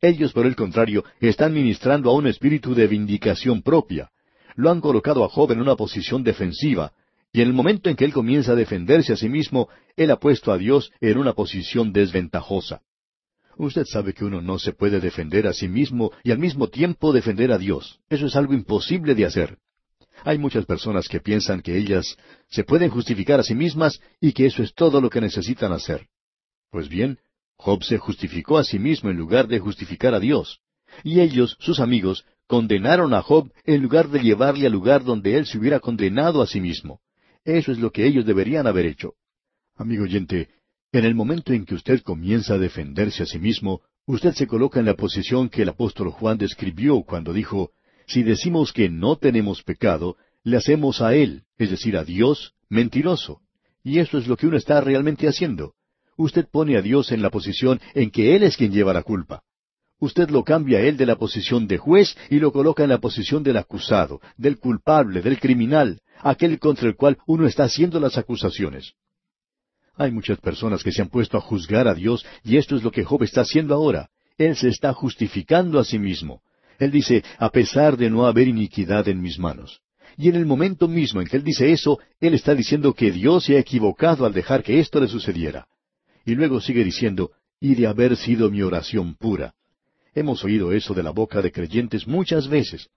Ellos, 0.00 0.32
por 0.32 0.46
el 0.46 0.56
contrario, 0.56 1.04
están 1.20 1.54
ministrando 1.54 2.10
a 2.10 2.14
un 2.14 2.26
espíritu 2.26 2.74
de 2.74 2.86
vindicación 2.86 3.62
propia. 3.62 4.10
Lo 4.56 4.70
han 4.70 4.80
colocado 4.80 5.24
a 5.24 5.28
Job 5.28 5.52
en 5.52 5.60
una 5.60 5.76
posición 5.76 6.24
defensiva, 6.24 6.92
y 7.38 7.40
en 7.40 7.46
el 7.46 7.54
momento 7.54 7.88
en 7.88 7.94
que 7.94 8.04
él 8.04 8.12
comienza 8.12 8.50
a 8.50 8.56
defenderse 8.56 9.12
a 9.12 9.16
sí 9.16 9.28
mismo, 9.28 9.68
él 9.94 10.10
ha 10.10 10.18
puesto 10.18 10.50
a 10.50 10.58
Dios 10.58 10.90
en 11.00 11.18
una 11.18 11.34
posición 11.34 11.92
desventajosa. 11.92 12.82
Usted 13.56 13.84
sabe 13.84 14.12
que 14.12 14.24
uno 14.24 14.42
no 14.42 14.58
se 14.58 14.72
puede 14.72 14.98
defender 14.98 15.46
a 15.46 15.52
sí 15.52 15.68
mismo 15.68 16.10
y 16.24 16.32
al 16.32 16.40
mismo 16.40 16.66
tiempo 16.66 17.12
defender 17.12 17.52
a 17.52 17.58
Dios. 17.58 18.00
Eso 18.10 18.26
es 18.26 18.34
algo 18.34 18.54
imposible 18.54 19.14
de 19.14 19.24
hacer. 19.24 19.58
Hay 20.24 20.36
muchas 20.36 20.66
personas 20.66 21.06
que 21.06 21.20
piensan 21.20 21.62
que 21.62 21.78
ellas 21.78 22.16
se 22.48 22.64
pueden 22.64 22.90
justificar 22.90 23.38
a 23.38 23.44
sí 23.44 23.54
mismas 23.54 24.00
y 24.20 24.32
que 24.32 24.46
eso 24.46 24.64
es 24.64 24.74
todo 24.74 25.00
lo 25.00 25.08
que 25.08 25.20
necesitan 25.20 25.70
hacer. 25.70 26.08
Pues 26.72 26.88
bien, 26.88 27.20
Job 27.54 27.84
se 27.84 27.98
justificó 27.98 28.58
a 28.58 28.64
sí 28.64 28.80
mismo 28.80 29.10
en 29.10 29.16
lugar 29.16 29.46
de 29.46 29.60
justificar 29.60 30.12
a 30.12 30.18
Dios. 30.18 30.58
Y 31.04 31.20
ellos, 31.20 31.56
sus 31.60 31.78
amigos, 31.78 32.24
condenaron 32.48 33.14
a 33.14 33.22
Job 33.22 33.52
en 33.64 33.80
lugar 33.80 34.08
de 34.08 34.22
llevarle 34.22 34.66
al 34.66 34.72
lugar 34.72 35.04
donde 35.04 35.36
él 35.36 35.46
se 35.46 35.56
hubiera 35.56 35.78
condenado 35.78 36.42
a 36.42 36.48
sí 36.48 36.60
mismo. 36.60 37.00
Eso 37.48 37.72
es 37.72 37.78
lo 37.78 37.90
que 37.90 38.06
ellos 38.06 38.26
deberían 38.26 38.66
haber 38.66 38.84
hecho. 38.84 39.14
Amigo 39.74 40.04
oyente, 40.04 40.50
en 40.92 41.06
el 41.06 41.14
momento 41.14 41.54
en 41.54 41.64
que 41.64 41.76
usted 41.76 42.02
comienza 42.02 42.52
a 42.52 42.58
defenderse 42.58 43.22
a 43.22 43.26
sí 43.26 43.38
mismo, 43.38 43.80
usted 44.04 44.34
se 44.34 44.46
coloca 44.46 44.80
en 44.80 44.84
la 44.84 44.96
posición 44.96 45.48
que 45.48 45.62
el 45.62 45.70
apóstol 45.70 46.10
Juan 46.10 46.36
describió 46.36 47.02
cuando 47.04 47.32
dijo, 47.32 47.70
si 48.06 48.22
decimos 48.22 48.74
que 48.74 48.90
no 48.90 49.16
tenemos 49.16 49.62
pecado, 49.62 50.18
le 50.42 50.58
hacemos 50.58 51.00
a 51.00 51.14
Él, 51.14 51.44
es 51.56 51.70
decir, 51.70 51.96
a 51.96 52.04
Dios, 52.04 52.52
mentiroso. 52.68 53.40
Y 53.82 53.98
eso 53.98 54.18
es 54.18 54.26
lo 54.26 54.36
que 54.36 54.46
uno 54.46 54.58
está 54.58 54.82
realmente 54.82 55.26
haciendo. 55.26 55.72
Usted 56.18 56.46
pone 56.52 56.76
a 56.76 56.82
Dios 56.82 57.12
en 57.12 57.22
la 57.22 57.30
posición 57.30 57.80
en 57.94 58.10
que 58.10 58.36
Él 58.36 58.42
es 58.42 58.58
quien 58.58 58.72
lleva 58.72 58.92
la 58.92 59.04
culpa. 59.04 59.42
Usted 60.00 60.28
lo 60.28 60.44
cambia 60.44 60.80
a 60.80 60.82
Él 60.82 60.98
de 60.98 61.06
la 61.06 61.16
posición 61.16 61.66
de 61.66 61.78
juez 61.78 62.14
y 62.28 62.40
lo 62.40 62.52
coloca 62.52 62.84
en 62.84 62.90
la 62.90 62.98
posición 62.98 63.42
del 63.42 63.56
acusado, 63.56 64.20
del 64.36 64.58
culpable, 64.58 65.22
del 65.22 65.40
criminal, 65.40 66.02
aquel 66.20 66.58
contra 66.58 66.88
el 66.88 66.96
cual 66.96 67.18
uno 67.26 67.46
está 67.46 67.64
haciendo 67.64 68.00
las 68.00 68.18
acusaciones. 68.18 68.94
Hay 69.96 70.12
muchas 70.12 70.38
personas 70.38 70.84
que 70.84 70.92
se 70.92 71.02
han 71.02 71.08
puesto 71.08 71.36
a 71.36 71.40
juzgar 71.40 71.88
a 71.88 71.94
Dios 71.94 72.24
y 72.44 72.56
esto 72.56 72.76
es 72.76 72.82
lo 72.82 72.90
que 72.90 73.04
Job 73.04 73.24
está 73.24 73.40
haciendo 73.40 73.74
ahora. 73.74 74.10
Él 74.36 74.56
se 74.56 74.68
está 74.68 74.92
justificando 74.92 75.80
a 75.80 75.84
sí 75.84 75.98
mismo. 75.98 76.42
Él 76.78 76.92
dice, 76.92 77.24
a 77.38 77.50
pesar 77.50 77.96
de 77.96 78.08
no 78.08 78.26
haber 78.26 78.46
iniquidad 78.46 79.08
en 79.08 79.20
mis 79.20 79.38
manos. 79.38 79.80
Y 80.16 80.28
en 80.28 80.36
el 80.36 80.46
momento 80.46 80.88
mismo 80.88 81.20
en 81.20 81.26
que 81.26 81.36
él 81.36 81.44
dice 81.44 81.72
eso, 81.72 81.98
él 82.20 82.34
está 82.34 82.54
diciendo 82.54 82.94
que 82.94 83.10
Dios 83.10 83.44
se 83.44 83.56
ha 83.56 83.60
equivocado 83.60 84.24
al 84.24 84.32
dejar 84.32 84.62
que 84.62 84.78
esto 84.78 85.00
le 85.00 85.08
sucediera. 85.08 85.66
Y 86.24 86.34
luego 86.34 86.60
sigue 86.60 86.84
diciendo, 86.84 87.32
y 87.60 87.74
de 87.74 87.86
haber 87.86 88.16
sido 88.16 88.50
mi 88.50 88.62
oración 88.62 89.14
pura. 89.14 89.54
Hemos 90.14 90.44
oído 90.44 90.72
eso 90.72 90.94
de 90.94 91.02
la 91.02 91.10
boca 91.10 91.42
de 91.42 91.52
creyentes 91.52 92.06
muchas 92.06 92.48
veces. 92.48 92.88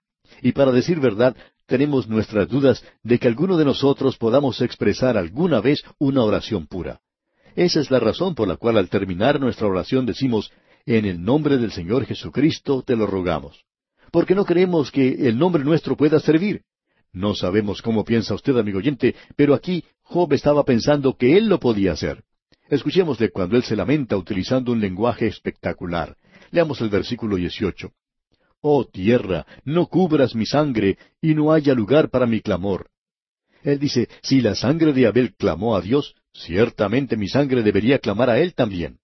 Y 0.41 0.51
para 0.51 0.71
decir 0.71 0.99
verdad, 0.99 1.35
tenemos 1.65 2.07
nuestras 2.07 2.47
dudas 2.47 2.83
de 3.03 3.17
que 3.17 3.27
alguno 3.27 3.57
de 3.57 3.65
nosotros 3.65 4.17
podamos 4.17 4.61
expresar 4.61 5.17
alguna 5.17 5.61
vez 5.61 5.81
una 5.99 6.23
oración 6.23 6.67
pura. 6.67 6.99
Esa 7.55 7.79
es 7.79 7.91
la 7.91 7.99
razón 7.99 8.35
por 8.35 8.47
la 8.47 8.57
cual 8.57 8.77
al 8.77 8.89
terminar 8.89 9.39
nuestra 9.39 9.67
oración 9.67 10.05
decimos, 10.05 10.51
en 10.85 11.05
el 11.05 11.23
nombre 11.23 11.57
del 11.57 11.71
Señor 11.71 12.05
Jesucristo 12.05 12.83
te 12.85 12.95
lo 12.95 13.07
rogamos. 13.07 13.63
Porque 14.11 14.35
no 14.35 14.45
creemos 14.45 14.91
que 14.91 15.27
el 15.27 15.37
nombre 15.37 15.63
nuestro 15.63 15.95
pueda 15.95 16.19
servir. 16.19 16.63
No 17.13 17.35
sabemos 17.35 17.81
cómo 17.81 18.03
piensa 18.03 18.33
usted, 18.33 18.57
amigo 18.57 18.79
oyente, 18.79 19.15
pero 19.35 19.53
aquí 19.53 19.83
Job 20.01 20.33
estaba 20.33 20.63
pensando 20.63 21.15
que 21.17 21.37
él 21.37 21.47
lo 21.47 21.59
podía 21.59 21.93
hacer. 21.93 22.23
Escuchémosle 22.69 23.31
cuando 23.31 23.57
él 23.57 23.63
se 23.63 23.75
lamenta 23.75 24.15
utilizando 24.15 24.71
un 24.71 24.79
lenguaje 24.79 25.27
espectacular. 25.27 26.15
Leamos 26.51 26.79
el 26.81 26.89
versículo 26.89 27.35
18. 27.35 27.91
Oh 28.61 28.85
tierra, 28.85 29.45
no 29.65 29.87
cubras 29.87 30.35
mi 30.35 30.45
sangre, 30.45 30.97
y 31.19 31.33
no 31.33 31.51
haya 31.51 31.73
lugar 31.73 32.09
para 32.09 32.27
mi 32.27 32.41
clamor. 32.41 32.89
Él 33.63 33.79
dice, 33.79 34.07
si 34.21 34.41
la 34.41 34.55
sangre 34.55 34.93
de 34.93 35.07
Abel 35.07 35.35
clamó 35.35 35.75
a 35.75 35.81
Dios, 35.81 36.15
ciertamente 36.33 37.17
mi 37.17 37.27
sangre 37.27 37.63
debería 37.63 37.99
clamar 37.99 38.29
a 38.29 38.39
él 38.39 38.53
también. 38.53 38.99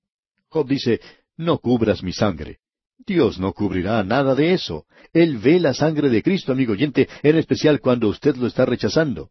Job 0.50 0.68
dice, 0.68 1.02
no 1.36 1.58
cubras 1.58 2.04
mi 2.04 2.14
sangre. 2.14 2.60
Dios 3.06 3.40
no 3.40 3.54
cubrirá 3.54 4.04
nada 4.04 4.36
de 4.36 4.54
eso. 4.54 4.86
Él 5.14 5.38
ve 5.38 5.60
la 5.60 5.74
sangre 5.74 6.10
de 6.10 6.24
Cristo, 6.24 6.52
amigo 6.52 6.74
oyente, 6.74 7.08
en 7.24 7.38
especial 7.38 7.80
cuando 7.80 8.10
usted 8.10 8.36
lo 8.36 8.48
está 8.48 8.66
rechazando. 8.66 9.30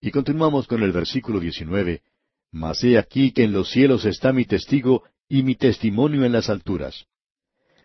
Y 0.00 0.10
continuamos 0.10 0.66
con 0.66 0.82
el 0.82 0.92
versículo 0.92 1.40
19. 1.40 2.02
Mas 2.52 2.84
he 2.84 2.98
aquí 2.98 3.32
que 3.32 3.44
en 3.44 3.52
los 3.52 3.70
cielos 3.70 4.04
está 4.04 4.32
mi 4.32 4.44
testigo 4.44 5.04
y 5.28 5.42
mi 5.42 5.54
testimonio 5.54 6.24
en 6.24 6.32
las 6.32 6.50
alturas. 6.50 7.06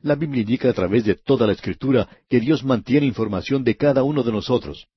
La 0.02 0.16
Biblia 0.16 0.42
indica 0.42 0.70
a 0.70 0.74
través 0.74 1.06
de 1.06 1.16
toda 1.16 1.48
la 1.48 1.54
Escritura 1.54 2.08
que 2.30 2.40
Dios 2.40 2.64
mantiene 2.64 3.06
información 3.06 3.64
de 3.64 3.76
cada 3.76 4.04
uno 4.04 4.24
de 4.24 4.32
nosotros. 4.32 4.88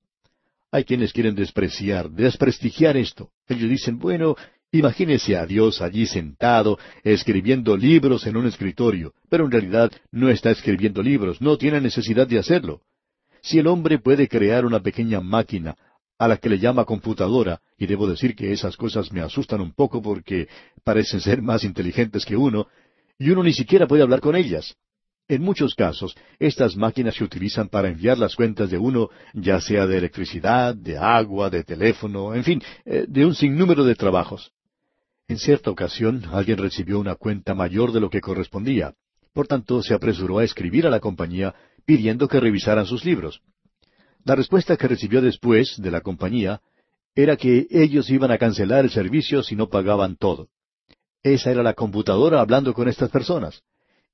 Hay 0.70 0.84
quienes 0.84 1.12
quieren 1.12 1.34
despreciar, 1.34 2.10
desprestigiar 2.10 2.96
esto. 2.96 3.30
Ellos 3.48 3.68
dicen, 3.68 3.98
bueno, 3.98 4.36
imagínese 4.70 5.36
a 5.36 5.46
Dios 5.46 5.80
allí 5.80 6.06
sentado, 6.06 6.78
escribiendo 7.02 7.76
libros 7.76 8.26
en 8.26 8.36
un 8.36 8.46
escritorio, 8.46 9.14
pero 9.28 9.46
en 9.46 9.50
realidad 9.50 9.90
no 10.12 10.28
está 10.28 10.50
escribiendo 10.50 11.02
libros, 11.02 11.40
no 11.40 11.56
tiene 11.56 11.80
necesidad 11.80 12.26
de 12.26 12.38
hacerlo. 12.38 12.82
Si 13.42 13.58
el 13.58 13.66
hombre 13.66 13.98
puede 13.98 14.28
crear 14.28 14.64
una 14.64 14.80
pequeña 14.80 15.20
máquina, 15.20 15.76
a 16.18 16.28
la 16.28 16.36
que 16.36 16.50
le 16.50 16.58
llama 16.58 16.84
computadora, 16.84 17.62
y 17.78 17.86
debo 17.86 18.06
decir 18.06 18.36
que 18.36 18.52
esas 18.52 18.76
cosas 18.76 19.10
me 19.10 19.22
asustan 19.22 19.62
un 19.62 19.72
poco 19.72 20.02
porque 20.02 20.48
parecen 20.84 21.20
ser 21.20 21.40
más 21.40 21.64
inteligentes 21.64 22.26
que 22.26 22.36
uno, 22.36 22.68
y 23.18 23.30
uno 23.30 23.42
ni 23.42 23.54
siquiera 23.54 23.86
puede 23.86 24.02
hablar 24.02 24.20
con 24.20 24.36
ellas. 24.36 24.76
En 25.30 25.42
muchos 25.42 25.76
casos, 25.76 26.16
estas 26.40 26.74
máquinas 26.74 27.14
se 27.14 27.22
utilizan 27.22 27.68
para 27.68 27.86
enviar 27.86 28.18
las 28.18 28.34
cuentas 28.34 28.68
de 28.68 28.78
uno, 28.78 29.10
ya 29.32 29.60
sea 29.60 29.86
de 29.86 29.96
electricidad, 29.96 30.74
de 30.74 30.98
agua, 30.98 31.48
de 31.48 31.62
teléfono, 31.62 32.34
en 32.34 32.42
fin, 32.42 32.60
eh, 32.84 33.04
de 33.06 33.24
un 33.24 33.36
sinnúmero 33.36 33.84
de 33.84 33.94
trabajos. 33.94 34.50
En 35.28 35.38
cierta 35.38 35.70
ocasión, 35.70 36.24
alguien 36.32 36.58
recibió 36.58 36.98
una 36.98 37.14
cuenta 37.14 37.54
mayor 37.54 37.92
de 37.92 38.00
lo 38.00 38.10
que 38.10 38.20
correspondía. 38.20 38.94
Por 39.32 39.46
tanto, 39.46 39.84
se 39.84 39.94
apresuró 39.94 40.38
a 40.40 40.44
escribir 40.44 40.84
a 40.88 40.90
la 40.90 40.98
compañía 40.98 41.54
pidiendo 41.86 42.26
que 42.26 42.40
revisaran 42.40 42.86
sus 42.86 43.04
libros. 43.04 43.40
La 44.24 44.34
respuesta 44.34 44.76
que 44.76 44.88
recibió 44.88 45.22
después 45.22 45.76
de 45.80 45.92
la 45.92 46.00
compañía 46.00 46.60
era 47.14 47.36
que 47.36 47.68
ellos 47.70 48.10
iban 48.10 48.32
a 48.32 48.38
cancelar 48.38 48.84
el 48.84 48.90
servicio 48.90 49.44
si 49.44 49.54
no 49.54 49.68
pagaban 49.68 50.16
todo. 50.16 50.48
Esa 51.22 51.52
era 51.52 51.62
la 51.62 51.74
computadora 51.74 52.40
hablando 52.40 52.74
con 52.74 52.88
estas 52.88 53.10
personas. 53.10 53.62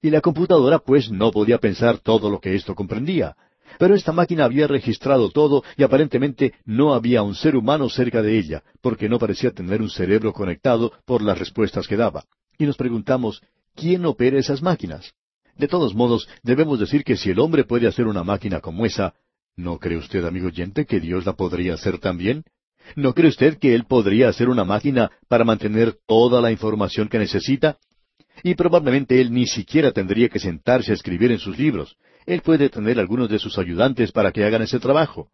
Y 0.02 0.10
la 0.10 0.20
computadora 0.20 0.78
pues 0.78 1.10
no 1.10 1.30
podía 1.30 1.58
pensar 1.58 1.98
todo 1.98 2.30
lo 2.30 2.40
que 2.40 2.54
esto 2.54 2.74
comprendía. 2.74 3.36
Pero 3.78 3.94
esta 3.94 4.12
máquina 4.12 4.44
había 4.44 4.66
registrado 4.66 5.30
todo 5.30 5.64
y 5.76 5.82
aparentemente 5.82 6.54
no 6.64 6.94
había 6.94 7.22
un 7.22 7.34
ser 7.34 7.56
humano 7.56 7.88
cerca 7.88 8.22
de 8.22 8.38
ella, 8.38 8.62
porque 8.80 9.08
no 9.08 9.18
parecía 9.18 9.50
tener 9.50 9.82
un 9.82 9.90
cerebro 9.90 10.32
conectado 10.32 10.92
por 11.04 11.22
las 11.22 11.38
respuestas 11.38 11.86
que 11.86 11.96
daba. 11.96 12.24
Y 12.58 12.64
nos 12.64 12.76
preguntamos, 12.76 13.42
¿quién 13.74 14.06
opera 14.06 14.38
esas 14.38 14.62
máquinas? 14.62 15.12
De 15.56 15.68
todos 15.68 15.94
modos, 15.94 16.28
debemos 16.42 16.78
decir 16.78 17.02
que 17.02 17.16
si 17.16 17.30
el 17.30 17.40
hombre 17.40 17.64
puede 17.64 17.86
hacer 17.86 18.06
una 18.06 18.24
máquina 18.24 18.60
como 18.60 18.86
esa, 18.86 19.14
¿no 19.56 19.78
cree 19.78 19.96
usted, 19.96 20.24
amigo 20.24 20.48
oyente, 20.48 20.86
que 20.86 21.00
Dios 21.00 21.26
la 21.26 21.32
podría 21.32 21.74
hacer 21.74 21.98
también? 21.98 22.44
¿No 22.94 23.14
cree 23.14 23.30
usted 23.30 23.58
que 23.58 23.74
Él 23.74 23.84
podría 23.84 24.28
hacer 24.28 24.48
una 24.48 24.64
máquina 24.64 25.10
para 25.28 25.44
mantener 25.44 25.96
toda 26.06 26.40
la 26.40 26.52
información 26.52 27.08
que 27.08 27.18
necesita? 27.18 27.78
Y 28.46 28.54
probablemente 28.54 29.20
él 29.20 29.32
ni 29.32 29.44
siquiera 29.48 29.90
tendría 29.90 30.28
que 30.28 30.38
sentarse 30.38 30.92
a 30.92 30.94
escribir 30.94 31.32
en 31.32 31.40
sus 31.40 31.58
libros. 31.58 31.96
Él 32.26 32.42
puede 32.42 32.68
tener 32.68 33.00
algunos 33.00 33.28
de 33.28 33.40
sus 33.40 33.58
ayudantes 33.58 34.12
para 34.12 34.30
que 34.30 34.44
hagan 34.44 34.62
ese 34.62 34.78
trabajo. 34.78 35.30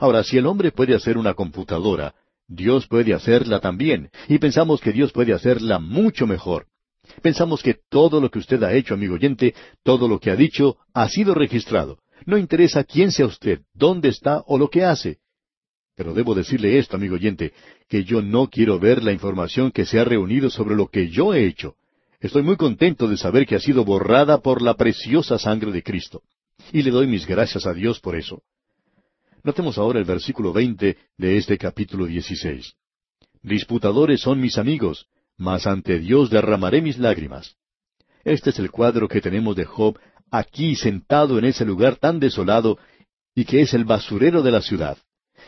Ahora, 0.00 0.24
si 0.24 0.38
el 0.38 0.46
hombre 0.46 0.72
puede 0.72 0.94
hacer 0.94 1.18
una 1.18 1.34
computadora, 1.34 2.14
Dios 2.48 2.86
puede 2.86 3.12
hacerla 3.12 3.60
también, 3.60 4.08
y 4.26 4.38
pensamos 4.38 4.80
que 4.80 4.92
Dios 4.92 5.12
puede 5.12 5.34
hacerla 5.34 5.78
mucho 5.80 6.26
mejor. 6.26 6.64
Pensamos 7.20 7.62
que 7.62 7.76
todo 7.90 8.22
lo 8.22 8.30
que 8.30 8.38
usted 8.38 8.62
ha 8.62 8.72
hecho, 8.72 8.94
amigo 8.94 9.16
oyente, 9.16 9.54
todo 9.82 10.08
lo 10.08 10.18
que 10.18 10.30
ha 10.30 10.36
dicho, 10.36 10.78
ha 10.94 11.10
sido 11.10 11.34
registrado. 11.34 11.98
No 12.24 12.38
interesa 12.38 12.84
quién 12.84 13.12
sea 13.12 13.26
usted, 13.26 13.60
dónde 13.74 14.08
está 14.08 14.42
o 14.46 14.56
lo 14.56 14.70
que 14.70 14.82
hace. 14.82 15.18
Pero 15.94 16.14
debo 16.14 16.34
decirle 16.34 16.78
esto, 16.78 16.96
amigo 16.96 17.16
oyente, 17.16 17.52
que 17.86 18.04
yo 18.04 18.22
no 18.22 18.48
quiero 18.48 18.78
ver 18.78 19.04
la 19.04 19.12
información 19.12 19.72
que 19.72 19.84
se 19.84 20.00
ha 20.00 20.04
reunido 20.04 20.48
sobre 20.48 20.74
lo 20.74 20.86
que 20.86 21.10
yo 21.10 21.34
he 21.34 21.44
hecho. 21.44 21.76
Estoy 22.20 22.42
muy 22.42 22.56
contento 22.56 23.08
de 23.08 23.16
saber 23.16 23.46
que 23.46 23.56
ha 23.56 23.60
sido 23.60 23.84
borrada 23.84 24.38
por 24.38 24.62
la 24.62 24.74
preciosa 24.74 25.38
sangre 25.38 25.70
de 25.72 25.82
Cristo. 25.82 26.22
Y 26.72 26.82
le 26.82 26.90
doy 26.90 27.06
mis 27.06 27.26
gracias 27.26 27.66
a 27.66 27.74
Dios 27.74 28.00
por 28.00 28.16
eso. 28.16 28.42
Notemos 29.42 29.78
ahora 29.78 29.98
el 29.98 30.04
versículo 30.04 30.52
veinte 30.52 30.96
de 31.16 31.36
este 31.36 31.58
capítulo 31.58 32.06
dieciséis. 32.06 32.74
Disputadores 33.42 34.20
son 34.20 34.40
mis 34.40 34.58
amigos, 34.58 35.06
mas 35.36 35.66
ante 35.66 35.98
Dios 36.00 36.30
derramaré 36.30 36.80
mis 36.80 36.98
lágrimas. 36.98 37.54
Este 38.24 38.50
es 38.50 38.58
el 38.58 38.70
cuadro 38.70 39.06
que 39.06 39.20
tenemos 39.20 39.54
de 39.54 39.64
Job 39.64 39.98
aquí 40.30 40.74
sentado 40.74 41.38
en 41.38 41.44
ese 41.44 41.64
lugar 41.64 41.96
tan 41.96 42.18
desolado 42.18 42.78
y 43.34 43.44
que 43.44 43.60
es 43.60 43.74
el 43.74 43.84
basurero 43.84 44.42
de 44.42 44.50
la 44.50 44.62
ciudad. 44.62 44.98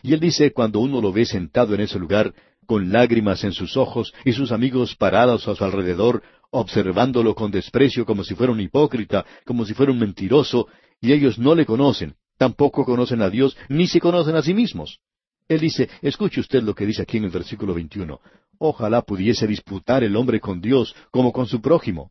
Y 0.03 0.13
él 0.13 0.21
dice, 0.21 0.53
cuando 0.53 0.79
uno 0.79 1.01
lo 1.01 1.13
ve 1.13 1.25
sentado 1.25 1.75
en 1.75 1.81
ese 1.81 1.99
lugar, 1.99 2.35
con 2.67 2.93
lágrimas 2.93 3.45
en 3.45 3.53
sus 3.53 3.77
ojos 3.77 4.13
y 4.25 4.33
sus 4.33 4.53
amigos 4.53 4.95
parados 4.95 5.49
a 5.49 5.55
su 5.55 5.65
alrededor, 5.65 6.23
observándolo 6.51 7.35
con 7.35 7.51
desprecio 7.51 8.07
como 8.07 8.25
si 8.25 8.35
fuera 8.35 8.53
un 8.53 8.61
hipócrita, 8.61 9.25
como 9.45 9.65
si 9.65 9.75
fuera 9.75 9.93
un 9.93 9.99
mentiroso, 9.99 10.69
y 11.01 11.13
ellos 11.13 11.39
no 11.39 11.55
le 11.55 11.67
conocen, 11.67 12.15
tampoco 12.37 12.85
conocen 12.85 13.23
a 13.23 13.31
Dios, 13.31 13.57
ni 13.69 13.87
se 13.87 14.01
conocen 14.01 14.37
a 14.37 14.43
sí 14.43 14.55
mismos. 14.55 15.01
Él 15.49 15.61
dice, 15.61 15.89
escuche 16.03 16.41
usted 16.41 16.63
lo 16.63 16.75
que 16.75 16.87
dice 16.87 17.03
aquí 17.03 17.17
en 17.17 17.25
el 17.25 17.31
versículo 17.31 17.75
21, 17.75 18.21
ojalá 18.59 19.03
pudiese 19.03 19.47
disputar 19.47 20.05
el 20.05 20.17
hombre 20.17 20.41
con 20.41 20.61
Dios 20.61 20.95
como 21.11 21.33
con 21.33 21.47
su 21.47 21.61
prójimo. 21.61 22.11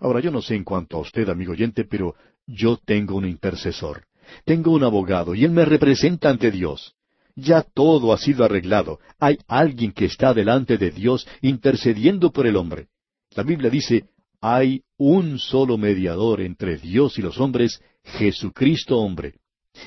Ahora 0.00 0.20
yo 0.20 0.30
no 0.30 0.42
sé 0.42 0.54
en 0.54 0.64
cuanto 0.64 0.98
a 0.98 1.00
usted, 1.00 1.28
amigo 1.28 1.52
oyente, 1.52 1.84
pero 1.84 2.14
yo 2.46 2.76
tengo 2.76 3.16
un 3.16 3.26
intercesor, 3.26 4.04
tengo 4.44 4.72
un 4.72 4.84
abogado, 4.84 5.34
y 5.34 5.44
él 5.44 5.50
me 5.50 5.64
representa 5.64 6.28
ante 6.28 6.50
Dios. 6.50 6.94
Ya 7.34 7.62
todo 7.62 8.14
ha 8.14 8.18
sido 8.18 8.44
arreglado. 8.44 8.98
Hay 9.18 9.38
alguien 9.46 9.92
que 9.92 10.06
está 10.06 10.32
delante 10.32 10.78
de 10.78 10.90
Dios 10.90 11.28
intercediendo 11.42 12.32
por 12.32 12.46
el 12.46 12.56
hombre. 12.56 12.88
La 13.36 13.42
Biblia 13.42 13.68
dice, 13.68 14.08
hay 14.40 14.82
un 14.96 15.38
solo 15.38 15.76
mediador 15.76 16.40
entre 16.40 16.78
Dios 16.78 17.18
y 17.18 17.22
los 17.22 17.38
hombres, 17.38 17.82
Jesucristo 18.02 18.98
hombre. 18.98 19.34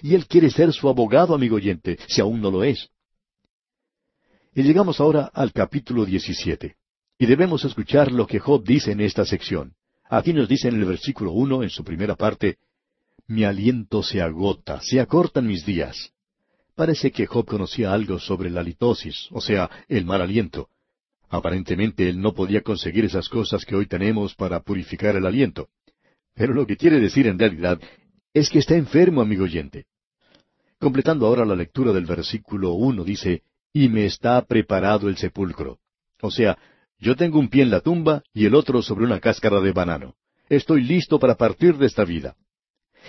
Y 0.04 0.14
Él 0.14 0.28
quiere 0.28 0.52
ser 0.52 0.72
su 0.72 0.88
abogado, 0.88 1.34
amigo 1.34 1.56
oyente, 1.56 1.98
si 2.08 2.22
aún 2.22 2.42
no 2.42 2.52
lo 2.52 2.64
es. 2.64 2.90
Y 4.54 4.62
llegamos 4.62 5.00
ahora 5.00 5.32
al 5.34 5.52
capítulo 5.52 6.06
17. 6.06 6.76
Y 7.18 7.26
debemos 7.26 7.66
escuchar 7.66 8.12
lo 8.12 8.28
que 8.28 8.38
Job 8.38 8.64
dice 8.64 8.92
en 8.92 9.02
esta 9.02 9.26
sección. 9.26 9.74
Aquí 10.08 10.32
nos 10.32 10.48
dice 10.48 10.68
en 10.68 10.76
el 10.76 10.86
versículo 10.86 11.32
uno, 11.32 11.64
en 11.64 11.72
su 11.72 11.84
primera 11.84 12.16
parte, 12.16 12.60
Mi 13.26 13.46
aliento 13.46 14.04
se 14.04 14.22
agota, 14.22 14.80
se 14.82 15.00
acortan 15.00 15.48
mis 15.48 15.66
días. 15.66 16.14
Parece 16.76 17.12
que 17.12 17.26
Job 17.26 17.48
conocía 17.48 17.94
algo 17.94 18.20
sobre 18.20 18.52
la 18.52 18.62
litosis, 18.62 19.28
o 19.32 19.42
sea, 19.42 19.70
el 19.88 20.06
mal 20.06 20.22
aliento. 20.22 20.70
Aparentemente 21.30 22.10
él 22.10 22.20
no 22.20 22.34
podía 22.34 22.62
conseguir 22.62 23.06
esas 23.06 23.30
cosas 23.30 23.64
que 23.66 23.76
hoy 23.76 23.86
tenemos 23.86 24.36
para 24.36 24.62
purificar 24.62 25.16
el 25.16 25.26
aliento. 25.26 25.70
Pero 26.34 26.54
lo 26.54 26.66
que 26.66 26.78
quiere 26.78 27.00
decir 27.00 27.28
en 27.28 27.38
realidad 27.38 27.80
es 28.34 28.50
que 28.50 28.60
está 28.60 28.76
enfermo, 28.76 29.22
amigo 29.22 29.44
oyente. 29.44 29.86
Completando 30.80 31.28
ahora 31.28 31.46
la 31.46 31.56
lectura 31.56 31.92
del 31.92 32.06
versículo 32.06 32.74
uno, 32.74 33.04
dice, 33.04 33.44
y 33.74 33.90
me 33.90 34.06
está 34.06 34.44
preparado 34.46 35.10
el 35.10 35.18
sepulcro. 35.18 35.80
O 36.22 36.32
sea, 36.32 36.58
yo 36.98 37.16
tengo 37.16 37.40
un 37.40 37.50
pie 37.50 37.64
en 37.64 37.70
la 37.70 37.82
tumba 37.82 38.24
y 38.34 38.46
el 38.46 38.56
otro 38.56 38.82
sobre 38.82 39.06
una 39.06 39.20
cáscara 39.20 39.60
de 39.62 39.72
banano. 39.72 40.16
Estoy 40.48 40.84
listo 40.84 41.20
para 41.20 41.36
partir 41.36 41.78
de 41.78 41.86
esta 41.86 42.06
vida. 42.06 42.36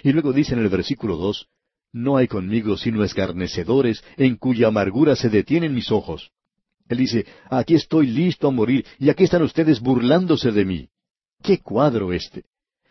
Y 0.02 0.12
luego 0.12 0.32
dice 0.32 0.54
en 0.54 0.60
el 0.60 0.68
versículo 0.68 1.16
dos, 1.16 1.48
no 1.92 2.16
hay 2.16 2.28
conmigo 2.28 2.76
sino 2.76 3.02
escarnecedores 3.02 4.04
en 4.16 4.36
cuya 4.36 4.68
amargura 4.68 5.16
se 5.16 5.28
detienen 5.28 5.74
mis 5.74 5.90
ojos. 5.90 6.32
Él 6.91 6.99
dice, 6.99 7.24
aquí 7.49 7.76
estoy 7.76 8.09
listo 8.09 8.49
a 8.49 8.51
morir 8.51 8.84
y 8.99 9.11
aquí 9.11 9.22
están 9.22 9.43
ustedes 9.43 9.80
burlándose 9.80 10.51
de 10.51 10.64
mí. 10.64 10.88
¡Qué 11.41 11.61
cuadro 11.61 12.12
este! 12.12 12.43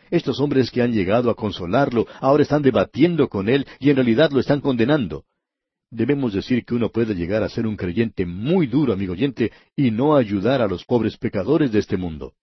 Estos 0.09 0.39
hombres 0.39 0.71
que 0.71 0.81
han 0.81 0.93
llegado 0.93 1.29
a 1.29 1.35
consolarlo 1.35 2.07
ahora 2.21 2.43
están 2.43 2.61
debatiendo 2.61 3.27
con 3.27 3.49
él 3.49 3.67
y 3.77 3.89
en 3.89 3.97
realidad 3.97 4.31
lo 4.31 4.39
están 4.39 4.61
condenando. 4.61 5.25
Debemos 5.91 6.31
decir 6.31 6.63
que 6.63 6.75
uno 6.75 6.89
puede 6.89 7.13
llegar 7.13 7.43
a 7.43 7.49
ser 7.49 7.67
un 7.67 7.75
creyente 7.75 8.25
muy 8.25 8.67
duro, 8.67 8.93
amigo 8.93 9.11
oyente, 9.11 9.51
y 9.75 9.91
no 9.91 10.15
ayudar 10.15 10.61
a 10.61 10.67
los 10.67 10.85
pobres 10.85 11.17
pecadores 11.17 11.73
de 11.73 11.79
este 11.79 11.97
mundo. 11.97 12.33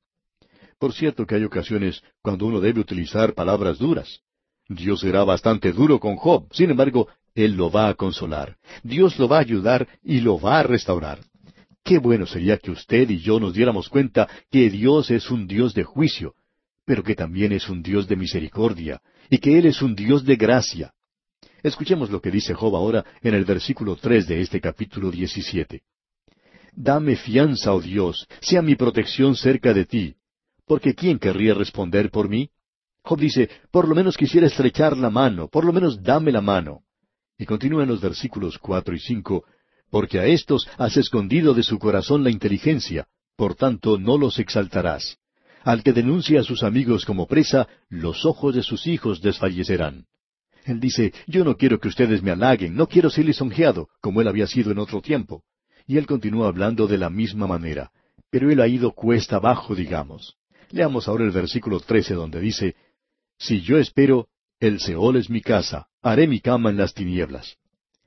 Por 0.79 0.93
cierto 0.93 1.25
que 1.27 1.37
hay 1.37 1.45
ocasiones 1.45 2.03
cuando 2.21 2.45
uno 2.45 2.61
debe 2.61 2.81
utilizar 2.81 3.33
palabras 3.33 3.79
duras. 3.79 4.21
Dios 4.69 5.01
será 5.01 5.25
bastante 5.25 5.73
duro 5.73 5.99
con 5.99 6.17
Job, 6.17 6.49
sin 6.53 6.69
embargo, 6.69 7.09
Él 7.35 7.57
lo 7.57 7.71
va 7.71 7.89
a 7.89 7.95
consolar. 7.95 8.59
Dios 8.83 9.19
lo 9.19 9.27
va 9.27 9.39
a 9.39 9.41
ayudar 9.41 9.89
y 10.05 10.21
lo 10.21 10.39
va 10.39 10.59
a 10.59 10.63
restaurar. 10.63 11.21
Qué 11.87 11.99
bueno 11.99 12.27
sería 12.27 12.59
que 12.59 12.73
usted 12.73 13.09
y 13.11 13.21
yo 13.21 13.39
nos 13.39 13.55
diéramos 13.55 13.89
cuenta 13.89 14.29
que 14.51 14.69
Dios 14.71 15.09
es 15.13 15.31
un 15.31 15.47
Dios 15.47 15.73
de 15.73 15.85
juicio, 15.85 16.35
pero 16.85 17.05
que 17.05 17.15
también 17.15 17.53
es 17.53 17.69
un 17.69 17.81
Dios 17.81 18.09
de 18.09 18.17
misericordia, 18.17 19.01
y 19.31 19.39
que 19.39 19.57
Él 19.57 19.67
es 19.67 19.81
un 19.83 19.95
Dios 19.95 20.25
de 20.25 20.35
gracia. 20.35 20.93
Escuchemos 21.63 22.11
lo 22.11 22.21
que 22.21 22.33
dice 22.33 22.55
Job 22.55 22.75
ahora 22.75 23.05
en 23.23 23.35
el 23.35 23.45
versículo 23.45 23.95
tres 23.95 24.27
de 24.27 24.41
este 24.41 24.61
capítulo 24.61 25.13
diecisiete. 25.13 25.83
Dame 26.75 27.15
fianza, 27.15 27.73
oh 27.73 27.81
Dios, 27.81 28.27
sea 28.41 28.63
mi 28.63 28.75
protección 28.75 29.37
cerca 29.37 29.73
de 29.73 29.85
ti, 29.85 30.17
porque 30.67 30.93
¿quién 30.93 31.21
querría 31.21 31.55
responder 31.55 32.11
por 32.11 32.29
mí? 32.29 32.51
Job 33.03 33.21
dice, 33.21 33.49
por 33.71 33.87
lo 33.87 33.95
menos 33.95 34.17
quisiera 34.17 34.49
estrechar 34.49 34.97
la 34.97 35.09
mano, 35.09 35.47
por 35.47 35.65
lo 35.65 35.73
menos 35.73 36.03
dame 36.03 36.33
la 36.33 36.41
mano. 36.41 36.81
Y 37.39 37.45
continúa 37.45 37.85
en 37.85 37.91
los 37.91 38.01
versículos 38.01 38.59
cuatro 38.59 38.93
y 38.93 38.99
cinco, 38.99 39.45
porque 39.97 40.21
a 40.21 40.27
éstos 40.27 40.69
has 40.77 40.99
escondido 40.99 41.55
de 41.55 41.63
su 41.63 41.79
corazón 41.79 42.23
la 42.23 42.29
inteligencia, 42.29 43.07
por 43.35 43.55
tanto 43.55 43.97
no 43.97 44.19
los 44.19 44.39
exaltarás. 44.39 45.17
Al 45.65 45.83
que 45.83 45.95
denuncia 45.95 46.41
a 46.41 46.43
sus 46.43 46.63
amigos 46.65 47.07
como 47.07 47.27
presa, 47.27 47.67
los 47.89 48.27
ojos 48.27 48.55
de 48.55 48.63
sus 48.63 48.87
hijos 48.87 49.23
desfallecerán. 49.23 50.05
Él 50.67 50.81
dice, 50.81 51.15
yo 51.27 51.47
no 51.47 51.57
quiero 51.57 51.81
que 51.81 51.89
ustedes 51.89 52.23
me 52.23 52.31
halaguen, 52.31 52.75
no 52.75 52.89
quiero 52.89 53.09
ser 53.09 53.25
lisonjeado, 53.25 53.89
como 54.03 54.21
él 54.21 54.29
había 54.29 54.47
sido 54.47 54.71
en 54.71 54.81
otro 54.81 55.01
tiempo. 55.01 55.45
Y 55.87 55.97
él 55.97 56.07
continúa 56.07 56.49
hablando 56.49 56.87
de 56.87 56.99
la 56.99 57.09
misma 57.09 57.47
manera, 57.47 57.91
pero 58.29 58.51
él 58.51 58.61
ha 58.61 58.69
ido 58.69 58.93
cuesta 58.93 59.37
abajo, 59.37 59.75
digamos. 59.75 60.37
Leamos 60.73 61.09
ahora 61.09 61.25
el 61.25 61.31
versículo 61.31 61.81
trece 61.81 62.13
donde 62.13 62.39
dice, 62.41 62.77
Si 63.39 63.63
yo 63.63 63.79
espero, 63.79 64.29
el 64.61 64.79
Seol 64.79 65.17
es 65.17 65.31
mi 65.31 65.41
casa, 65.41 65.87
haré 66.03 66.29
mi 66.29 66.41
cama 66.41 66.69
en 66.69 66.77
las 66.77 66.93
tinieblas. 66.93 67.57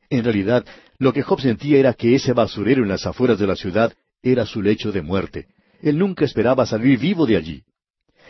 En 0.10 0.24
realidad, 0.24 0.66
lo 0.98 1.14
que 1.14 1.22
Job 1.22 1.40
sentía 1.40 1.80
era 1.80 1.94
que 1.94 2.16
ese 2.16 2.34
basurero 2.34 2.84
en 2.84 2.90
las 2.90 3.06
afueras 3.06 3.40
de 3.40 3.48
la 3.48 3.56
ciudad 3.56 3.94
era 4.22 4.46
su 4.46 4.62
lecho 4.62 4.92
de 4.92 5.02
muerte. 5.02 5.48
Él 5.82 5.98
nunca 5.98 6.26
esperaba 6.26 6.66
salir 6.66 7.00
vivo 7.00 7.26
de 7.26 7.38
allí. 7.38 7.64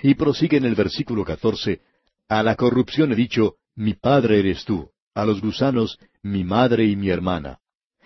Y 0.03 0.13
prosigue 0.15 0.57
en 0.57 0.65
el 0.65 0.75
versículo 0.75 1.25
catorce, 1.25 1.81
A 2.27 2.43
la 2.43 2.55
corrupción 2.55 3.11
he 3.11 3.15
dicho, 3.15 3.55
mi 3.75 3.93
padre 3.93 4.39
eres 4.39 4.65
tú, 4.65 4.89
a 5.15 5.25
los 5.25 5.41
gusanos, 5.41 5.97
mi 6.21 6.43
madre 6.43 6.85
y 6.85 6.95
mi 6.95 7.09
hermana. 7.09 7.59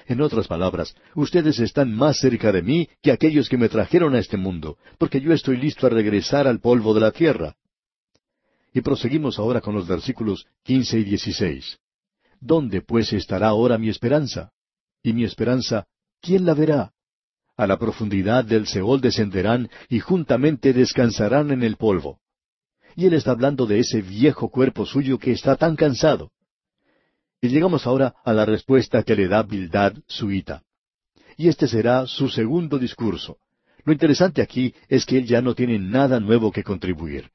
En 0.06 0.22
otras 0.22 0.48
palabras, 0.48 0.96
ustedes 1.16 1.60
están 1.60 1.94
más 1.94 2.20
cerca 2.20 2.52
de 2.52 2.62
mí 2.62 2.90
que 3.02 3.12
aquellos 3.12 3.50
que 3.50 3.58
me 3.58 3.70
trajeron 3.70 4.16
a 4.16 4.20
este 4.20 4.38
mundo, 4.38 4.78
porque 4.98 5.20
yo 5.20 5.34
estoy 5.34 5.58
listo 5.58 5.88
a 5.88 5.90
regresar 5.90 6.48
al 6.48 6.60
polvo 6.60 6.94
de 6.94 7.02
la 7.02 7.12
tierra. 7.12 7.56
Y 8.74 8.82
proseguimos 8.82 9.40
ahora 9.40 9.62
con 9.62 9.76
los 9.76 9.88
versículos 9.88 10.46
quince 10.64 11.00
y 11.00 11.04
dieciséis. 11.04 11.80
¿Dónde 12.46 12.82
pues 12.82 13.14
estará 13.14 13.48
ahora 13.48 13.78
mi 13.78 13.88
esperanza? 13.88 14.52
Y 15.02 15.14
mi 15.14 15.24
esperanza, 15.24 15.86
¿quién 16.22 16.46
la 16.46 16.54
verá? 16.54 16.92
A 17.56 17.66
la 17.68 17.80
profundidad 17.80 18.44
del 18.44 18.68
Seol 18.68 19.00
descenderán 19.00 19.70
y 19.88 20.02
juntamente 20.02 20.74
descansarán 20.74 21.52
en 21.52 21.64
el 21.64 21.78
polvo. 21.78 22.20
Y 22.98 23.06
él 23.06 23.14
está 23.14 23.32
hablando 23.32 23.66
de 23.66 23.80
ese 23.80 24.02
viejo 24.02 24.50
cuerpo 24.50 24.86
suyo 24.86 25.18
que 25.20 25.32
está 25.32 25.56
tan 25.56 25.78
cansado. 25.78 26.32
Y 27.40 27.48
llegamos 27.48 27.88
ahora 27.88 28.14
a 28.26 28.34
la 28.34 28.44
respuesta 28.46 29.04
que 29.04 29.16
le 29.16 29.30
da 29.30 29.44
Bildad 29.44 29.94
suita. 30.08 30.64
Y 31.38 31.48
este 31.48 31.66
será 31.70 32.08
su 32.08 32.28
segundo 32.28 32.78
discurso. 32.78 33.38
Lo 33.86 33.94
interesante 33.94 34.42
aquí 34.42 34.76
es 34.90 35.06
que 35.06 35.18
él 35.18 35.26
ya 35.26 35.42
no 35.42 35.56
tiene 35.56 35.80
nada 35.80 36.20
nuevo 36.20 36.52
que 36.52 36.64
contribuir. 36.64 37.32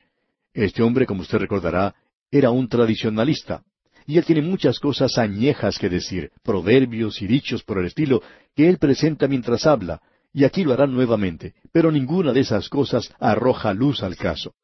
Este 0.52 0.82
hombre, 0.82 1.06
como 1.06 1.22
usted 1.22 1.38
recordará, 1.38 1.94
era 2.30 2.50
un 2.50 2.68
tradicionalista. 2.68 3.62
Y 4.09 4.16
él 4.16 4.24
tiene 4.24 4.40
muchas 4.40 4.80
cosas 4.80 5.18
añejas 5.18 5.78
que 5.78 5.90
decir, 5.90 6.32
proverbios 6.42 7.20
y 7.20 7.26
dichos 7.26 7.62
por 7.62 7.76
el 7.76 7.84
estilo, 7.84 8.22
que 8.56 8.66
él 8.66 8.78
presenta 8.78 9.28
mientras 9.28 9.66
habla, 9.66 10.00
y 10.32 10.44
aquí 10.44 10.64
lo 10.64 10.72
hará 10.72 10.86
nuevamente, 10.86 11.52
pero 11.72 11.92
ninguna 11.92 12.32
de 12.32 12.40
esas 12.40 12.70
cosas 12.70 13.14
arroja 13.20 13.74
luz 13.74 14.02
al 14.02 14.16
caso. 14.16 14.54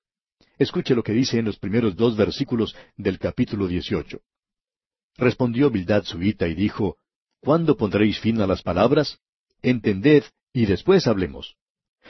Escuche 0.57 0.95
lo 0.95 1.03
que 1.03 1.12
dice 1.12 1.38
en 1.38 1.45
los 1.45 1.59
primeros 1.59 1.95
dos 1.95 2.16
versículos 2.16 2.74
del 2.97 3.18
capítulo 3.18 3.68
18. 3.68 4.18
Respondió 5.18 5.70
Bildad 5.70 6.05
suita 6.05 6.49
y 6.49 6.55
dijo, 6.55 6.97
¿Cuándo 7.42 7.76
pondréis 7.76 8.18
fin 8.20 8.40
a 8.40 8.47
las 8.47 8.62
palabras? 8.62 9.18
Entended, 9.61 10.24
y 10.55 10.64
después 10.64 11.07
hablemos. 11.07 11.57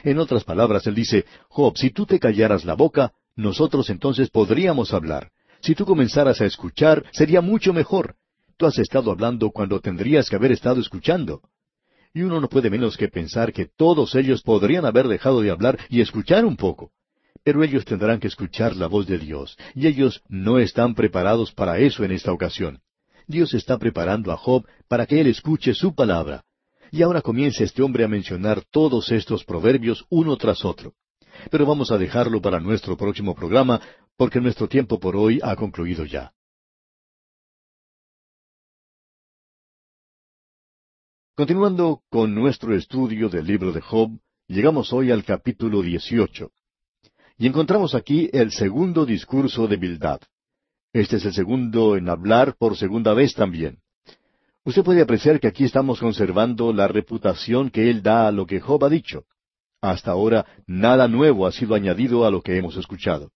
En 0.05 0.21
otras 0.21 0.45
palabras, 0.45 0.87
él 0.87 0.95
dice, 0.95 1.25
Job, 1.49 1.77
si 1.77 1.91
tú 1.91 2.07
te 2.07 2.21
callaras 2.21 2.65
la 2.65 2.75
boca, 2.75 3.13
nosotros 3.35 3.91
entonces 3.91 4.31
podríamos 4.31 4.93
hablar. 4.93 5.33
Si 5.65 5.75
tú 5.75 5.87
comenzaras 5.87 6.43
a 6.43 6.45
escuchar, 6.45 7.07
sería 7.11 7.41
mucho 7.41 7.73
mejor. 7.73 8.17
Tú 8.59 8.67
has 8.67 8.79
estado 8.79 9.11
hablando 9.11 9.51
cuando 9.51 9.81
tendrías 9.81 10.29
que 10.29 10.37
haber 10.37 10.53
estado 10.53 10.79
escuchando. 10.79 11.41
Y 12.13 12.21
uno 12.21 12.39
no 12.39 12.51
puede 12.51 12.69
menos 12.69 12.99
que 12.99 13.09
pensar 13.09 13.51
que 13.51 13.71
todos 13.75 14.15
ellos 14.15 14.43
podrían 14.43 14.85
haber 14.85 15.09
dejado 15.09 15.41
de 15.41 15.51
hablar 15.51 15.79
y 15.89 16.03
escuchar 16.03 16.45
un 16.45 16.59
poco. 16.59 16.93
Pero 17.43 17.65
ellos 17.65 17.87
tendrán 17.87 18.21
que 18.21 18.27
escuchar 18.27 18.77
la 18.77 18.89
voz 18.89 19.07
de 19.07 19.17
Dios, 19.17 19.57
y 19.75 19.87
ellos 19.87 20.21
no 20.29 20.59
están 20.59 20.95
preparados 20.95 21.51
para 21.53 21.79
eso 21.79 22.05
en 22.05 22.13
esta 22.13 22.31
ocasión. 22.31 22.81
Dios 23.27 23.55
está 23.55 23.79
preparando 23.79 24.33
a 24.33 24.37
Job 24.37 24.67
para 24.87 25.07
que 25.07 25.19
él 25.19 25.29
escuche 25.29 25.73
su 25.73 25.95
palabra. 25.95 26.45
Y 26.91 27.01
ahora 27.01 27.23
comienza 27.23 27.65
este 27.65 27.83
hombre 27.83 28.05
a 28.05 28.09
mencionar 28.09 28.63
todos 28.71 29.11
estos 29.11 29.45
proverbios 29.45 30.05
uno 30.11 30.37
tras 30.37 30.63
otro. 30.63 30.93
Pero 31.51 31.67
vamos 31.67 31.91
a 31.91 31.99
dejarlo 31.99 32.41
para 32.41 32.61
nuestro 32.61 32.97
próximo 32.97 33.35
programa, 33.35 33.81
porque 34.17 34.41
nuestro 34.41 34.69
tiempo 34.69 34.99
por 34.99 35.17
hoy 35.17 35.41
ha 35.43 35.57
concluido 35.57 36.05
ya. 36.05 36.33
Continuando 41.37 42.03
con 42.11 42.33
nuestro 42.33 42.77
estudio 42.77 43.29
del 43.29 43.47
libro 43.47 43.73
de 43.73 43.81
Job, 43.81 44.21
llegamos 44.47 44.93
hoy 44.93 45.11
al 45.11 45.25
capítulo 45.25 45.83
18. 45.83 46.51
Y 47.39 47.49
encontramos 47.49 47.97
aquí 47.97 48.31
el 48.33 48.53
segundo 48.53 49.05
discurso 49.05 49.67
de 49.67 49.77
Bildad. 49.77 50.21
Este 50.93 51.17
es 51.17 51.25
el 51.25 51.33
segundo 51.33 51.97
en 51.97 52.09
hablar 52.09 52.55
por 52.57 52.77
segunda 52.77 53.15
vez 53.15 53.35
también. 53.35 53.81
Usted 54.65 54.85
puede 54.85 55.03
apreciar 55.03 55.41
que 55.41 55.49
aquí 55.49 55.65
estamos 55.65 55.99
conservando 55.99 56.73
la 56.73 56.87
reputación 56.87 57.69
que 57.69 57.91
él 57.91 58.01
da 58.01 58.29
a 58.29 58.33
lo 58.33 58.47
que 58.47 58.61
Job 58.61 58.85
ha 58.85 58.89
dicho. 58.89 59.25
Hasta 59.85 60.13
ahora 60.13 60.47
nada 60.67 61.09
nuevo 61.09 61.47
ha 61.47 61.53
sido 61.53 61.75
añadido 61.75 62.25
a 62.25 62.31
lo 62.31 62.41
que 62.41 62.57
hemos 62.57 62.75
escuchado. 62.79 63.33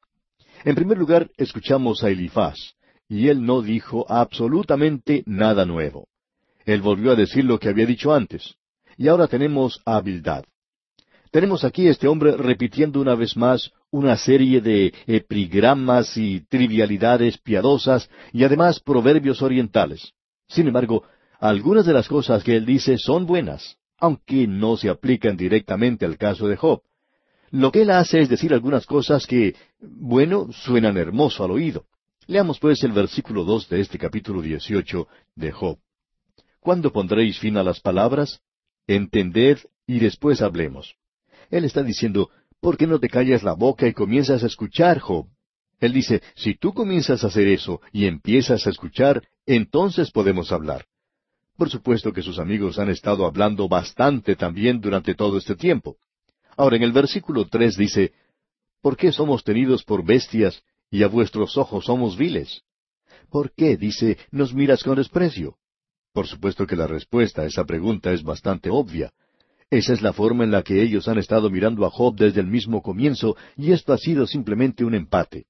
En 0.64 0.74
primer 0.74 0.96
lugar, 0.96 1.30
escuchamos 1.36 2.02
a 2.02 2.08
Elifaz, 2.08 2.56
y 3.06 3.28
él 3.28 3.44
no 3.44 3.60
dijo 3.60 4.06
absolutamente 4.08 5.22
nada 5.26 5.66
nuevo. 5.66 6.08
Él 6.64 6.80
volvió 6.80 7.10
a 7.12 7.16
decir 7.16 7.44
lo 7.44 7.58
que 7.58 7.68
había 7.68 7.84
dicho 7.84 8.14
antes. 8.14 8.54
Y 8.96 9.08
ahora 9.08 9.26
tenemos 9.26 9.82
a 9.84 10.00
Bildad. 10.00 10.44
Tenemos 11.30 11.64
aquí 11.64 11.86
este 11.86 12.08
hombre 12.08 12.34
repitiendo 12.34 12.98
una 12.98 13.14
vez 13.14 13.36
más 13.36 13.70
una 13.90 14.16
serie 14.16 14.62
de 14.62 14.94
epigramas 15.06 16.16
y 16.16 16.40
trivialidades 16.48 17.36
piadosas 17.36 18.08
y 18.32 18.44
además 18.44 18.80
proverbios 18.80 19.42
orientales. 19.42 20.14
Sin 20.48 20.66
embargo, 20.66 21.02
algunas 21.40 21.84
de 21.84 21.92
las 21.92 22.08
cosas 22.08 22.42
que 22.42 22.56
él 22.56 22.64
dice 22.64 22.96
son 22.96 23.26
buenas, 23.26 23.76
aunque 23.98 24.46
no 24.46 24.76
se 24.76 24.88
aplican 24.88 25.36
directamente 25.36 26.04
al 26.06 26.16
caso 26.16 26.48
de 26.48 26.56
Job. 26.56 26.82
Lo 27.50 27.72
que 27.72 27.82
él 27.82 27.90
hace 27.90 28.20
es 28.20 28.28
decir 28.28 28.52
algunas 28.52 28.86
cosas 28.86 29.26
que, 29.26 29.54
bueno, 29.80 30.48
suenan 30.52 30.96
hermoso 30.96 31.44
al 31.44 31.50
oído. 31.50 31.86
Leamos 32.26 32.58
pues 32.58 32.82
el 32.84 32.92
versículo 32.92 33.44
dos 33.44 33.68
de 33.68 33.80
este 33.80 33.98
capítulo 33.98 34.42
dieciocho 34.42 35.08
de 35.34 35.50
Job. 35.50 35.78
¿Cuándo 36.60 36.92
pondréis 36.92 37.38
fin 37.38 37.56
a 37.56 37.62
las 37.62 37.80
palabras? 37.80 38.42
Entended 38.86 39.58
y 39.86 39.98
después 39.98 40.42
hablemos. 40.42 40.96
Él 41.50 41.64
está 41.64 41.82
diciendo, 41.82 42.30
¿por 42.60 42.76
qué 42.76 42.86
no 42.86 43.00
te 43.00 43.08
callas 43.08 43.42
la 43.42 43.54
boca 43.54 43.86
y 43.86 43.94
comienzas 43.94 44.42
a 44.44 44.46
escuchar, 44.46 44.98
Job? 44.98 45.26
Él 45.80 45.92
dice, 45.92 46.22
si 46.34 46.54
tú 46.54 46.74
comienzas 46.74 47.24
a 47.24 47.28
hacer 47.28 47.46
eso 47.46 47.80
y 47.92 48.06
empiezas 48.06 48.66
a 48.66 48.70
escuchar, 48.70 49.22
entonces 49.46 50.10
podemos 50.10 50.52
hablar. 50.52 50.84
Por 51.58 51.70
supuesto 51.70 52.12
que 52.12 52.22
sus 52.22 52.38
amigos 52.38 52.78
han 52.78 52.88
estado 52.88 53.26
hablando 53.26 53.68
bastante 53.68 54.36
también 54.36 54.80
durante 54.80 55.16
todo 55.16 55.36
este 55.36 55.56
tiempo. 55.56 55.96
Ahora 56.56 56.76
en 56.76 56.84
el 56.84 56.92
versículo 56.92 57.48
tres 57.48 57.76
dice, 57.76 58.12
¿Por 58.80 58.96
qué 58.96 59.10
somos 59.10 59.42
tenidos 59.42 59.82
por 59.82 60.04
bestias 60.04 60.62
y 60.88 61.02
a 61.02 61.08
vuestros 61.08 61.56
ojos 61.56 61.86
somos 61.86 62.16
viles? 62.16 62.62
¿Por 63.28 63.52
qué, 63.52 63.76
dice, 63.76 64.18
nos 64.30 64.54
miras 64.54 64.84
con 64.84 64.94
desprecio? 64.98 65.56
Por 66.12 66.28
supuesto 66.28 66.64
que 66.64 66.76
la 66.76 66.86
respuesta 66.86 67.42
a 67.42 67.46
esa 67.46 67.64
pregunta 67.64 68.12
es 68.12 68.22
bastante 68.22 68.70
obvia. 68.70 69.10
Esa 69.68 69.92
es 69.94 70.00
la 70.00 70.12
forma 70.12 70.44
en 70.44 70.52
la 70.52 70.62
que 70.62 70.80
ellos 70.80 71.08
han 71.08 71.18
estado 71.18 71.50
mirando 71.50 71.84
a 71.84 71.90
Job 71.90 72.14
desde 72.14 72.40
el 72.40 72.46
mismo 72.46 72.82
comienzo, 72.82 73.36
y 73.56 73.72
esto 73.72 73.92
ha 73.92 73.98
sido 73.98 74.28
simplemente 74.28 74.84
un 74.84 74.94
empate. 74.94 75.46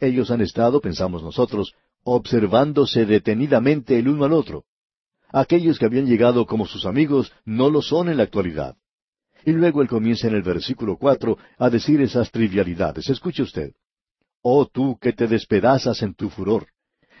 Ellos 0.00 0.32
han 0.32 0.40
estado, 0.40 0.80
pensamos 0.80 1.22
nosotros, 1.22 1.72
observándose 2.02 3.06
detenidamente 3.06 3.96
el 3.96 4.08
uno 4.08 4.24
al 4.24 4.32
otro. 4.32 4.64
Aquellos 5.32 5.78
que 5.78 5.86
habían 5.86 6.06
llegado 6.06 6.46
como 6.46 6.66
sus 6.66 6.86
amigos 6.86 7.32
no 7.44 7.70
lo 7.70 7.82
son 7.82 8.08
en 8.08 8.16
la 8.16 8.22
actualidad. 8.24 8.76
Y 9.44 9.52
luego 9.52 9.82
él 9.82 9.88
comienza 9.88 10.28
en 10.28 10.34
el 10.34 10.42
versículo 10.42 10.96
cuatro 10.96 11.38
a 11.58 11.70
decir 11.70 12.00
esas 12.00 12.30
trivialidades. 12.30 13.08
Escuche 13.08 13.42
usted. 13.42 13.72
Oh 14.42 14.66
tú 14.66 14.98
que 15.00 15.12
te 15.12 15.26
despedazas 15.26 16.02
en 16.02 16.14
tu 16.14 16.30
furor. 16.30 16.66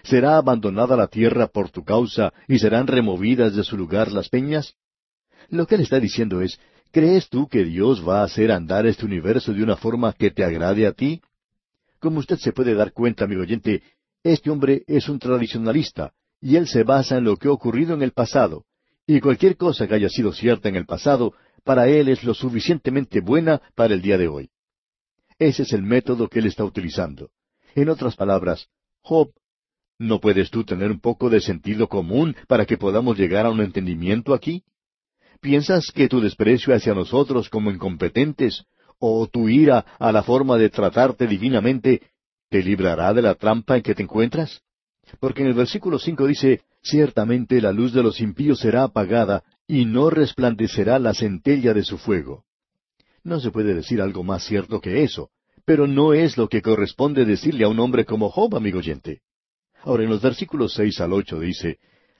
¿Será 0.02 0.36
abandonada 0.36 0.96
la 0.96 1.08
tierra 1.08 1.48
por 1.48 1.70
tu 1.70 1.82
causa 1.82 2.32
y 2.46 2.58
serán 2.58 2.86
removidas 2.86 3.54
de 3.56 3.64
su 3.64 3.76
lugar 3.76 4.12
las 4.12 4.28
peñas? 4.28 4.74
Lo 5.48 5.66
que 5.66 5.76
él 5.76 5.80
está 5.80 5.98
diciendo 5.98 6.40
es, 6.40 6.60
¿crees 6.92 7.28
tú 7.28 7.48
que 7.48 7.64
Dios 7.64 8.06
va 8.06 8.20
a 8.20 8.24
hacer 8.24 8.52
andar 8.52 8.86
este 8.86 9.04
universo 9.04 9.52
de 9.52 9.62
una 9.62 9.76
forma 9.76 10.12
que 10.12 10.30
te 10.30 10.44
agrade 10.44 10.86
a 10.86 10.92
ti? 10.92 11.20
Como 11.98 12.20
usted 12.20 12.36
se 12.36 12.52
puede 12.52 12.74
dar 12.74 12.92
cuenta, 12.92 13.24
amigo 13.24 13.42
oyente, 13.42 13.82
este 14.22 14.50
hombre 14.50 14.84
es 14.86 15.08
un 15.08 15.18
tradicionalista, 15.18 16.12
y 16.40 16.56
él 16.56 16.66
se 16.66 16.82
basa 16.82 17.18
en 17.18 17.24
lo 17.24 17.36
que 17.36 17.48
ha 17.48 17.52
ocurrido 17.52 17.94
en 17.94 18.02
el 18.02 18.12
pasado, 18.12 18.64
y 19.06 19.20
cualquier 19.20 19.56
cosa 19.56 19.86
que 19.86 19.94
haya 19.94 20.08
sido 20.08 20.32
cierta 20.32 20.68
en 20.68 20.76
el 20.76 20.86
pasado, 20.86 21.34
para 21.64 21.88
él 21.88 22.08
es 22.08 22.24
lo 22.24 22.34
suficientemente 22.34 23.20
buena 23.20 23.60
para 23.74 23.94
el 23.94 24.02
día 24.02 24.18
de 24.18 24.28
hoy. 24.28 24.50
Ese 25.38 25.62
es 25.62 25.72
el 25.72 25.82
método 25.82 26.28
que 26.28 26.38
él 26.38 26.46
está 26.46 26.64
utilizando. 26.64 27.30
En 27.74 27.88
otras 27.88 28.16
palabras, 28.16 28.68
Job, 29.02 29.30
¿no 29.98 30.20
puedes 30.20 30.50
tú 30.50 30.64
tener 30.64 30.90
un 30.90 31.00
poco 31.00 31.28
de 31.28 31.40
sentido 31.40 31.88
común 31.88 32.34
para 32.48 32.66
que 32.66 32.78
podamos 32.78 33.18
llegar 33.18 33.46
a 33.46 33.50
un 33.50 33.60
entendimiento 33.60 34.34
aquí? 34.34 34.64
¿Piensas 35.40 35.92
que 35.94 36.08
tu 36.08 36.20
desprecio 36.20 36.74
hacia 36.74 36.94
nosotros 36.94 37.50
como 37.50 37.70
incompetentes, 37.70 38.64
o 38.98 39.26
tu 39.26 39.48
ira 39.48 39.84
a 39.98 40.10
la 40.10 40.22
forma 40.22 40.56
de 40.56 40.70
tratarte 40.70 41.26
divinamente, 41.26 42.02
te 42.48 42.62
librará 42.62 43.12
de 43.12 43.22
la 43.22 43.34
trampa 43.34 43.76
en 43.76 43.82
que 43.82 43.94
te 43.94 44.02
encuentras? 44.02 44.62
Porque 45.20 45.42
en 45.42 45.48
el 45.48 45.54
versículo 45.54 45.98
cinco 45.98 46.26
dice, 46.26 46.62
Ciertamente 46.82 47.60
la 47.60 47.72
luz 47.72 47.92
de 47.92 48.02
los 48.02 48.20
impíos 48.20 48.60
será 48.60 48.84
apagada, 48.84 49.42
y 49.66 49.84
no 49.86 50.08
resplandecerá 50.10 50.98
la 50.98 51.14
centella 51.14 51.74
de 51.74 51.82
su 51.82 51.98
fuego. 51.98 52.44
No 53.24 53.40
se 53.40 53.50
puede 53.50 53.74
decir 53.74 54.00
algo 54.00 54.22
más 54.22 54.44
cierto 54.44 54.80
que 54.80 55.02
eso, 55.02 55.30
pero 55.64 55.88
no 55.88 56.14
es 56.14 56.36
lo 56.36 56.48
que 56.48 56.62
corresponde 56.62 57.24
decirle 57.24 57.64
a 57.64 57.68
un 57.68 57.80
hombre 57.80 58.04
como 58.04 58.30
Job, 58.30 58.54
amigo 58.54 58.78
oyente. 58.78 59.22
Ahora 59.82 60.04
en 60.04 60.10
los 60.10 60.22
versículos 60.22 60.74
seis 60.74 61.00
al 61.00 61.12
ocho 61.12 61.40
dice, 61.40 61.78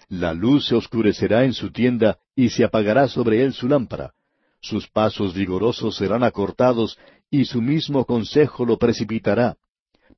La 0.08 0.34
luz 0.34 0.66
se 0.66 0.74
oscurecerá 0.74 1.44
en 1.44 1.54
su 1.54 1.70
tienda, 1.70 2.18
y 2.34 2.48
se 2.48 2.64
apagará 2.64 3.06
sobre 3.06 3.44
él 3.44 3.52
su 3.52 3.68
lámpara. 3.68 4.14
Sus 4.60 4.88
pasos 4.88 5.32
vigorosos 5.32 5.96
serán 5.96 6.24
acortados, 6.24 6.98
y 7.30 7.44
su 7.44 7.62
mismo 7.62 8.04
consejo 8.04 8.64
lo 8.64 8.78
precipitará. 8.78 9.56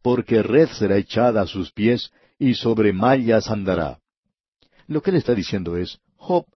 Porque 0.01 0.43
red 0.43 0.69
será 0.69 0.97
echada 0.97 1.43
a 1.43 1.47
sus 1.47 1.71
pies, 1.73 2.11
y 2.39 2.55
sobre 2.55 2.93
mallas 2.93 3.51
andará. 3.51 3.99
Lo 4.87 5.03
que 5.03 5.11
él 5.11 5.17
está 5.17 5.35
diciendo 5.35 5.77
es, 5.77 5.99
Job, 6.17 6.47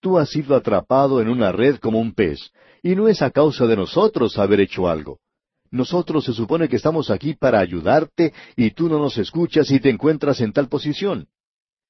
tú 0.00 0.18
has 0.18 0.30
sido 0.30 0.54
atrapado 0.54 1.20
en 1.20 1.28
una 1.28 1.52
red 1.52 1.76
como 1.76 2.00
un 2.00 2.14
pez, 2.14 2.52
y 2.82 2.94
no 2.94 3.08
es 3.08 3.22
a 3.22 3.30
causa 3.30 3.66
de 3.66 3.76
nosotros 3.76 4.38
haber 4.38 4.60
hecho 4.60 4.88
algo. 4.88 5.18
Nosotros 5.70 6.24
se 6.24 6.32
supone 6.32 6.68
que 6.68 6.76
estamos 6.76 7.10
aquí 7.10 7.34
para 7.34 7.60
ayudarte, 7.60 8.32
y 8.56 8.72
tú 8.72 8.88
no 8.88 8.98
nos 8.98 9.16
escuchas 9.18 9.70
y 9.70 9.80
te 9.80 9.90
encuentras 9.90 10.40
en 10.40 10.52
tal 10.52 10.68
posición. 10.68 11.28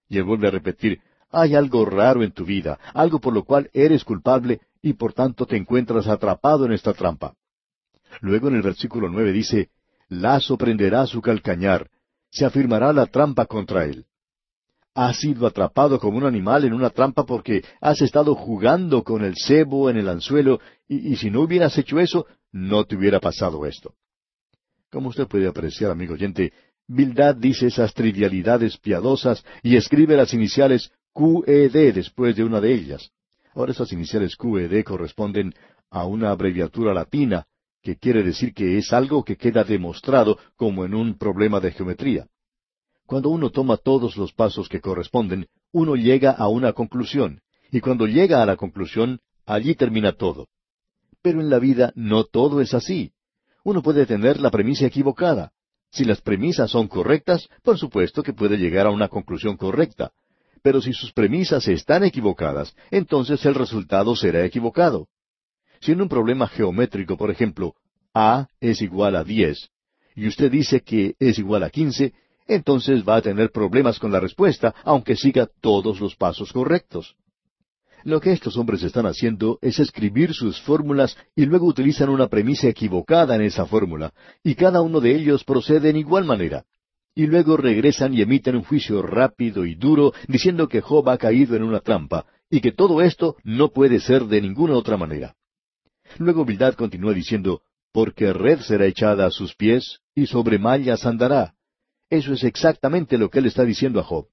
Y 0.08 0.18
él 0.18 0.24
vuelve 0.24 0.48
a 0.48 0.52
repetir, 0.52 1.00
hay 1.30 1.54
algo 1.54 1.84
raro 1.84 2.22
en 2.22 2.32
tu 2.32 2.44
vida, 2.44 2.78
algo 2.94 3.18
por 3.18 3.32
lo 3.32 3.44
cual 3.44 3.70
eres 3.72 4.04
culpable, 4.04 4.60
y 4.82 4.92
por 4.92 5.14
tanto 5.14 5.46
te 5.46 5.56
encuentras 5.56 6.06
atrapado 6.06 6.66
en 6.66 6.72
esta 6.72 6.92
trampa. 6.92 7.34
Luego 8.20 8.48
en 8.48 8.56
el 8.56 8.62
versículo 8.62 9.08
nueve 9.08 9.32
dice, 9.32 9.70
Lazo 10.08 10.58
prenderá 10.58 11.06
su 11.06 11.22
calcañar, 11.22 11.88
se 12.32 12.46
afirmará 12.46 12.92
la 12.92 13.06
trampa 13.06 13.44
contra 13.46 13.84
él. 13.84 14.06
Has 14.94 15.20
sido 15.20 15.46
atrapado 15.46 15.98
como 16.00 16.18
un 16.18 16.24
animal 16.24 16.64
en 16.64 16.72
una 16.72 16.90
trampa 16.90 17.24
porque 17.24 17.62
has 17.80 18.00
estado 18.02 18.34
jugando 18.34 19.04
con 19.04 19.22
el 19.24 19.34
cebo 19.36 19.88
en 19.88 19.98
el 19.98 20.08
anzuelo, 20.08 20.60
y, 20.88 21.16
si 21.16 21.30
no 21.30 21.42
hubieras 21.42 21.76
hecho 21.78 22.00
eso, 22.00 22.26
no 22.50 22.84
te 22.84 22.96
hubiera 22.96 23.20
pasado 23.20 23.64
esto. 23.64 23.94
Como 24.90 25.08
usted 25.08 25.26
puede 25.26 25.46
apreciar, 25.46 25.90
amigo 25.90 26.14
oyente, 26.14 26.52
Bildad 26.86 27.36
dice 27.36 27.68
esas 27.68 27.94
trivialidades 27.94 28.76
piadosas 28.76 29.44
y 29.62 29.76
escribe 29.76 30.16
las 30.16 30.34
iniciales 30.34 30.90
QED 31.14 31.94
después 31.94 32.36
de 32.36 32.44
una 32.44 32.60
de 32.60 32.74
ellas. 32.74 33.10
Ahora 33.54 33.72
esas 33.72 33.92
iniciales 33.92 34.36
QED 34.36 34.84
corresponden 34.84 35.54
a 35.90 36.06
una 36.06 36.30
abreviatura 36.30 36.92
latina 36.92 37.46
que 37.82 37.96
quiere 37.96 38.22
decir 38.22 38.54
que 38.54 38.78
es 38.78 38.92
algo 38.92 39.24
que 39.24 39.36
queda 39.36 39.64
demostrado 39.64 40.38
como 40.56 40.84
en 40.84 40.94
un 40.94 41.18
problema 41.18 41.60
de 41.60 41.72
geometría. 41.72 42.26
Cuando 43.06 43.28
uno 43.28 43.50
toma 43.50 43.76
todos 43.76 44.16
los 44.16 44.32
pasos 44.32 44.68
que 44.68 44.80
corresponden, 44.80 45.46
uno 45.72 45.96
llega 45.96 46.30
a 46.30 46.48
una 46.48 46.72
conclusión, 46.72 47.40
y 47.70 47.80
cuando 47.80 48.06
llega 48.06 48.42
a 48.42 48.46
la 48.46 48.56
conclusión, 48.56 49.20
allí 49.44 49.74
termina 49.74 50.12
todo. 50.12 50.48
Pero 51.22 51.40
en 51.40 51.50
la 51.50 51.58
vida 51.58 51.92
no 51.94 52.24
todo 52.24 52.60
es 52.60 52.74
así. 52.74 53.12
Uno 53.64 53.82
puede 53.82 54.06
tener 54.06 54.40
la 54.40 54.50
premisa 54.50 54.86
equivocada. 54.86 55.52
Si 55.90 56.04
las 56.04 56.20
premisas 56.20 56.70
son 56.70 56.88
correctas, 56.88 57.48
por 57.62 57.78
supuesto 57.78 58.22
que 58.22 58.32
puede 58.32 58.56
llegar 58.56 58.86
a 58.86 58.90
una 58.90 59.08
conclusión 59.08 59.56
correcta. 59.56 60.12
Pero 60.62 60.80
si 60.80 60.92
sus 60.92 61.12
premisas 61.12 61.66
están 61.68 62.04
equivocadas, 62.04 62.74
entonces 62.90 63.44
el 63.44 63.54
resultado 63.54 64.14
será 64.16 64.44
equivocado. 64.44 65.08
Si 65.82 65.90
en 65.90 66.00
un 66.00 66.08
problema 66.08 66.46
geométrico, 66.46 67.16
por 67.16 67.30
ejemplo, 67.30 67.74
A 68.14 68.46
es 68.60 68.80
igual 68.82 69.16
a 69.16 69.24
diez, 69.24 69.70
y 70.14 70.28
usted 70.28 70.50
dice 70.50 70.82
que 70.82 71.16
es 71.18 71.40
igual 71.40 71.64
a 71.64 71.70
quince, 71.70 72.12
entonces 72.46 73.02
va 73.06 73.16
a 73.16 73.22
tener 73.22 73.50
problemas 73.50 73.98
con 73.98 74.12
la 74.12 74.20
respuesta, 74.20 74.74
aunque 74.84 75.16
siga 75.16 75.48
todos 75.60 76.00
los 76.00 76.14
pasos 76.14 76.52
correctos. 76.52 77.16
Lo 78.04 78.20
que 78.20 78.30
estos 78.30 78.56
hombres 78.56 78.84
están 78.84 79.06
haciendo 79.06 79.58
es 79.60 79.80
escribir 79.80 80.34
sus 80.34 80.60
fórmulas 80.60 81.16
y 81.34 81.46
luego 81.46 81.66
utilizan 81.66 82.10
una 82.10 82.28
premisa 82.28 82.68
equivocada 82.68 83.34
en 83.34 83.42
esa 83.42 83.66
fórmula, 83.66 84.12
y 84.44 84.54
cada 84.54 84.82
uno 84.82 85.00
de 85.00 85.16
ellos 85.16 85.42
procede 85.42 85.90
en 85.90 85.96
igual 85.96 86.24
manera. 86.24 86.64
Y 87.14 87.26
luego 87.26 87.56
regresan 87.56 88.14
y 88.14 88.22
emiten 88.22 88.54
un 88.54 88.62
juicio 88.62 89.02
rápido 89.02 89.66
y 89.66 89.74
duro 89.74 90.12
diciendo 90.28 90.68
que 90.68 90.80
Job 90.80 91.08
ha 91.08 91.18
caído 91.18 91.56
en 91.56 91.64
una 91.64 91.80
trampa, 91.80 92.26
y 92.48 92.60
que 92.60 92.70
todo 92.70 93.02
esto 93.02 93.36
no 93.42 93.70
puede 93.70 93.98
ser 93.98 94.26
de 94.26 94.40
ninguna 94.40 94.74
otra 94.74 94.96
manera. 94.96 95.34
Luego 96.18 96.44
Bildad 96.44 96.74
continúa 96.74 97.12
diciendo, 97.12 97.62
porque 97.92 98.32
red 98.32 98.60
será 98.60 98.86
echada 98.86 99.26
a 99.26 99.30
sus 99.30 99.54
pies, 99.54 100.00
y 100.14 100.26
sobre 100.26 100.58
mallas 100.58 101.06
andará. 101.06 101.54
Eso 102.10 102.32
es 102.32 102.44
exactamente 102.44 103.18
lo 103.18 103.30
que 103.30 103.38
él 103.38 103.46
está 103.46 103.64
diciendo 103.64 104.00
a 104.00 104.04
Job. 104.04 104.26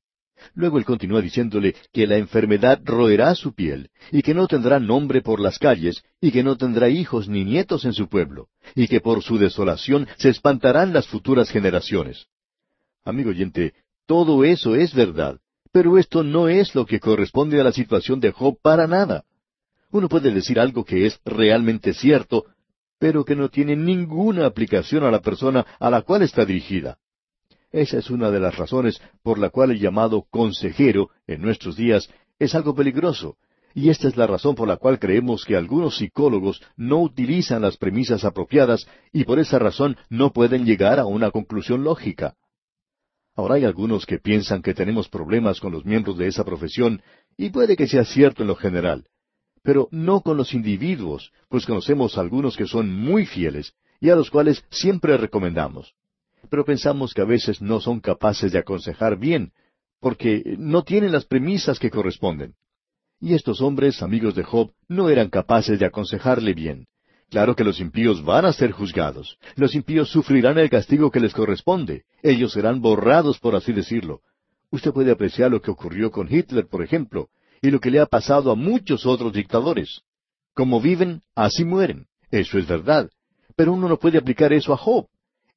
Luego 0.54 0.78
él 0.78 0.86
continúa 0.86 1.22
diciéndole 1.22 1.76
que 1.92 2.08
la 2.08 2.18
enfermedad 2.18 2.80
roerá 2.84 3.36
su 3.36 3.54
piel, 3.54 3.90
y 4.12 4.22
que 4.22 4.34
no 4.34 4.48
tendrá 4.48 4.80
nombre 4.80 5.22
por 5.22 5.40
las 5.40 5.60
calles, 5.60 6.04
y 6.22 6.32
que 6.32 6.44
no 6.44 6.58
tendrá 6.58 6.90
hijos 6.90 7.28
ni 7.28 7.44
nietos 7.44 7.86
en 7.86 7.94
su 7.94 8.08
pueblo, 8.08 8.48
y 8.76 8.88
que 8.88 9.02
por 9.02 9.22
su 9.22 9.38
desolación 9.38 10.08
se 10.18 10.30
espantarán 10.30 10.94
las 10.94 11.08
futuras 11.08 11.50
generaciones. 11.50 12.28
Amigo 13.04 13.32
oyente, 13.32 13.74
todo 14.06 14.44
eso 14.44 14.76
es 14.76 14.94
verdad, 14.94 15.40
pero 15.72 15.98
esto 15.98 16.24
no 16.24 16.48
es 16.48 16.74
lo 16.74 16.86
que 16.86 17.00
corresponde 17.00 17.60
a 17.60 17.64
la 17.64 17.72
situación 17.72 18.20
de 18.20 18.32
Job 18.32 18.58
para 18.62 18.88
nada. 18.88 19.26
Uno 19.92 20.08
puede 20.08 20.32
decir 20.32 20.60
algo 20.60 20.86
que 20.86 21.08
es 21.08 21.20
realmente 21.26 21.94
cierto, 21.94 22.46
pero 23.00 23.26
que 23.26 23.36
no 23.36 23.50
tiene 23.50 23.76
ninguna 23.76 24.46
aplicación 24.46 25.04
a 25.04 25.10
la 25.12 25.22
persona 25.22 25.66
a 25.80 25.90
la 25.90 26.04
cual 26.04 26.22
está 26.22 26.46
dirigida. 26.46 27.00
Esa 27.72 27.98
es 27.98 28.10
una 28.10 28.30
de 28.30 28.40
las 28.40 28.56
razones 28.56 29.02
por 29.24 29.40
la 29.40 29.50
cual 29.50 29.72
el 29.72 29.80
llamado 29.80 30.26
consejero 30.30 31.10
en 31.26 31.42
nuestros 31.42 31.76
días 31.76 32.10
es 32.38 32.54
algo 32.54 32.76
peligroso, 32.76 33.38
y 33.74 33.90
esta 33.90 34.08
es 34.08 34.18
la 34.18 34.28
razón 34.28 34.56
por 34.56 34.68
la 34.68 34.78
cual 34.78 35.00
creemos 35.00 35.44
que 35.44 35.56
algunos 35.56 35.98
psicólogos 35.98 36.62
no 36.76 37.02
utilizan 37.02 37.62
las 37.62 37.78
premisas 37.78 38.26
apropiadas 38.26 38.88
y 39.12 39.24
por 39.24 39.40
esa 39.40 39.60
razón 39.60 39.98
no 40.10 40.32
pueden 40.34 40.66
llegar 40.66 41.00
a 41.00 41.06
una 41.06 41.32
conclusión 41.32 41.84
lógica. 41.84 42.36
Ahora 43.36 43.56
hay 43.56 43.66
algunos 43.66 44.06
que 44.06 44.20
piensan 44.20 44.62
que 44.62 44.74
tenemos 44.74 45.08
problemas 45.10 45.60
con 45.60 45.72
los 45.72 45.86
miembros 45.86 46.18
de 46.18 46.28
esa 46.28 46.44
profesión, 46.44 47.02
y 47.38 47.50
puede 47.50 47.76
que 47.76 47.88
sea 47.88 48.04
cierto 48.04 48.44
en 48.44 48.50
lo 48.50 48.56
general 48.56 49.06
pero 49.70 49.88
no 49.91 50.22
con 50.22 50.36
los 50.36 50.55
individuos, 50.55 51.32
pues 51.47 51.67
conocemos 51.67 52.17
algunos 52.17 52.57
que 52.57 52.65
son 52.65 52.91
muy 52.91 53.28
fieles 53.28 53.76
y 54.01 54.09
a 54.09 54.15
los 54.15 54.32
cuales 54.32 54.65
siempre 54.72 55.15
recomendamos. 55.15 55.93
Pero 56.49 56.65
pensamos 56.65 57.13
que 57.13 57.22
a 57.22 57.26
veces 57.26 57.61
no 57.61 57.80
son 57.80 57.99
capaces 57.99 58.51
de 58.51 58.57
aconsejar 58.57 59.20
bien, 59.20 59.51
porque 59.99 60.55
no 60.57 60.82
tienen 60.82 61.11
las 61.11 61.26
premisas 61.26 61.78
que 61.78 61.91
corresponden. 61.91 62.55
Y 63.22 63.36
estos 63.36 63.61
hombres, 63.61 64.01
amigos 64.01 64.34
de 64.34 64.41
Job, 64.41 64.72
no 64.88 65.07
eran 65.07 65.30
capaces 65.30 65.78
de 65.78 65.86
aconsejarle 65.86 66.55
bien. 66.55 66.88
Claro 67.30 67.55
que 67.55 67.63
los 67.63 67.80
impíos 67.80 68.26
van 68.26 68.45
a 68.45 68.53
ser 68.53 68.72
juzgados. 68.72 69.38
Los 69.55 69.76
impíos 69.76 70.09
sufrirán 70.09 70.57
el 70.57 70.72
castigo 70.72 71.11
que 71.11 71.20
les 71.20 71.36
corresponde. 71.36 72.05
Ellos 72.24 72.53
serán 72.53 72.82
borrados, 72.82 73.38
por 73.38 73.55
así 73.55 73.72
decirlo. 73.72 74.22
Usted 74.72 74.91
puede 74.91 75.11
apreciar 75.11 75.51
lo 75.51 75.61
que 75.61 75.70
ocurrió 75.70 76.09
con 76.09 76.28
Hitler, 76.28 76.65
por 76.65 76.84
ejemplo 76.84 77.30
y 77.62 77.72
lo 77.72 77.80
que 77.80 77.91
le 77.91 77.99
ha 77.99 78.05
pasado 78.05 78.51
a 78.51 78.55
muchos 78.55 79.05
otros 79.05 79.34
dictadores. 79.34 80.01
Como 80.53 80.82
viven, 80.82 81.22
así 81.36 81.66
mueren. 81.66 82.07
Eso 82.32 82.57
es 82.57 82.68
verdad. 82.68 83.10
Pero 83.55 83.74
uno 83.74 83.89
no 83.89 83.97
puede 83.97 84.18
aplicar 84.18 84.53
eso 84.53 84.74
a 84.74 84.78
Job. 84.78 85.07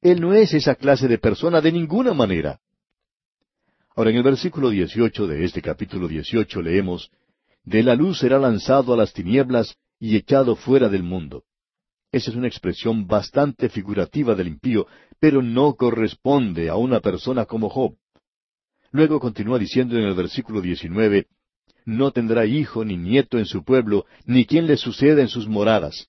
Él 0.01 0.21
no 0.21 0.35
es 0.35 0.53
esa 0.53 0.75
clase 0.75 1.07
de 1.07 1.19
persona 1.19 1.61
de 1.61 1.73
ninguna 1.73 2.13
manera. 2.13 2.61
Ahora 3.95 4.11
en 4.11 4.17
el 4.17 4.23
versículo 4.23 4.71
18 4.71 5.27
de 5.27 5.45
este 5.45 5.63
capítulo 5.63 6.09
18 6.09 6.63
leemos, 6.63 7.11
De 7.63 7.83
la 7.83 7.95
luz 7.95 8.19
será 8.19 8.39
lanzado 8.39 8.95
a 8.95 8.97
las 8.97 9.13
tinieblas 9.13 9.77
y 10.01 10.17
echado 10.17 10.57
fuera 10.57 10.89
del 10.89 11.03
mundo. 11.03 11.45
Esa 12.11 12.31
es 12.31 12.37
una 12.37 12.49
expresión 12.49 13.07
bastante 13.07 13.69
figurativa 13.69 14.35
del 14.35 14.49
impío, 14.49 14.87
pero 15.21 15.41
no 15.41 15.75
corresponde 15.75 16.69
a 16.69 16.77
una 16.77 17.01
persona 17.01 17.45
como 17.45 17.69
Job. 17.69 17.97
Luego 18.91 19.21
continúa 19.21 19.59
diciendo 19.59 19.97
en 19.97 20.05
el 20.05 20.15
versículo 20.15 20.61
19, 20.61 21.27
No 21.85 22.11
tendrá 22.11 22.47
hijo 22.47 22.85
ni 22.85 22.97
nieto 22.97 23.39
en 23.39 23.47
su 23.47 23.65
pueblo, 23.65 24.07
ni 24.25 24.47
quien 24.47 24.67
le 24.67 24.77
suceda 24.77 25.21
en 25.21 25.29
sus 25.29 25.49
moradas. 25.49 26.09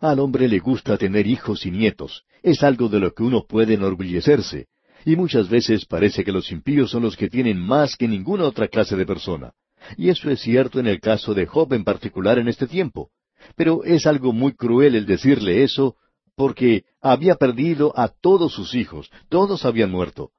Al 0.00 0.18
hombre 0.18 0.48
le 0.48 0.58
gusta 0.58 0.98
tener 0.98 1.26
hijos 1.26 1.64
y 1.64 1.70
nietos, 1.70 2.24
es 2.42 2.62
algo 2.62 2.88
de 2.88 3.00
lo 3.00 3.12
que 3.12 3.22
uno 3.22 3.46
puede 3.46 3.74
enorgullecerse, 3.74 4.66
y 5.04 5.16
muchas 5.16 5.48
veces 5.48 5.86
parece 5.86 6.24
que 6.24 6.32
los 6.32 6.50
impíos 6.50 6.90
son 6.90 7.02
los 7.02 7.16
que 7.16 7.28
tienen 7.28 7.58
más 7.58 7.96
que 7.96 8.08
ninguna 8.08 8.44
otra 8.44 8.68
clase 8.68 8.96
de 8.96 9.06
persona. 9.06 9.52
Y 9.96 10.10
eso 10.10 10.30
es 10.30 10.40
cierto 10.40 10.78
en 10.78 10.86
el 10.86 11.00
caso 11.00 11.34
de 11.34 11.46
Job 11.46 11.72
en 11.72 11.84
particular 11.84 12.38
en 12.38 12.48
este 12.48 12.66
tiempo. 12.66 13.10
Pero 13.56 13.82
es 13.84 14.06
algo 14.06 14.32
muy 14.32 14.52
cruel 14.54 14.94
el 14.94 15.06
decirle 15.06 15.64
eso, 15.64 15.96
porque 16.36 16.84
había 17.00 17.34
perdido 17.34 17.92
a 17.96 18.08
todos 18.08 18.52
sus 18.52 18.74
hijos, 18.74 19.10
todos 19.28 19.64
habían 19.64 19.90
muerto. 19.90 20.30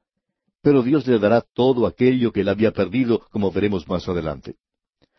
Pero 0.64 0.82
Dios 0.82 1.06
le 1.06 1.20
dará 1.20 1.42
todo 1.42 1.86
aquello 1.86 2.32
que 2.32 2.42
él 2.42 2.50
había 2.50 2.72
perdido, 2.72 3.20
como 3.32 3.52
veremos 3.52 3.88
más 3.88 4.08
adelante. 4.08 4.56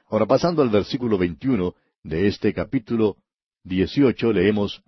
Ahora 0.08 0.26
pasando 0.26 0.62
al 0.62 0.70
versículo 0.70 1.18
21 1.18 1.74
de 2.02 2.26
este 2.26 2.54
capítulo 2.54 3.18
18 3.64 4.32
leemos, 4.32 4.82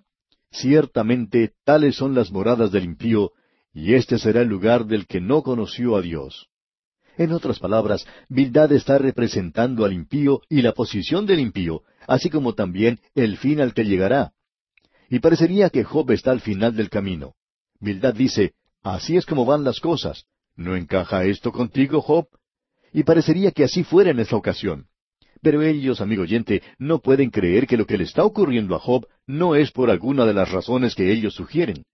Ciertamente 0.50 1.52
tales 1.64 1.96
son 1.96 2.14
las 2.14 2.32
moradas 2.32 2.72
del 2.72 2.84
impío, 2.84 3.32
y 3.74 3.94
este 3.94 4.18
será 4.18 4.40
el 4.40 4.48
lugar 4.48 4.86
del 4.86 5.07
que 5.07 5.20
no 5.20 5.42
conoció 5.42 5.94
a 5.94 6.00
Dios. 6.00 6.48
En 7.18 7.32
otras 7.32 7.59
palabras, 7.59 8.07
Bildad 8.30 8.72
está 8.72 8.96
representando 8.96 9.84
al 9.84 9.92
impío 9.92 10.40
y 10.48 10.62
la 10.62 10.72
posición 10.72 11.26
del 11.26 11.40
impío, 11.40 11.82
así 12.07 12.30
como 12.30 12.54
también 12.54 13.00
el 13.14 13.36
fin 13.36 13.61
al 13.61 13.74
que 13.74 13.84
llegará. 13.84 14.32
Y 15.11 15.18
parecería 15.18 15.68
que 15.68 15.84
Job 15.84 16.11
está 16.12 16.30
al 16.30 16.40
final 16.40 16.74
del 16.74 16.88
camino. 16.88 17.34
Bildad 17.78 18.14
dice, 18.14 18.54
así 18.82 19.18
es 19.18 19.26
como 19.26 19.44
van 19.44 19.64
las 19.64 19.80
cosas. 19.80 20.24
¿No 20.57 20.74
encaja 20.74 21.24
esto 21.24 21.52
contigo, 21.52 22.00
Job? 22.00 22.28
Y 22.92 23.02
parecería 23.04 23.52
que 23.52 23.64
así 23.64 23.84
fuera 23.84 24.11
en 24.11 24.18
esta 24.18 24.36
ocasión. 24.36 24.88
Pero 25.42 25.62
ellos, 25.62 26.00
amigo 26.00 26.22
oyente, 26.22 26.62
no 26.78 27.00
pueden 27.00 27.30
creer 27.30 27.66
que 27.66 27.76
lo 27.76 27.86
que 27.86 27.98
le 27.98 28.04
está 28.04 28.24
ocurriendo 28.24 28.74
a 28.74 28.78
Job 28.78 29.07
no 29.26 29.54
es 29.54 29.70
por 29.70 29.90
alguna 29.90 30.24
de 30.24 30.32
las 30.32 30.50
razones 30.50 30.94
que 30.94 31.12
ellos 31.12 31.34
sugieren. 31.34 31.84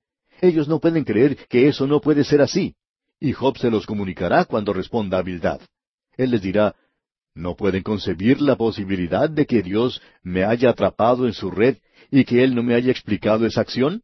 Ellos 0.40 0.68
no 0.68 0.78
pueden 0.78 1.04
creer 1.04 1.36
que 1.48 1.66
eso 1.66 1.86
no 1.86 2.00
puede 2.00 2.24
ser 2.24 2.40
así. 2.40 2.76
Y 3.18 3.32
Job 3.32 3.58
se 3.58 3.70
los 3.70 3.84
comunicará 3.84 4.44
cuando 4.44 4.72
responda 4.72 5.18
a 5.18 5.22
Bildad. 5.22 5.60
Él 6.16 6.30
les 6.30 6.42
dirá, 6.42 6.76
¿no 7.34 7.56
pueden 7.56 7.82
concebir 7.82 8.40
la 8.40 8.56
posibilidad 8.56 9.28
de 9.28 9.46
que 9.46 9.62
Dios 9.62 10.00
me 10.22 10.44
haya 10.44 10.70
atrapado 10.70 11.26
en 11.26 11.32
su 11.32 11.50
red 11.50 11.78
y 12.10 12.24
que 12.24 12.44
Él 12.44 12.54
no 12.54 12.62
me 12.62 12.74
haya 12.74 12.92
explicado 12.92 13.44
esa 13.44 13.60
acción? 13.60 14.02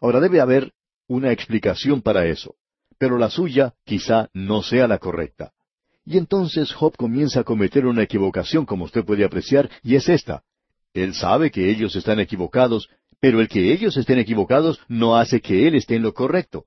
Ahora 0.00 0.20
debe 0.20 0.40
haber 0.40 0.72
una 1.06 1.32
explicación 1.32 2.02
para 2.02 2.26
eso, 2.26 2.54
pero 2.98 3.16
la 3.18 3.30
suya 3.30 3.74
quizá 3.84 4.28
no 4.32 4.62
sea 4.62 4.86
la 4.88 4.98
correcta. 4.98 5.52
Y 6.04 6.18
entonces 6.18 6.72
Job 6.72 6.96
comienza 6.96 7.40
a 7.40 7.44
cometer 7.44 7.86
una 7.86 8.02
equivocación, 8.02 8.66
como 8.66 8.84
usted 8.84 9.04
puede 9.04 9.24
apreciar, 9.24 9.70
y 9.82 9.94
es 9.94 10.08
esta. 10.08 10.42
Él 10.94 11.14
sabe 11.14 11.50
que 11.50 11.70
ellos 11.70 11.94
están 11.96 12.18
equivocados, 12.18 12.88
pero 13.20 13.40
el 13.40 13.48
que 13.48 13.72
ellos 13.72 13.96
estén 13.96 14.18
equivocados 14.18 14.80
no 14.88 15.16
hace 15.16 15.40
que 15.40 15.68
él 15.68 15.74
esté 15.74 15.96
en 15.96 16.02
lo 16.02 16.14
correcto. 16.14 16.64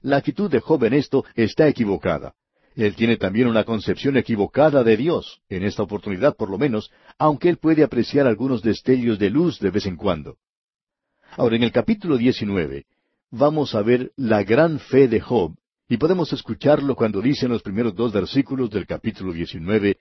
La 0.00 0.16
actitud 0.16 0.50
de 0.50 0.60
Job 0.60 0.84
en 0.84 0.94
esto 0.94 1.24
está 1.34 1.68
equivocada. 1.68 2.34
Él 2.76 2.94
tiene 2.94 3.16
también 3.16 3.48
una 3.48 3.64
concepción 3.64 4.16
equivocada 4.16 4.84
de 4.84 4.96
Dios, 4.96 5.40
en 5.48 5.64
esta 5.64 5.82
oportunidad 5.82 6.36
por 6.36 6.48
lo 6.48 6.58
menos, 6.58 6.90
aunque 7.18 7.48
él 7.48 7.58
puede 7.58 7.82
apreciar 7.82 8.26
algunos 8.26 8.62
destellos 8.62 9.18
de 9.18 9.30
luz 9.30 9.58
de 9.58 9.70
vez 9.70 9.86
en 9.86 9.96
cuando. 9.96 10.36
Ahora, 11.36 11.56
en 11.56 11.64
el 11.64 11.72
capítulo 11.72 12.16
19, 12.16 12.86
vamos 13.30 13.74
a 13.74 13.82
ver 13.82 14.12
la 14.16 14.44
gran 14.44 14.78
fe 14.78 15.08
de 15.08 15.20
Job, 15.20 15.56
y 15.88 15.96
podemos 15.96 16.32
escucharlo 16.32 16.94
cuando 16.94 17.20
dice 17.20 17.46
en 17.46 17.52
los 17.52 17.62
primeros 17.62 17.94
dos 17.94 18.12
versículos 18.12 18.70
del 18.70 18.86
capítulo 18.86 19.32
19, 19.32 19.98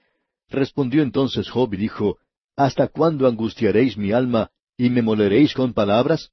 Respondió 0.49 1.03
entonces 1.03 1.49
Job 1.49 1.73
y 1.73 1.77
dijo, 1.77 2.17
¿Hasta 2.55 2.87
cuándo 2.87 3.27
angustiaréis 3.27 3.97
mi 3.97 4.11
alma 4.11 4.49
y 4.77 4.89
me 4.89 5.01
moleréis 5.01 5.53
con 5.53 5.73
palabras? 5.73 6.31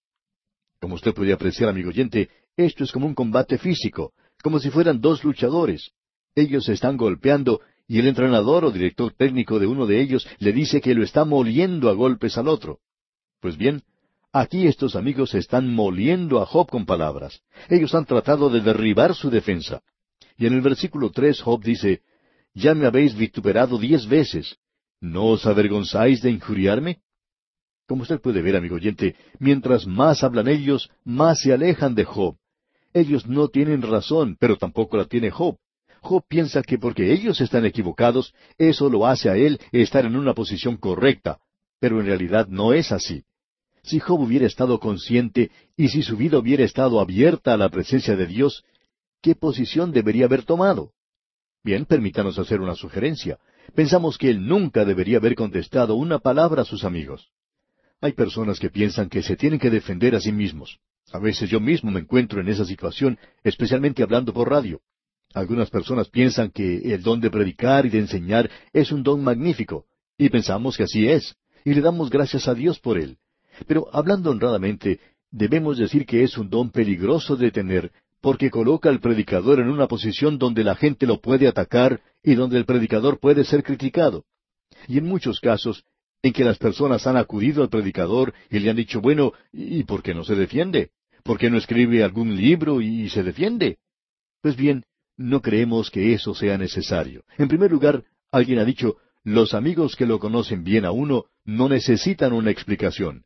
Como 0.81 0.95
usted 0.95 1.13
puede 1.13 1.33
apreciar, 1.33 1.69
amigo 1.69 1.89
oyente, 1.89 2.31
esto 2.57 2.85
es 2.85 2.93
como 2.93 3.07
un 3.07 3.15
combate 3.15 3.59
físico, 3.59 4.13
como 4.43 4.61
si 4.61 4.71
fueran 4.71 5.01
dos 5.01 5.25
luchadores. 5.25 5.91
Ellos 6.35 6.65
se 6.65 6.75
están 6.75 6.97
golpeando 6.97 7.61
y 7.89 7.99
el 7.99 8.07
entrenador 8.07 8.65
o 8.65 8.71
director 8.71 9.13
técnico 9.13 9.59
de 9.59 9.67
uno 9.67 9.87
de 9.87 10.01
ellos 10.01 10.27
le 10.39 10.53
dice 10.53 10.81
que 10.81 10.95
lo 10.95 11.03
está 11.03 11.25
moliendo 11.25 11.91
a 11.91 11.95
golpes 11.95 12.39
al 12.39 12.49
otro. 12.49 12.79
Pues 13.41 13.57
bien, 13.57 13.83
aquí 14.35 14.67
estos 14.67 14.97
amigos 14.97 15.33
están 15.35 15.73
moliendo 15.73 16.43
a 16.43 16.47
Job 16.47 16.69
con 16.69 16.85
palabras. 16.85 17.41
Ellos 17.71 17.95
han 17.95 18.05
tratado 18.05 18.51
de 18.51 18.61
derribar 18.61 19.15
su 19.15 19.31
defensa. 19.31 19.81
Y 20.37 20.47
en 20.47 20.55
el 20.55 20.61
versículo 20.61 21.11
tres 21.11 21.41
Job 21.41 21.63
dice, 21.63 22.03
Ya 22.53 22.75
me 22.75 22.87
habéis 22.87 23.15
vituperado 23.15 23.79
diez 23.79 24.07
veces. 24.07 24.57
¿No 25.01 25.27
os 25.27 25.47
avergonzáis 25.47 26.21
de 26.21 26.31
injuriarme? 26.31 26.99
Como 27.87 28.03
usted 28.03 28.21
puede 28.21 28.43
ver, 28.43 28.57
amigo 28.57 28.75
oyente, 28.75 29.15
mientras 29.39 29.87
más 29.87 30.25
hablan 30.25 30.49
ellos, 30.49 30.91
más 31.05 31.41
se 31.41 31.53
alejan 31.53 31.95
de 31.95 32.05
Job. 32.05 32.37
Ellos 32.93 33.27
no 33.27 33.49
tienen 33.49 33.83
razón, 33.83 34.37
pero 34.41 34.57
tampoco 34.57 34.97
la 34.97 35.05
tiene 35.05 35.31
Job. 35.31 35.59
Job 36.01 36.25
piensa 36.27 36.63
que 36.63 36.79
porque 36.79 37.13
ellos 37.13 37.41
están 37.41 37.65
equivocados, 37.65 38.35
eso 38.59 38.91
lo 38.91 39.07
hace 39.07 39.31
a 39.31 39.37
él 39.37 39.61
estar 39.71 40.05
en 40.05 40.17
una 40.17 40.35
posición 40.35 40.77
correcta, 40.77 41.39
pero 41.79 42.01
en 42.01 42.07
realidad 42.07 42.49
no 42.49 42.73
es 42.73 42.91
así. 42.91 43.25
Si 43.85 44.01
Job 44.01 44.21
hubiera 44.21 44.47
estado 44.47 44.81
consciente 44.81 45.51
y 45.77 45.89
si 45.89 46.03
su 46.03 46.17
vida 46.17 46.39
hubiera 46.39 46.65
estado 46.65 47.01
abierta 47.01 47.53
a 47.53 47.59
la 47.59 47.69
presencia 47.69 48.17
de 48.17 48.27
Dios, 48.27 48.65
¿qué 49.21 49.35
posición 49.35 49.93
debería 49.93 50.25
haber 50.25 50.45
tomado? 50.45 50.93
Bien, 51.63 51.85
permítanos 51.85 52.39
hacer 52.39 52.63
una 52.63 52.75
sugerencia. 52.75 53.39
Pensamos 53.75 54.17
que 54.17 54.31
él 54.31 54.47
nunca 54.47 54.87
debería 54.87 55.19
haber 55.19 55.35
contestado 55.35 55.97
una 55.97 56.19
palabra 56.19 56.63
a 56.63 56.65
sus 56.65 56.83
amigos. 56.85 57.31
Hay 58.01 58.13
personas 58.13 58.59
que 58.59 58.71
piensan 58.71 59.11
que 59.11 59.23
se 59.23 59.37
tienen 59.37 59.59
que 59.59 59.71
defender 59.71 60.15
a 60.15 60.21
sí 60.21 60.33
mismos. 60.33 60.79
A 61.13 61.19
veces 61.19 61.51
yo 61.51 61.61
mismo 61.61 61.91
me 61.91 62.01
encuentro 62.01 62.41
en 62.41 62.49
esa 62.49 62.65
situación, 62.65 63.19
especialmente 63.43 64.03
hablando 64.03 64.33
por 64.33 64.49
radio. 64.49 64.81
Algunas 65.35 65.69
personas 65.69 66.09
piensan 66.09 66.51
que 66.51 66.95
el 66.95 67.03
don 67.03 67.21
de 67.21 67.31
predicar 67.31 67.85
y 67.85 67.91
de 67.91 67.99
enseñar 67.99 68.51
es 68.73 68.93
un 68.93 69.03
don 69.03 69.23
magnífico, 69.23 69.85
y 70.17 70.31
pensamos 70.31 70.77
que 70.77 70.85
así 70.85 71.07
es, 71.07 71.37
y 71.65 71.75
le 71.75 71.83
damos 71.83 72.09
gracias 72.09 72.49
a 72.49 72.55
Dios 72.55 72.79
por 72.79 72.99
él. 72.99 73.19
Pero 73.67 73.89
hablando 73.93 74.31
honradamente, 74.31 75.01
debemos 75.31 75.79
decir 75.79 76.07
que 76.07 76.23
es 76.23 76.39
un 76.39 76.51
don 76.51 76.71
peligroso 76.71 77.37
de 77.37 77.51
tener, 77.51 77.93
porque 78.21 78.51
coloca 78.51 78.89
al 78.89 79.01
predicador 79.01 79.61
en 79.61 79.69
una 79.69 79.87
posición 79.87 80.39
donde 80.39 80.65
la 80.65 80.77
gente 80.77 81.07
lo 81.07 81.21
puede 81.21 81.47
atacar 81.47 82.01
y 82.23 82.35
donde 82.35 82.57
el 82.59 82.65
predicador 82.65 83.19
puede 83.21 83.45
ser 83.45 83.63
criticado. 83.63 84.25
Y 84.89 84.99
en 84.99 85.07
muchos 85.07 85.41
casos 85.41 85.85
en 86.23 86.33
que 86.33 86.45
las 86.45 86.57
personas 86.57 87.07
han 87.07 87.19
acudido 87.19 87.63
al 87.63 87.69
predicador 87.69 88.33
y 88.49 88.59
le 88.59 88.71
han 88.71 88.77
dicho, 88.77 89.01
bueno, 89.01 89.33
¿y 89.53 89.85
por 89.85 90.03
qué 90.03 90.15
no 90.15 90.25
se 90.25 90.35
defiende? 90.35 90.91
¿Por 91.23 91.39
qué 91.39 91.51
no 91.51 91.59
escribe 91.59 92.03
algún 92.03 92.35
libro 92.35 92.81
y 92.81 93.11
se 93.11 93.23
defiende? 93.23 93.79
Pues 94.41 94.57
bien, 94.57 94.85
no 95.17 95.43
creemos 95.43 95.91
que 95.91 96.15
eso 96.15 96.35
sea 96.35 96.57
necesario. 96.57 97.25
En 97.37 97.49
primer 97.49 97.71
lugar, 97.71 98.05
alguien 98.31 98.59
ha 98.59 98.65
dicho, 98.65 98.97
los 99.23 99.55
amigos 99.55 99.97
que 99.97 100.07
lo 100.07 100.19
conocen 100.19 100.65
bien 100.65 100.85
a 100.85 100.93
uno 100.93 101.27
no 101.45 101.69
necesitan 101.69 102.33
una 102.33 102.51
explicación. 102.51 103.25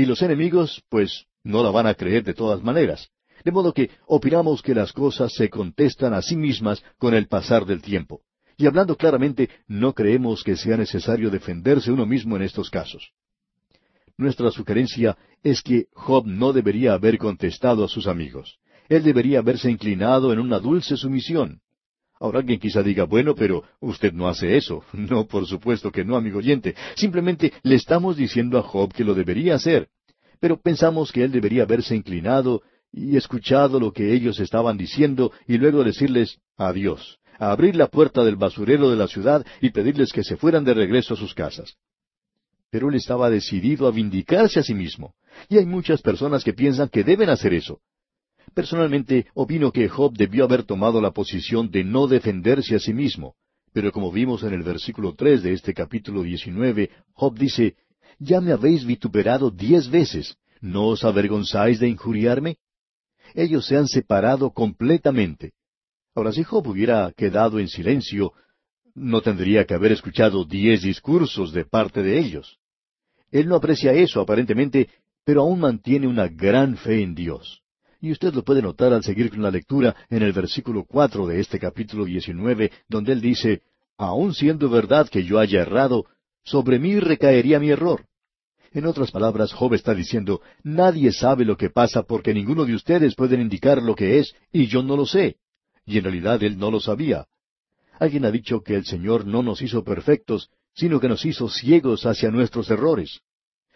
Y 0.00 0.06
los 0.06 0.22
enemigos, 0.22 0.82
pues, 0.88 1.26
no 1.44 1.62
la 1.62 1.70
van 1.70 1.86
a 1.86 1.92
creer 1.92 2.24
de 2.24 2.32
todas 2.32 2.62
maneras. 2.62 3.10
De 3.44 3.52
modo 3.52 3.74
que 3.74 3.90
opinamos 4.06 4.62
que 4.62 4.74
las 4.74 4.94
cosas 4.94 5.30
se 5.34 5.50
contestan 5.50 6.14
a 6.14 6.22
sí 6.22 6.36
mismas 6.36 6.82
con 6.96 7.12
el 7.12 7.28
pasar 7.28 7.66
del 7.66 7.82
tiempo. 7.82 8.22
Y 8.56 8.66
hablando 8.66 8.96
claramente, 8.96 9.50
no 9.68 9.92
creemos 9.92 10.42
que 10.42 10.56
sea 10.56 10.78
necesario 10.78 11.28
defenderse 11.30 11.92
uno 11.92 12.06
mismo 12.06 12.34
en 12.36 12.44
estos 12.44 12.70
casos. 12.70 13.10
Nuestra 14.16 14.50
sugerencia 14.50 15.18
es 15.42 15.60
que 15.60 15.88
Job 15.92 16.24
no 16.26 16.54
debería 16.54 16.94
haber 16.94 17.18
contestado 17.18 17.84
a 17.84 17.88
sus 17.88 18.06
amigos. 18.06 18.58
Él 18.88 19.02
debería 19.02 19.40
haberse 19.40 19.70
inclinado 19.70 20.32
en 20.32 20.38
una 20.38 20.60
dulce 20.60 20.96
sumisión. 20.96 21.60
Ahora 22.20 22.40
alguien 22.40 22.60
quizá 22.60 22.82
diga, 22.82 23.04
bueno, 23.04 23.34
pero 23.34 23.64
usted 23.80 24.12
no 24.12 24.28
hace 24.28 24.56
eso. 24.56 24.84
No, 24.92 25.26
por 25.26 25.46
supuesto 25.46 25.90
que 25.90 26.04
no, 26.04 26.16
amigo 26.16 26.38
oyente. 26.38 26.74
Simplemente 26.94 27.52
le 27.62 27.74
estamos 27.74 28.16
diciendo 28.16 28.58
a 28.58 28.62
Job 28.62 28.92
que 28.92 29.04
lo 29.04 29.14
debería 29.14 29.54
hacer. 29.54 29.88
Pero 30.38 30.60
pensamos 30.60 31.12
que 31.12 31.24
él 31.24 31.32
debería 31.32 31.62
haberse 31.62 31.96
inclinado 31.96 32.62
y 32.92 33.16
escuchado 33.16 33.80
lo 33.80 33.92
que 33.92 34.12
ellos 34.12 34.38
estaban 34.40 34.76
diciendo 34.76 35.32
y 35.46 35.58
luego 35.58 35.82
decirles 35.82 36.38
adiós 36.56 37.18
a 37.38 37.52
abrir 37.52 37.74
la 37.74 37.86
puerta 37.86 38.22
del 38.22 38.36
basurero 38.36 38.90
de 38.90 38.96
la 38.96 39.08
ciudad 39.08 39.44
y 39.62 39.70
pedirles 39.70 40.12
que 40.12 40.22
se 40.22 40.36
fueran 40.36 40.62
de 40.64 40.74
regreso 40.74 41.14
a 41.14 41.16
sus 41.16 41.34
casas. 41.34 41.76
pero 42.70 42.88
él 42.88 42.94
estaba 42.94 43.28
decidido 43.30 43.88
a 43.88 43.90
vindicarse 43.90 44.60
a 44.60 44.62
sí 44.62 44.74
mismo. 44.74 45.14
Y 45.48 45.58
hay 45.58 45.66
muchas 45.66 46.02
personas 46.02 46.44
que 46.44 46.52
piensan 46.52 46.88
que 46.88 47.02
deben 47.02 47.28
hacer 47.28 47.52
eso. 47.52 47.80
Personalmente, 48.54 49.26
opino 49.34 49.70
que 49.70 49.88
Job 49.88 50.16
debió 50.16 50.44
haber 50.44 50.64
tomado 50.64 51.00
la 51.00 51.12
posición 51.12 51.70
de 51.70 51.84
no 51.84 52.06
defenderse 52.06 52.74
a 52.74 52.78
sí 52.78 52.92
mismo. 52.92 53.34
Pero 53.72 53.92
como 53.92 54.10
vimos 54.10 54.42
en 54.42 54.52
el 54.52 54.62
versículo 54.62 55.14
tres 55.14 55.42
de 55.42 55.52
este 55.52 55.72
capítulo 55.72 56.22
diecinueve, 56.22 56.90
Job 57.12 57.38
dice, 57.38 57.76
Ya 58.18 58.40
me 58.40 58.52
habéis 58.52 58.84
vituperado 58.84 59.50
diez 59.50 59.88
veces, 59.88 60.36
¿no 60.60 60.88
os 60.88 61.04
avergonzáis 61.04 61.78
de 61.78 61.88
injuriarme? 61.88 62.56
Ellos 63.34 63.66
se 63.66 63.76
han 63.76 63.86
separado 63.86 64.50
completamente. 64.50 65.52
Ahora, 66.14 66.32
si 66.32 66.42
Job 66.42 66.66
hubiera 66.66 67.12
quedado 67.16 67.60
en 67.60 67.68
silencio, 67.68 68.32
no 68.94 69.20
tendría 69.22 69.64
que 69.64 69.74
haber 69.74 69.92
escuchado 69.92 70.44
diez 70.44 70.82
discursos 70.82 71.52
de 71.52 71.64
parte 71.64 72.02
de 72.02 72.18
ellos. 72.18 72.58
Él 73.30 73.48
no 73.48 73.54
aprecia 73.54 73.92
eso, 73.92 74.20
aparentemente, 74.20 74.88
pero 75.24 75.42
aún 75.42 75.60
mantiene 75.60 76.08
una 76.08 76.26
gran 76.26 76.76
fe 76.76 77.02
en 77.02 77.14
Dios. 77.14 77.62
Y 78.00 78.12
usted 78.12 78.32
lo 78.32 78.42
puede 78.42 78.62
notar 78.62 78.92
al 78.92 79.04
seguir 79.04 79.30
con 79.30 79.42
la 79.42 79.50
lectura 79.50 79.94
en 80.08 80.22
el 80.22 80.32
versículo 80.32 80.84
cuatro 80.84 81.26
de 81.26 81.40
este 81.40 81.58
capítulo 81.58 82.06
diecinueve, 82.06 82.72
donde 82.88 83.12
él 83.12 83.20
dice, 83.20 83.62
Aun 83.98 84.34
siendo 84.34 84.70
verdad 84.70 85.08
que 85.08 85.24
yo 85.24 85.38
haya 85.38 85.60
errado, 85.60 86.06
sobre 86.42 86.78
mí 86.78 86.98
recaería 86.98 87.60
mi 87.60 87.70
error. 87.70 88.06
En 88.72 88.86
otras 88.86 89.10
palabras, 89.10 89.52
Job 89.52 89.74
está 89.74 89.94
diciendo, 89.94 90.40
Nadie 90.62 91.12
sabe 91.12 91.44
lo 91.44 91.56
que 91.56 91.68
pasa 91.68 92.02
porque 92.02 92.32
ninguno 92.32 92.64
de 92.64 92.74
ustedes 92.74 93.14
pueden 93.14 93.42
indicar 93.42 93.82
lo 93.82 93.94
que 93.94 94.18
es, 94.18 94.34
y 94.50 94.66
yo 94.66 94.82
no 94.82 94.96
lo 94.96 95.04
sé. 95.04 95.36
Y 95.84 95.98
en 95.98 96.04
realidad 96.04 96.42
él 96.42 96.56
no 96.56 96.70
lo 96.70 96.80
sabía. 96.80 97.26
Alguien 97.98 98.24
ha 98.24 98.30
dicho 98.30 98.62
que 98.62 98.76
el 98.76 98.86
Señor 98.86 99.26
no 99.26 99.42
nos 99.42 99.60
hizo 99.60 99.84
perfectos, 99.84 100.48
sino 100.74 101.00
que 101.00 101.08
nos 101.08 101.26
hizo 101.26 101.50
ciegos 101.50 102.06
hacia 102.06 102.30
nuestros 102.30 102.70
errores. 102.70 103.20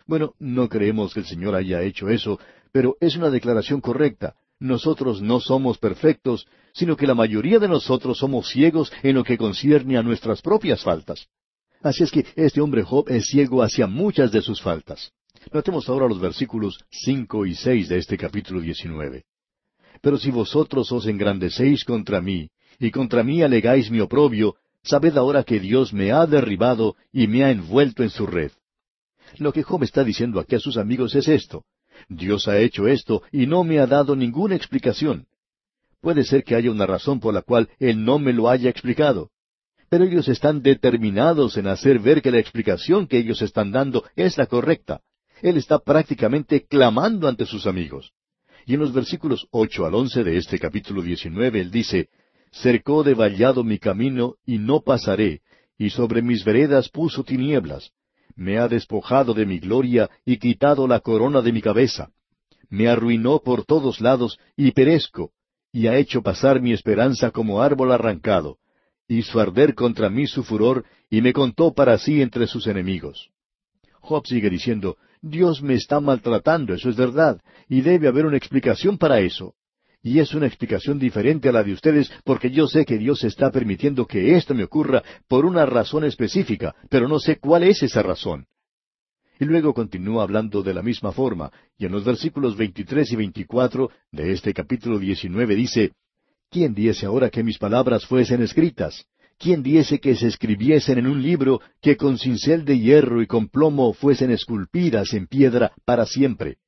Bueno, 0.06 0.34
no 0.38 0.68
creemos 0.68 1.12
que 1.12 1.20
el 1.20 1.26
Señor 1.26 1.54
haya 1.54 1.82
hecho 1.82 2.08
eso, 2.08 2.38
pero 2.74 2.96
es 2.98 3.14
una 3.14 3.30
declaración 3.30 3.80
correcta. 3.80 4.34
Nosotros 4.58 5.22
no 5.22 5.38
somos 5.38 5.78
perfectos, 5.78 6.48
sino 6.72 6.96
que 6.96 7.06
la 7.06 7.14
mayoría 7.14 7.60
de 7.60 7.68
nosotros 7.68 8.18
somos 8.18 8.48
ciegos 8.48 8.92
en 9.04 9.14
lo 9.14 9.22
que 9.22 9.38
concierne 9.38 9.96
a 9.96 10.02
nuestras 10.02 10.42
propias 10.42 10.82
faltas. 10.82 11.28
Así 11.82 12.02
es 12.02 12.10
que 12.10 12.26
este 12.34 12.60
hombre 12.60 12.82
Job 12.82 13.08
es 13.10 13.26
ciego 13.26 13.62
hacia 13.62 13.86
muchas 13.86 14.32
de 14.32 14.42
sus 14.42 14.60
faltas. 14.60 15.12
Notemos 15.52 15.88
ahora 15.88 16.08
los 16.08 16.20
versículos 16.20 16.80
cinco 16.90 17.46
y 17.46 17.54
seis 17.54 17.88
de 17.88 17.98
este 17.98 18.18
capítulo 18.18 18.60
diecinueve. 18.60 19.22
Pero 20.00 20.18
si 20.18 20.32
vosotros 20.32 20.90
os 20.90 21.06
engrandecéis 21.06 21.84
contra 21.84 22.20
mí, 22.20 22.50
y 22.80 22.90
contra 22.90 23.22
mí 23.22 23.40
alegáis 23.40 23.88
mi 23.88 24.00
oprobio, 24.00 24.56
sabed 24.82 25.16
ahora 25.16 25.44
que 25.44 25.60
Dios 25.60 25.92
me 25.92 26.10
ha 26.10 26.26
derribado 26.26 26.96
y 27.12 27.28
me 27.28 27.44
ha 27.44 27.52
envuelto 27.52 28.02
en 28.02 28.10
su 28.10 28.26
red. 28.26 28.50
Lo 29.38 29.52
que 29.52 29.62
Job 29.62 29.84
está 29.84 30.02
diciendo 30.02 30.40
aquí 30.40 30.56
a 30.56 30.60
sus 30.60 30.76
amigos 30.76 31.14
es 31.14 31.28
esto. 31.28 31.64
Dios 32.08 32.48
ha 32.48 32.58
hecho 32.58 32.86
esto 32.86 33.22
y 33.32 33.46
no 33.46 33.64
me 33.64 33.78
ha 33.78 33.86
dado 33.86 34.16
ninguna 34.16 34.56
explicación. 34.56 35.26
Puede 36.00 36.24
ser 36.24 36.44
que 36.44 36.54
haya 36.54 36.70
una 36.70 36.86
razón 36.86 37.20
por 37.20 37.32
la 37.32 37.42
cual 37.42 37.68
Él 37.78 38.04
no 38.04 38.18
me 38.18 38.32
lo 38.32 38.48
haya 38.48 38.68
explicado. 38.68 39.30
Pero 39.88 40.04
ellos 40.04 40.28
están 40.28 40.62
determinados 40.62 41.56
en 41.56 41.66
hacer 41.66 41.98
ver 41.98 42.20
que 42.20 42.30
la 42.30 42.38
explicación 42.38 43.06
que 43.06 43.18
ellos 43.18 43.40
están 43.42 43.70
dando 43.70 44.04
es 44.16 44.36
la 44.36 44.46
correcta. 44.46 45.00
Él 45.40 45.56
está 45.56 45.78
prácticamente 45.78 46.66
clamando 46.66 47.28
ante 47.28 47.46
sus 47.46 47.66
amigos. 47.66 48.12
Y 48.66 48.74
en 48.74 48.80
los 48.80 48.92
versículos 48.92 49.46
ocho 49.50 49.86
al 49.86 49.94
once 49.94 50.24
de 50.24 50.36
este 50.36 50.58
capítulo 50.58 51.02
diecinueve 51.02 51.60
él 51.60 51.70
dice, 51.70 52.08
Cercó 52.50 53.02
de 53.02 53.14
vallado 53.14 53.64
mi 53.64 53.78
camino 53.78 54.36
y 54.46 54.58
no 54.58 54.80
pasaré, 54.80 55.42
y 55.76 55.90
sobre 55.90 56.22
mis 56.22 56.44
veredas 56.44 56.88
puso 56.88 57.24
tinieblas 57.24 57.90
me 58.36 58.58
ha 58.58 58.68
despojado 58.68 59.34
de 59.34 59.46
mi 59.46 59.58
gloria 59.58 60.10
y 60.24 60.38
quitado 60.38 60.86
la 60.86 61.00
corona 61.00 61.40
de 61.42 61.52
mi 61.52 61.62
cabeza. 61.62 62.10
Me 62.68 62.88
arruinó 62.88 63.40
por 63.40 63.64
todos 63.64 64.00
lados 64.00 64.38
y 64.56 64.72
perezco, 64.72 65.30
y 65.72 65.86
ha 65.86 65.96
hecho 65.96 66.22
pasar 66.22 66.60
mi 66.60 66.72
esperanza 66.72 67.30
como 67.30 67.62
árbol 67.62 67.92
arrancado. 67.92 68.58
Hizo 69.06 69.40
arder 69.40 69.74
contra 69.74 70.08
mí 70.08 70.26
su 70.26 70.42
furor 70.42 70.84
y 71.10 71.20
me 71.20 71.32
contó 71.32 71.74
para 71.74 71.98
sí 71.98 72.22
entre 72.22 72.46
sus 72.46 72.66
enemigos. 72.66 73.30
Job 74.00 74.26
sigue 74.26 74.50
diciendo, 74.50 74.96
Dios 75.20 75.62
me 75.62 75.74
está 75.74 76.00
maltratando, 76.00 76.74
eso 76.74 76.90
es 76.90 76.96
verdad, 76.96 77.40
y 77.68 77.80
debe 77.80 78.08
haber 78.08 78.26
una 78.26 78.36
explicación 78.36 78.98
para 78.98 79.20
eso. 79.20 79.54
Y 80.06 80.18
es 80.18 80.34
una 80.34 80.46
explicación 80.46 80.98
diferente 80.98 81.48
a 81.48 81.52
la 81.52 81.64
de 81.64 81.72
ustedes 81.72 82.12
porque 82.24 82.50
yo 82.50 82.66
sé 82.66 82.84
que 82.84 82.98
Dios 82.98 83.24
está 83.24 83.50
permitiendo 83.50 84.06
que 84.06 84.36
esto 84.36 84.54
me 84.54 84.64
ocurra 84.64 85.02
por 85.26 85.46
una 85.46 85.64
razón 85.64 86.04
específica, 86.04 86.74
pero 86.90 87.08
no 87.08 87.18
sé 87.18 87.38
cuál 87.38 87.62
es 87.62 87.82
esa 87.82 88.02
razón. 88.02 88.44
Y 89.40 89.46
luego 89.46 89.72
continúa 89.72 90.22
hablando 90.22 90.62
de 90.62 90.74
la 90.74 90.82
misma 90.82 91.10
forma, 91.10 91.50
y 91.78 91.86
en 91.86 91.92
los 91.92 92.04
versículos 92.04 92.54
23 92.54 93.12
y 93.12 93.16
24 93.16 93.90
de 94.12 94.32
este 94.32 94.52
capítulo 94.52 94.98
19 94.98 95.54
dice, 95.54 95.92
¿Quién 96.50 96.74
diese 96.74 97.06
ahora 97.06 97.30
que 97.30 97.42
mis 97.42 97.56
palabras 97.56 98.04
fuesen 98.04 98.42
escritas? 98.42 99.06
¿Quién 99.38 99.62
diese 99.62 100.00
que 100.00 100.14
se 100.16 100.26
escribiesen 100.26 100.98
en 100.98 101.06
un 101.06 101.22
libro 101.22 101.62
que 101.80 101.96
con 101.96 102.18
cincel 102.18 102.66
de 102.66 102.78
hierro 102.78 103.22
y 103.22 103.26
con 103.26 103.48
plomo 103.48 103.94
fuesen 103.94 104.30
esculpidas 104.30 105.14
en 105.14 105.28
piedra 105.28 105.72
para 105.86 106.04
siempre? 106.04 106.58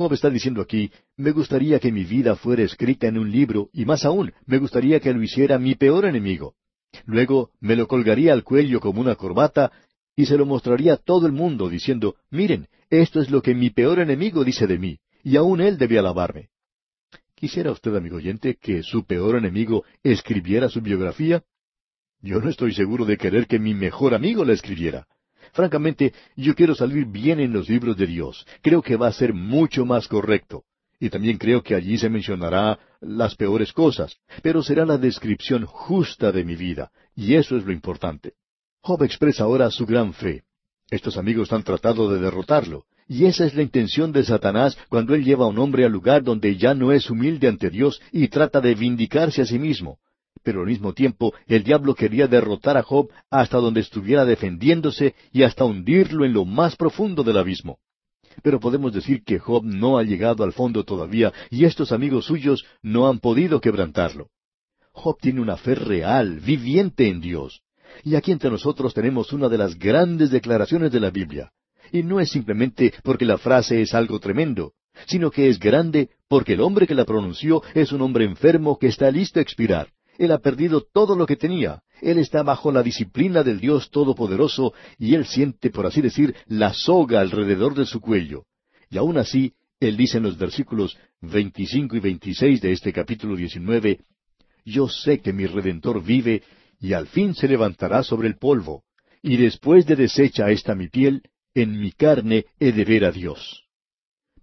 Job 0.00 0.14
está 0.14 0.30
diciendo 0.30 0.62
aquí, 0.62 0.90
me 1.18 1.30
gustaría 1.32 1.78
que 1.78 1.92
mi 1.92 2.04
vida 2.04 2.34
fuera 2.34 2.62
escrita 2.62 3.06
en 3.06 3.18
un 3.18 3.30
libro, 3.30 3.68
y 3.70 3.84
más 3.84 4.06
aún, 4.06 4.32
me 4.46 4.56
gustaría 4.56 4.98
que 4.98 5.12
lo 5.12 5.22
hiciera 5.22 5.58
mi 5.58 5.74
peor 5.74 6.06
enemigo. 6.06 6.54
Luego 7.04 7.50
me 7.60 7.76
lo 7.76 7.86
colgaría 7.86 8.32
al 8.32 8.42
cuello 8.42 8.80
como 8.80 9.02
una 9.02 9.14
corbata, 9.14 9.70
y 10.16 10.24
se 10.24 10.38
lo 10.38 10.46
mostraría 10.46 10.94
a 10.94 10.96
todo 10.96 11.26
el 11.26 11.32
mundo, 11.32 11.68
diciendo, 11.68 12.14
miren, 12.30 12.68
esto 12.88 13.20
es 13.20 13.30
lo 13.30 13.42
que 13.42 13.54
mi 13.54 13.68
peor 13.68 13.98
enemigo 13.98 14.42
dice 14.42 14.66
de 14.66 14.78
mí, 14.78 15.00
y 15.22 15.36
aún 15.36 15.60
él 15.60 15.76
debe 15.76 15.98
alabarme. 15.98 16.48
¿Quisiera 17.34 17.70
usted, 17.70 17.94
amigo 17.94 18.16
oyente, 18.16 18.56
que 18.58 18.82
su 18.82 19.04
peor 19.04 19.36
enemigo 19.36 19.84
escribiera 20.02 20.70
su 20.70 20.80
biografía? 20.80 21.42
Yo 22.22 22.40
no 22.40 22.48
estoy 22.48 22.72
seguro 22.72 23.04
de 23.04 23.18
querer 23.18 23.46
que 23.46 23.58
mi 23.58 23.74
mejor 23.74 24.14
amigo 24.14 24.46
la 24.46 24.54
escribiera. 24.54 25.06
Francamente, 25.52 26.12
yo 26.36 26.54
quiero 26.54 26.74
salir 26.74 27.06
bien 27.06 27.40
en 27.40 27.52
los 27.52 27.68
libros 27.68 27.96
de 27.96 28.06
Dios. 28.06 28.46
Creo 28.62 28.82
que 28.82 28.96
va 28.96 29.08
a 29.08 29.12
ser 29.12 29.34
mucho 29.34 29.84
más 29.84 30.08
correcto. 30.08 30.64
Y 30.98 31.08
también 31.08 31.38
creo 31.38 31.62
que 31.62 31.74
allí 31.74 31.96
se 31.96 32.10
mencionará 32.10 32.78
las 33.00 33.34
peores 33.34 33.72
cosas, 33.72 34.16
pero 34.42 34.62
será 34.62 34.84
la 34.84 34.98
descripción 34.98 35.64
justa 35.64 36.30
de 36.30 36.44
mi 36.44 36.56
vida, 36.56 36.90
y 37.16 37.36
eso 37.36 37.56
es 37.56 37.64
lo 37.64 37.72
importante. 37.72 38.34
Job 38.82 39.02
expresa 39.04 39.44
ahora 39.44 39.70
su 39.70 39.86
gran 39.86 40.12
fe. 40.12 40.42
Estos 40.90 41.16
amigos 41.16 41.52
han 41.52 41.62
tratado 41.62 42.12
de 42.12 42.20
derrotarlo, 42.20 42.84
y 43.08 43.24
esa 43.24 43.46
es 43.46 43.54
la 43.54 43.62
intención 43.62 44.12
de 44.12 44.24
Satanás 44.24 44.76
cuando 44.90 45.14
él 45.14 45.24
lleva 45.24 45.46
a 45.46 45.48
un 45.48 45.58
hombre 45.58 45.86
al 45.86 45.92
lugar 45.92 46.22
donde 46.22 46.56
ya 46.56 46.74
no 46.74 46.92
es 46.92 47.08
humilde 47.08 47.48
ante 47.48 47.70
Dios 47.70 48.00
y 48.12 48.28
trata 48.28 48.60
de 48.60 48.74
vindicarse 48.74 49.40
a 49.40 49.46
sí 49.46 49.58
mismo 49.58 49.98
pero 50.42 50.60
al 50.60 50.66
mismo 50.66 50.92
tiempo 50.92 51.34
el 51.46 51.62
diablo 51.64 51.94
quería 51.94 52.26
derrotar 52.26 52.76
a 52.76 52.82
Job 52.82 53.10
hasta 53.30 53.58
donde 53.58 53.80
estuviera 53.80 54.24
defendiéndose 54.24 55.14
y 55.32 55.42
hasta 55.42 55.64
hundirlo 55.64 56.24
en 56.24 56.32
lo 56.32 56.44
más 56.44 56.76
profundo 56.76 57.22
del 57.22 57.38
abismo. 57.38 57.78
Pero 58.42 58.60
podemos 58.60 58.92
decir 58.92 59.22
que 59.24 59.38
Job 59.38 59.64
no 59.64 59.98
ha 59.98 60.02
llegado 60.02 60.44
al 60.44 60.52
fondo 60.52 60.84
todavía 60.84 61.32
y 61.50 61.64
estos 61.64 61.92
amigos 61.92 62.26
suyos 62.26 62.64
no 62.82 63.08
han 63.08 63.18
podido 63.18 63.60
quebrantarlo. 63.60 64.28
Job 64.92 65.18
tiene 65.20 65.40
una 65.40 65.56
fe 65.56 65.74
real, 65.74 66.40
viviente 66.40 67.08
en 67.08 67.20
Dios. 67.20 67.62
Y 68.04 68.14
aquí 68.14 68.32
entre 68.32 68.50
nosotros 68.50 68.94
tenemos 68.94 69.32
una 69.32 69.48
de 69.48 69.58
las 69.58 69.78
grandes 69.78 70.30
declaraciones 70.30 70.92
de 70.92 71.00
la 71.00 71.10
Biblia. 71.10 71.52
Y 71.92 72.02
no 72.02 72.20
es 72.20 72.30
simplemente 72.30 72.94
porque 73.02 73.24
la 73.24 73.38
frase 73.38 73.82
es 73.82 73.94
algo 73.94 74.20
tremendo, 74.20 74.74
sino 75.06 75.30
que 75.30 75.48
es 75.48 75.58
grande 75.58 76.10
porque 76.28 76.54
el 76.54 76.60
hombre 76.60 76.86
que 76.86 76.94
la 76.94 77.04
pronunció 77.04 77.62
es 77.74 77.92
un 77.92 78.02
hombre 78.02 78.24
enfermo 78.24 78.78
que 78.78 78.86
está 78.86 79.10
listo 79.10 79.38
a 79.38 79.42
expirar. 79.42 79.88
Él 80.18 80.32
ha 80.32 80.38
perdido 80.38 80.82
todo 80.92 81.16
lo 81.16 81.26
que 81.26 81.36
tenía. 81.36 81.82
Él 82.00 82.18
está 82.18 82.42
bajo 82.42 82.72
la 82.72 82.82
disciplina 82.82 83.42
del 83.42 83.60
Dios 83.60 83.90
Todopoderoso 83.90 84.72
y 84.98 85.14
él 85.14 85.26
siente, 85.26 85.70
por 85.70 85.86
así 85.86 86.00
decir, 86.00 86.34
la 86.46 86.72
soga 86.72 87.20
alrededor 87.20 87.74
de 87.74 87.86
su 87.86 88.00
cuello. 88.00 88.44
Y 88.90 88.98
aún 88.98 89.18
así, 89.18 89.54
él 89.78 89.96
dice 89.96 90.18
en 90.18 90.24
los 90.24 90.36
versículos 90.36 90.96
25 91.22 91.96
y 91.96 92.00
26 92.00 92.60
de 92.60 92.72
este 92.72 92.92
capítulo 92.92 93.36
19, 93.36 94.00
Yo 94.64 94.88
sé 94.88 95.20
que 95.20 95.32
mi 95.32 95.46
Redentor 95.46 96.02
vive 96.02 96.42
y 96.80 96.92
al 96.92 97.06
fin 97.06 97.34
se 97.34 97.48
levantará 97.48 98.02
sobre 98.02 98.28
el 98.28 98.36
polvo, 98.36 98.84
y 99.22 99.36
después 99.36 99.86
de 99.86 99.96
deshecha 99.96 100.50
esta 100.50 100.74
mi 100.74 100.88
piel, 100.88 101.22
en 101.54 101.78
mi 101.78 101.92
carne 101.92 102.46
he 102.58 102.72
de 102.72 102.84
ver 102.84 103.04
a 103.04 103.10
Dios. 103.10 103.64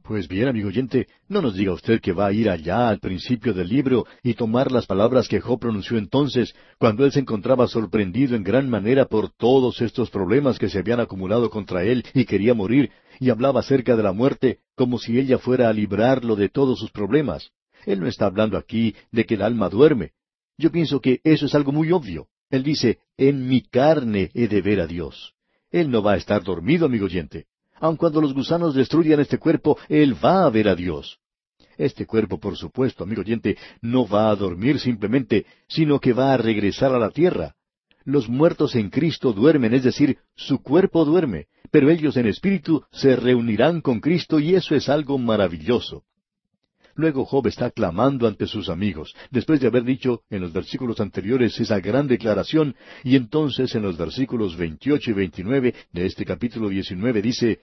Pues 0.07 0.29
bien, 0.29 0.47
amigo 0.47 0.69
oyente, 0.69 1.09
no 1.27 1.41
nos 1.41 1.55
diga 1.55 1.73
usted 1.73 1.99
que 1.99 2.13
va 2.13 2.27
a 2.27 2.31
ir 2.31 2.49
allá 2.49 2.87
al 2.87 2.99
principio 2.99 3.53
del 3.53 3.67
libro 3.67 4.05
y 4.23 4.35
tomar 4.35 4.71
las 4.71 4.85
palabras 4.85 5.27
que 5.27 5.41
Job 5.41 5.59
pronunció 5.59 5.97
entonces, 5.97 6.55
cuando 6.77 7.03
él 7.03 7.11
se 7.11 7.19
encontraba 7.19 7.67
sorprendido 7.67 8.33
en 8.37 8.43
gran 8.45 8.69
manera 8.69 9.07
por 9.07 9.31
todos 9.31 9.81
estos 9.81 10.09
problemas 10.09 10.59
que 10.59 10.69
se 10.69 10.79
habían 10.79 11.01
acumulado 11.01 11.49
contra 11.49 11.83
él 11.83 12.05
y 12.13 12.23
quería 12.23 12.53
morir, 12.53 12.89
y 13.19 13.31
hablaba 13.31 13.59
acerca 13.59 13.97
de 13.97 14.03
la 14.03 14.13
muerte 14.13 14.59
como 14.75 14.97
si 14.97 15.19
ella 15.19 15.39
fuera 15.39 15.67
a 15.67 15.73
librarlo 15.73 16.37
de 16.37 16.47
todos 16.47 16.79
sus 16.79 16.89
problemas. 16.89 17.51
Él 17.85 17.99
no 17.99 18.07
está 18.07 18.27
hablando 18.27 18.57
aquí 18.57 18.95
de 19.11 19.25
que 19.25 19.33
el 19.33 19.41
alma 19.41 19.67
duerme. 19.67 20.13
Yo 20.57 20.71
pienso 20.71 21.01
que 21.01 21.19
eso 21.25 21.47
es 21.47 21.53
algo 21.53 21.73
muy 21.73 21.91
obvio. 21.91 22.27
Él 22.49 22.63
dice, 22.63 22.99
en 23.17 23.45
mi 23.45 23.61
carne 23.61 24.31
he 24.33 24.47
de 24.47 24.61
ver 24.61 24.79
a 24.79 24.87
Dios. 24.87 25.33
Él 25.69 25.91
no 25.91 26.01
va 26.01 26.13
a 26.13 26.17
estar 26.17 26.45
dormido, 26.45 26.85
amigo 26.85 27.07
oyente. 27.07 27.47
Aun 27.79 27.95
cuando 27.95 28.21
los 28.21 28.33
gusanos 28.33 28.73
destruyan 28.73 29.19
este 29.19 29.37
cuerpo, 29.37 29.77
Él 29.89 30.15
va 30.23 30.45
a 30.45 30.49
ver 30.49 30.67
a 30.67 30.75
Dios. 30.75 31.19
Este 31.77 32.05
cuerpo, 32.05 32.39
por 32.39 32.57
supuesto, 32.57 33.03
amigo 33.03 33.21
oyente, 33.21 33.57
no 33.81 34.07
va 34.07 34.29
a 34.29 34.35
dormir 34.35 34.79
simplemente, 34.79 35.45
sino 35.67 35.99
que 35.99 36.13
va 36.13 36.33
a 36.33 36.37
regresar 36.37 36.93
a 36.93 36.99
la 36.99 37.11
tierra. 37.11 37.55
Los 38.03 38.29
muertos 38.29 38.75
en 38.75 38.89
Cristo 38.89 39.33
duermen, 39.33 39.73
es 39.73 39.83
decir, 39.83 40.17
su 40.35 40.61
cuerpo 40.63 41.05
duerme, 41.05 41.47
pero 41.71 41.89
ellos 41.89 42.17
en 42.17 42.27
espíritu 42.27 42.83
se 42.91 43.15
reunirán 43.15 43.81
con 43.81 43.99
Cristo 43.99 44.39
y 44.39 44.55
eso 44.55 44.75
es 44.75 44.89
algo 44.89 45.17
maravilloso. 45.17 46.03
Luego 46.97 47.25
Job 47.25 47.45
está 47.45 47.69
clamando 47.69 48.27
ante 48.27 48.47
sus 48.47 48.69
amigos, 48.69 49.13
después 49.29 49.61
de 49.61 49.67
haber 49.67 49.83
dicho 49.83 50.23
en 50.31 50.41
los 50.41 50.51
versículos 50.51 50.99
anteriores 50.99 51.59
esa 51.59 51.79
gran 51.79 52.07
declaración, 52.07 52.75
y 53.03 53.15
entonces 53.15 53.75
en 53.75 53.83
los 53.83 53.97
versículos 53.97 54.57
28 54.57 55.11
y 55.11 55.13
29 55.13 55.75
de 55.93 56.05
este 56.07 56.25
capítulo 56.25 56.69
19 56.69 57.21
dice, 57.21 57.59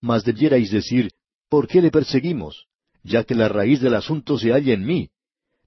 Mas 0.00 0.24
debierais 0.24 0.72
decir, 0.72 1.12
¿por 1.48 1.68
qué 1.68 1.80
le 1.80 1.92
perseguimos? 1.92 2.66
Ya 3.04 3.22
que 3.22 3.36
la 3.36 3.48
raíz 3.48 3.80
del 3.80 3.94
asunto 3.94 4.36
se 4.38 4.50
halla 4.50 4.74
en 4.74 4.84
mí. 4.84 5.08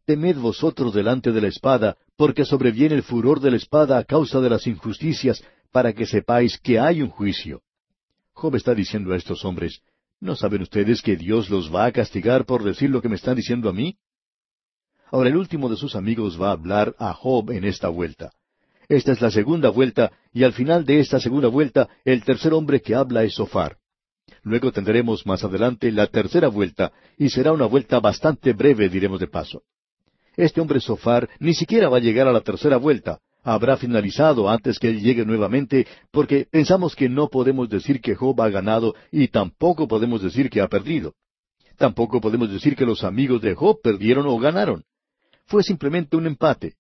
Temed 0.06 0.36
vosotros 0.36 0.94
delante 0.94 1.32
de 1.32 1.40
la 1.40 1.48
espada, 1.48 1.96
porque 2.18 2.44
sobreviene 2.44 2.96
el 2.96 3.04
furor 3.04 3.40
de 3.40 3.52
la 3.52 3.58
espada 3.58 3.98
a 3.98 4.04
causa 4.04 4.42
de 4.42 4.50
las 4.50 4.68
injusticias, 4.68 5.42
para 5.72 5.94
que 5.94 6.06
sepáis 6.06 6.60
que 6.60 6.78
hay 6.78 7.02
un 7.02 7.10
juicio. 7.10 7.62
Job 8.34 8.56
está 8.56 8.76
diciendo 8.76 9.14
a 9.14 9.16
estos 9.16 9.46
hombres, 9.46 9.82
¿No 10.20 10.36
saben 10.36 10.64
ustedes 10.64 11.02
que 11.02 11.16
Dios 11.16 11.50
los 11.50 11.74
va 11.74 11.86
a 11.86 11.92
castigar 11.92 12.46
por 12.46 12.64
decir 12.64 12.90
lo 12.90 13.02
que 13.02 13.10
me 13.10 13.16
están 13.16 13.36
diciendo 13.36 13.70
a 13.70 13.74
mí? 13.74 13.98
Ahora 15.12 15.30
el 15.30 15.38
último 15.38 15.70
de 15.70 15.78
sus 15.78 15.96
amigos 15.96 16.42
va 16.42 16.50
a 16.50 16.54
hablar 16.54 16.96
a 16.98 17.14
Job 17.14 17.52
en 17.52 17.64
esta 17.64 17.90
vuelta. 17.90 18.32
Esta 18.90 19.12
es 19.12 19.22
la 19.22 19.32
segunda 19.32 19.70
vuelta, 19.70 20.12
y 20.34 20.44
al 20.44 20.54
final 20.54 20.86
de 20.86 21.00
esta 21.00 21.20
segunda 21.20 21.50
vuelta, 21.50 21.90
el 22.04 22.24
tercer 22.24 22.54
hombre 22.54 22.82
que 22.82 22.96
habla 22.96 23.24
es 23.24 23.36
Sofar. 23.36 23.78
Luego 24.44 24.72
tendremos 24.72 25.26
más 25.26 25.44
adelante 25.44 25.92
la 25.92 26.08
tercera 26.08 26.48
vuelta, 26.48 26.92
y 27.18 27.30
será 27.30 27.52
una 27.52 27.66
vuelta 27.66 28.00
bastante 28.00 28.54
breve, 28.54 28.90
diremos 28.90 29.20
de 29.20 29.28
paso. 29.28 29.64
Este 30.36 30.62
hombre 30.62 30.80
Sofar 30.80 31.30
ni 31.40 31.54
siquiera 31.54 31.90
va 31.90 31.98
a 31.98 32.02
llegar 32.02 32.28
a 32.28 32.32
la 32.32 32.42
tercera 32.42 32.78
vuelta, 32.78 33.20
habrá 33.44 33.78
finalizado 33.78 34.50
antes 34.50 34.80
que 34.80 34.90
él 34.90 35.02
llegue 35.02 35.26
nuevamente, 35.26 35.88
porque 36.12 36.48
pensamos 36.50 36.96
que 36.96 37.10
no 37.10 37.30
podemos 37.30 37.70
decir 37.70 38.02
que 38.02 38.16
Job 38.16 38.42
ha 38.42 38.50
ganado 38.50 38.96
y 39.12 39.30
tampoco 39.30 39.88
podemos 39.88 40.22
decir 40.22 40.50
que 40.50 40.62
ha 40.62 40.68
perdido. 40.68 41.14
Tampoco 41.78 42.20
podemos 42.20 42.52
decir 42.52 42.76
que 42.76 42.86
los 42.86 43.04
amigos 43.04 43.42
de 43.42 43.56
Job 43.56 43.80
perdieron 43.82 44.26
o 44.28 44.38
ganaron. 44.38 44.84
Fue 45.46 45.64
simplemente 45.64 46.18
un 46.18 46.28
empate. 46.28 46.76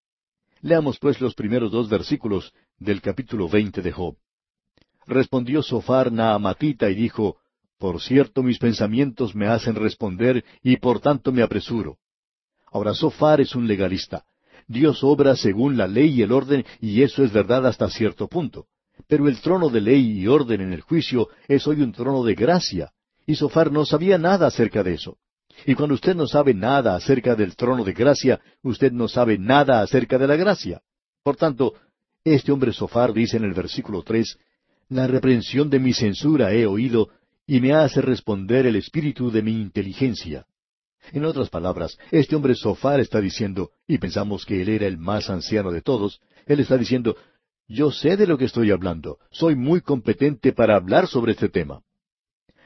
Leamos 0.61 0.97
pues 0.99 1.21
los 1.21 1.35
primeros 1.35 1.71
dos 1.71 1.87
versículos 1.87 2.51
del 2.79 3.01
capítulo 3.01 3.47
veinte 3.47 3.81
de 3.81 3.91
Job. 3.91 4.17
Respondió 5.05 5.61
Sofar 5.61 6.11
Naamatita 6.11 6.89
y 6.89 6.95
dijo, 6.95 7.37
Por 7.77 8.01
cierto 8.01 8.43
mis 8.43 8.59
pensamientos 8.59 9.35
me 9.35 9.47
hacen 9.47 9.75
responder 9.75 10.43
y 10.63 10.77
por 10.77 10.99
tanto 10.99 11.31
me 11.31 11.43
apresuro. 11.43 11.97
Ahora 12.71 12.93
Sofar 12.93 13.39
es 13.39 13.55
un 13.55 13.67
legalista. 13.67 14.25
Dios 14.67 15.03
obra 15.03 15.35
según 15.35 15.77
la 15.77 15.87
ley 15.87 16.19
y 16.19 16.21
el 16.21 16.31
orden, 16.31 16.65
y 16.81 17.01
eso 17.01 17.23
es 17.23 17.31
verdad 17.31 17.65
hasta 17.65 17.89
cierto 17.89 18.27
punto. 18.27 18.65
Pero 19.07 19.27
el 19.27 19.39
trono 19.39 19.69
de 19.69 19.81
ley 19.81 20.19
y 20.19 20.27
orden 20.27 20.61
en 20.61 20.73
el 20.73 20.81
juicio 20.81 21.29
es 21.47 21.65
hoy 21.67 21.81
un 21.81 21.93
trono 21.93 22.23
de 22.23 22.35
gracia, 22.35 22.91
y 23.25 23.35
Sofar 23.35 23.71
no 23.71 23.85
sabía 23.85 24.17
nada 24.17 24.47
acerca 24.47 24.83
de 24.83 24.95
eso. 24.95 25.17
Y 25.65 25.75
cuando 25.75 25.95
usted 25.95 26.15
no 26.15 26.27
sabe 26.27 26.53
nada 26.53 26.95
acerca 26.95 27.35
del 27.35 27.55
trono 27.55 27.83
de 27.83 27.93
gracia, 27.93 28.39
usted 28.61 28.91
no 28.91 29.07
sabe 29.07 29.37
nada 29.37 29.81
acerca 29.81 30.17
de 30.17 30.27
la 30.27 30.35
gracia. 30.35 30.81
Por 31.23 31.35
tanto, 31.35 31.73
este 32.23 32.51
hombre 32.51 32.73
Sofar 32.73 33.13
dice 33.13 33.37
en 33.37 33.45
el 33.45 33.53
versículo 33.53 34.03
tres, 34.03 34.37
La 34.89 35.07
reprensión 35.07 35.69
de 35.69 35.79
mi 35.79 35.93
censura 35.93 36.53
he 36.53 36.65
oído, 36.65 37.09
y 37.45 37.61
me 37.61 37.73
hace 37.73 38.01
responder 38.01 38.65
el 38.65 38.75
espíritu 38.75 39.31
de 39.31 39.41
mi 39.41 39.53
inteligencia. 39.53 40.45
En 41.13 41.25
otras 41.25 41.49
palabras, 41.49 41.97
este 42.11 42.35
hombre 42.35 42.55
Sofar 42.55 42.99
está 42.99 43.21
diciendo, 43.21 43.71
y 43.87 43.97
pensamos 43.97 44.45
que 44.45 44.61
él 44.61 44.69
era 44.69 44.87
el 44.87 44.97
más 44.97 45.29
anciano 45.29 45.71
de 45.71 45.81
todos, 45.81 46.21
él 46.45 46.59
está 46.59 46.77
diciendo, 46.77 47.15
yo 47.67 47.91
sé 47.91 48.17
de 48.17 48.27
lo 48.27 48.37
que 48.37 48.45
estoy 48.45 48.71
hablando, 48.71 49.19
soy 49.31 49.55
muy 49.55 49.81
competente 49.81 50.53
para 50.53 50.75
hablar 50.75 51.07
sobre 51.07 51.33
este 51.33 51.49
tema. 51.49 51.81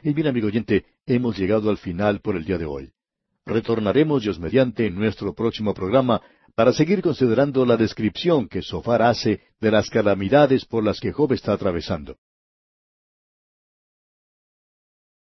Y 0.04 0.14
bien, 0.14 0.28
amigo 0.28 0.48
oyente, 0.48 0.86
hemos 1.06 1.38
llegado 1.38 1.70
al 1.70 1.78
final 1.78 2.22
por 2.22 2.36
el 2.36 2.46
día 2.46 2.58
de 2.58 2.66
hoy. 2.66 2.92
Retornaremos 3.46 4.24
Dios 4.24 4.40
mediante 4.40 4.86
en 4.86 4.96
nuestro 4.96 5.34
próximo 5.34 5.74
programa 5.74 6.22
para 6.56 6.74
seguir 6.74 7.02
considerando 7.02 7.66
la 7.66 7.78
descripción 7.78 8.48
que 8.48 8.62
Sofar 8.62 9.02
hace 9.02 9.42
de 9.60 9.72
las 9.72 9.90
calamidades 9.90 10.66
por 10.66 10.84
las 10.84 11.00
que 11.00 11.12
Job 11.12 11.34
está 11.34 11.54
atravesando. 11.54 12.18